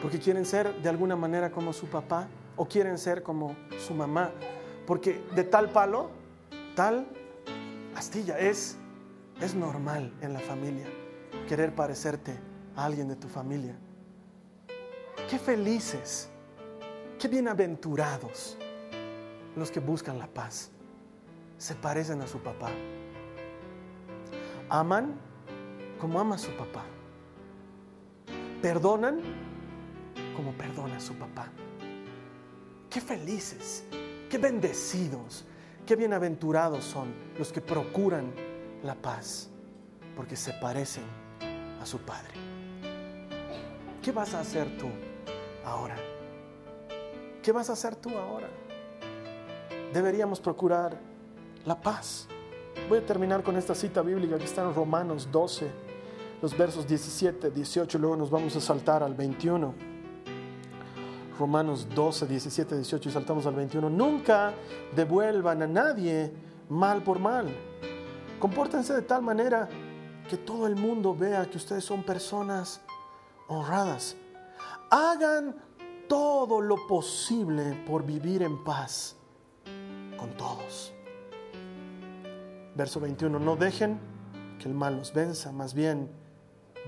Porque 0.00 0.20
quieren 0.20 0.44
ser 0.44 0.72
de 0.80 0.88
alguna 0.88 1.16
manera 1.16 1.50
como 1.50 1.72
su 1.72 1.86
papá 1.86 2.28
o 2.56 2.66
quieren 2.66 2.98
ser 2.98 3.22
como 3.22 3.56
su 3.78 3.94
mamá. 3.94 4.30
Porque 4.86 5.22
de 5.34 5.44
tal 5.44 5.70
palo, 5.70 6.10
tal 6.74 7.06
astilla 7.94 8.38
es 8.38 8.76
es 9.40 9.54
normal 9.54 10.12
en 10.20 10.32
la 10.32 10.40
familia 10.40 10.86
querer 11.48 11.74
parecerte 11.74 12.38
a 12.76 12.84
alguien 12.84 13.08
de 13.08 13.16
tu 13.16 13.28
familia. 13.28 13.76
Qué 15.28 15.38
felices, 15.38 16.28
qué 17.18 17.28
bienaventurados 17.28 18.56
los 19.56 19.70
que 19.70 19.80
buscan 19.80 20.18
la 20.18 20.26
paz. 20.26 20.70
Se 21.58 21.74
parecen 21.74 22.20
a 22.20 22.26
su 22.26 22.38
papá. 22.38 22.70
Aman 24.68 25.14
como 26.00 26.18
ama 26.20 26.38
su 26.38 26.50
papá. 26.52 26.84
Perdonan 28.60 29.20
como 30.36 30.52
perdona 30.52 31.00
su 31.00 31.14
papá. 31.14 31.48
Qué 32.94 33.00
felices, 33.00 33.82
qué 34.30 34.38
bendecidos, 34.38 35.44
qué 35.84 35.96
bienaventurados 35.96 36.84
son 36.84 37.12
los 37.36 37.52
que 37.52 37.60
procuran 37.60 38.32
la 38.84 38.94
paz, 38.94 39.48
porque 40.14 40.36
se 40.36 40.52
parecen 40.52 41.02
a 41.82 41.84
su 41.86 41.98
Padre. 41.98 42.34
¿Qué 44.00 44.12
vas 44.12 44.32
a 44.34 44.38
hacer 44.38 44.78
tú 44.78 44.86
ahora? 45.64 45.96
¿Qué 47.42 47.50
vas 47.50 47.68
a 47.68 47.72
hacer 47.72 47.96
tú 47.96 48.10
ahora? 48.10 48.48
Deberíamos 49.92 50.38
procurar 50.38 50.96
la 51.64 51.80
paz. 51.80 52.28
Voy 52.88 52.98
a 52.98 53.04
terminar 53.04 53.42
con 53.42 53.56
esta 53.56 53.74
cita 53.74 54.02
bíblica 54.02 54.38
que 54.38 54.44
está 54.44 54.62
en 54.62 54.72
Romanos 54.72 55.26
12, 55.32 55.68
los 56.40 56.56
versos 56.56 56.86
17, 56.86 57.50
18, 57.50 57.98
luego 57.98 58.14
nos 58.14 58.30
vamos 58.30 58.54
a 58.54 58.60
saltar 58.60 59.02
al 59.02 59.14
21. 59.16 59.93
Romanos 61.38 61.88
12, 61.94 62.26
17, 62.26 62.76
18 62.76 63.08
y 63.08 63.12
saltamos 63.12 63.46
al 63.46 63.54
21. 63.54 63.90
Nunca 63.90 64.52
devuelvan 64.94 65.62
a 65.62 65.66
nadie 65.66 66.32
mal 66.68 67.02
por 67.02 67.18
mal 67.18 67.48
Compórtense 68.44 68.92
de 68.92 69.00
tal 69.00 69.22
manera 69.22 69.70
que 70.28 70.36
todo 70.36 70.66
el 70.66 70.76
mundo 70.76 71.14
vea 71.14 71.48
que 71.48 71.56
ustedes 71.56 71.82
son 71.82 72.02
personas 72.02 72.82
honradas. 73.48 74.16
Hagan 74.90 75.56
todo 76.08 76.60
lo 76.60 76.86
posible 76.86 77.82
por 77.86 78.04
vivir 78.04 78.42
en 78.42 78.62
paz 78.62 79.16
con 80.18 80.30
todos. 80.36 80.92
Verso 82.74 83.00
21, 83.00 83.38
no 83.38 83.56
dejen 83.56 83.98
que 84.58 84.68
el 84.68 84.74
mal 84.74 84.96
los 84.96 85.14
venza, 85.14 85.50
más 85.50 85.72
bien 85.72 86.10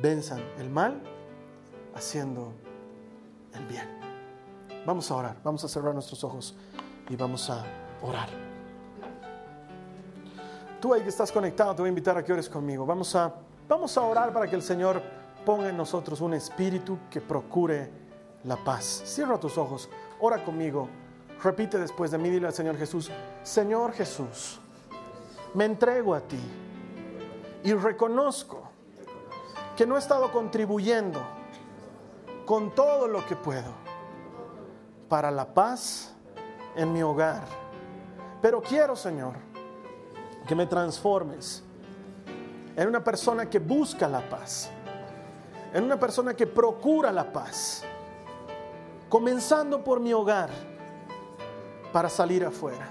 venzan 0.02 0.42
el 0.58 0.68
mal 0.68 1.00
haciendo 1.94 2.52
el 3.54 3.64
bien. 3.64 4.05
Vamos 4.86 5.10
a 5.10 5.16
orar, 5.16 5.36
vamos 5.42 5.64
a 5.64 5.68
cerrar 5.68 5.92
nuestros 5.92 6.22
ojos 6.22 6.54
y 7.08 7.16
vamos 7.16 7.50
a 7.50 7.64
orar. 8.02 8.28
Tú 10.80 10.94
ahí 10.94 11.02
que 11.02 11.08
estás 11.08 11.32
conectado, 11.32 11.74
te 11.74 11.82
voy 11.82 11.88
a 11.88 11.90
invitar 11.90 12.16
a 12.16 12.24
que 12.24 12.32
ores 12.32 12.48
conmigo. 12.48 12.86
Vamos 12.86 13.16
a, 13.16 13.34
vamos 13.68 13.98
a 13.98 14.02
orar 14.02 14.32
para 14.32 14.46
que 14.46 14.54
el 14.54 14.62
Señor 14.62 15.02
ponga 15.44 15.68
en 15.68 15.76
nosotros 15.76 16.20
un 16.20 16.34
espíritu 16.34 17.00
que 17.10 17.20
procure 17.20 17.90
la 18.44 18.56
paz. 18.56 19.02
Cierra 19.04 19.40
tus 19.40 19.58
ojos, 19.58 19.88
ora 20.20 20.44
conmigo. 20.44 20.88
Repite 21.42 21.78
después 21.78 22.12
de 22.12 22.18
mí, 22.18 22.30
dile 22.30 22.46
al 22.46 22.54
Señor 22.54 22.76
Jesús, 22.76 23.10
Señor 23.42 23.92
Jesús, 23.92 24.60
me 25.54 25.64
entrego 25.64 26.14
a 26.14 26.20
ti 26.20 26.40
y 27.64 27.74
reconozco 27.74 28.62
que 29.76 29.84
no 29.84 29.96
he 29.96 29.98
estado 29.98 30.30
contribuyendo 30.30 31.20
con 32.46 32.72
todo 32.72 33.08
lo 33.08 33.26
que 33.26 33.34
puedo 33.34 33.85
para 35.08 35.30
la 35.30 35.46
paz 35.52 36.12
en 36.74 36.92
mi 36.92 37.02
hogar. 37.02 37.44
Pero 38.42 38.62
quiero, 38.62 38.96
Señor, 38.96 39.34
que 40.46 40.54
me 40.54 40.66
transformes 40.66 41.62
en 42.76 42.88
una 42.88 43.02
persona 43.02 43.48
que 43.48 43.58
busca 43.58 44.08
la 44.08 44.20
paz, 44.28 44.70
en 45.72 45.84
una 45.84 45.98
persona 45.98 46.34
que 46.34 46.46
procura 46.46 47.10
la 47.10 47.32
paz, 47.32 47.82
comenzando 49.08 49.82
por 49.82 50.00
mi 50.00 50.12
hogar 50.12 50.50
para 51.92 52.08
salir 52.08 52.44
afuera. 52.44 52.90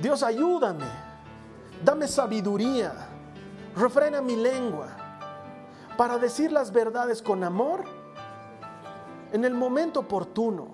Dios, 0.00 0.22
ayúdame, 0.22 0.86
dame 1.84 2.08
sabiduría, 2.08 2.92
refrena 3.76 4.20
mi 4.20 4.36
lengua 4.36 4.88
para 5.96 6.18
decir 6.18 6.50
las 6.50 6.72
verdades 6.72 7.22
con 7.22 7.44
amor 7.44 7.84
en 9.32 9.44
el 9.44 9.54
momento 9.54 10.00
oportuno, 10.00 10.68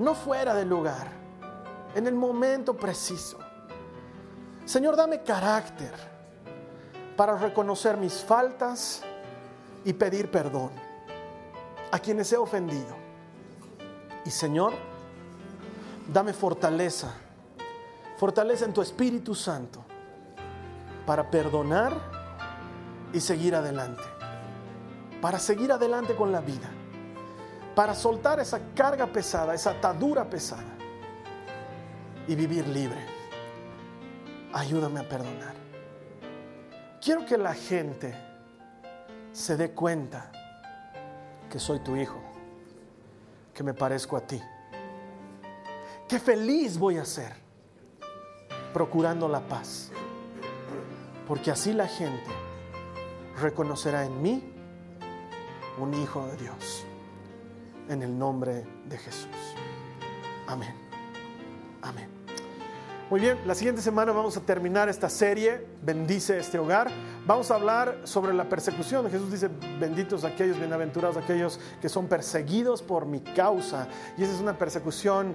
no 0.00 0.14
fuera 0.14 0.54
del 0.54 0.68
lugar, 0.68 1.08
en 1.94 2.06
el 2.06 2.14
momento 2.14 2.74
preciso. 2.74 3.38
Señor, 4.64 4.96
dame 4.96 5.22
carácter 5.22 5.92
para 7.16 7.36
reconocer 7.36 7.98
mis 7.98 8.14
faltas 8.14 9.02
y 9.84 9.92
pedir 9.92 10.30
perdón 10.30 10.70
a 11.92 11.98
quienes 11.98 12.32
he 12.32 12.38
ofendido. 12.38 12.96
Y 14.24 14.30
Señor, 14.30 14.72
dame 16.10 16.32
fortaleza, 16.32 17.12
fortaleza 18.16 18.64
en 18.64 18.72
tu 18.72 18.80
Espíritu 18.80 19.34
Santo 19.34 19.84
para 21.04 21.30
perdonar 21.30 21.92
y 23.12 23.20
seguir 23.20 23.54
adelante, 23.54 24.04
para 25.20 25.38
seguir 25.38 25.72
adelante 25.72 26.14
con 26.14 26.32
la 26.32 26.40
vida, 26.40 26.70
para 27.74 27.94
soltar 27.94 28.40
esa 28.40 28.60
carga 28.74 29.06
pesada, 29.06 29.54
esa 29.54 29.70
atadura 29.70 30.28
pesada 30.28 30.76
y 32.26 32.34
vivir 32.34 32.66
libre 32.68 33.20
ayúdame 34.52 35.00
a 35.00 35.08
perdonar. 35.08 35.54
Quiero 37.00 37.24
que 37.24 37.38
la 37.38 37.54
gente 37.54 38.14
se 39.32 39.56
dé 39.56 39.70
cuenta 39.70 40.30
que 41.48 41.58
soy 41.58 41.80
tu 41.80 41.96
hijo, 41.96 42.20
que 43.54 43.62
me 43.62 43.74
parezco 43.74 44.16
a 44.16 44.20
ti. 44.20 44.40
Qué 46.08 46.18
feliz 46.18 46.78
voy 46.78 46.98
a 46.98 47.04
ser 47.04 47.32
procurando 48.74 49.28
la 49.28 49.40
paz, 49.40 49.90
porque 51.26 51.50
así 51.50 51.72
la 51.72 51.86
gente 51.86 52.30
reconocerá 53.40 54.04
en 54.04 54.20
mí 54.20 54.52
un 55.78 55.94
hijo 55.94 56.26
de 56.26 56.36
Dios, 56.36 56.84
en 57.88 58.02
el 58.02 58.18
nombre 58.18 58.64
de 58.88 58.98
Jesús. 58.98 59.28
Amén. 60.46 60.74
Amén. 61.82 62.08
Muy 63.10 63.18
bien, 63.18 63.38
la 63.44 63.56
siguiente 63.56 63.82
semana 63.82 64.12
vamos 64.12 64.36
a 64.36 64.40
terminar 64.40 64.88
esta 64.88 65.08
serie, 65.08 65.66
Bendice 65.82 66.38
este 66.38 66.60
hogar. 66.60 66.90
Vamos 67.26 67.50
a 67.50 67.56
hablar 67.56 68.02
sobre 68.04 68.32
la 68.32 68.48
persecución. 68.48 69.10
Jesús 69.10 69.32
dice, 69.32 69.50
benditos 69.80 70.24
aquellos, 70.24 70.58
bienaventurados 70.58 71.16
aquellos 71.16 71.58
que 71.80 71.88
son 71.88 72.06
perseguidos 72.06 72.82
por 72.82 73.06
mi 73.06 73.20
causa. 73.20 73.88
Y 74.16 74.22
esa 74.22 74.32
es 74.32 74.40
una 74.40 74.56
persecución 74.56 75.34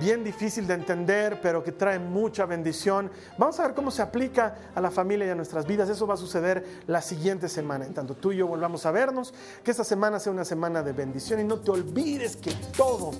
bien 0.00 0.24
difícil 0.24 0.66
de 0.66 0.74
entender, 0.74 1.40
pero 1.40 1.62
que 1.62 1.72
trae 1.72 1.98
mucha 1.98 2.46
bendición. 2.46 3.10
Vamos 3.38 3.58
a 3.60 3.66
ver 3.66 3.74
cómo 3.74 3.90
se 3.90 4.02
aplica 4.02 4.56
a 4.74 4.80
la 4.80 4.90
familia 4.90 5.26
y 5.26 5.30
a 5.30 5.34
nuestras 5.34 5.66
vidas. 5.66 5.88
Eso 5.88 6.06
va 6.06 6.14
a 6.14 6.18
suceder 6.18 6.64
la 6.86 7.00
siguiente 7.00 7.48
semana. 7.48 7.86
En 7.86 7.94
tanto 7.94 8.14
tú 8.14 8.32
y 8.32 8.36
yo 8.36 8.46
volvamos 8.46 8.86
a 8.86 8.90
vernos, 8.90 9.34
que 9.64 9.70
esta 9.70 9.84
semana 9.84 10.18
sea 10.20 10.32
una 10.32 10.44
semana 10.44 10.82
de 10.82 10.92
bendición 10.92 11.40
y 11.40 11.44
no 11.44 11.60
te 11.60 11.70
olvides 11.70 12.36
que 12.36 12.52
todo 12.76 13.12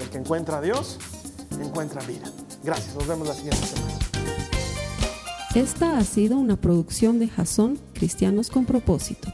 el 0.00 0.10
que 0.10 0.18
encuentra 0.18 0.58
a 0.58 0.60
Dios 0.60 0.98
encuentra 1.60 2.02
vida. 2.02 2.30
Gracias, 2.62 2.94
nos 2.94 3.06
vemos 3.06 3.28
la 3.28 3.34
siguiente 3.34 3.66
semana. 3.66 3.92
Esta 5.54 5.98
ha 5.98 6.04
sido 6.04 6.38
una 6.38 6.56
producción 6.56 7.18
de 7.18 7.28
Jason 7.28 7.78
Cristianos 7.92 8.48
con 8.48 8.64
Propósito. 8.64 9.32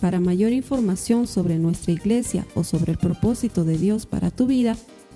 Para 0.00 0.20
mayor 0.20 0.52
información 0.52 1.26
sobre 1.26 1.58
nuestra 1.58 1.92
iglesia 1.92 2.46
o 2.54 2.62
sobre 2.62 2.92
el 2.92 2.98
propósito 2.98 3.64
de 3.64 3.78
Dios 3.78 4.06
para 4.06 4.30
tu 4.30 4.46
vida, 4.46 4.76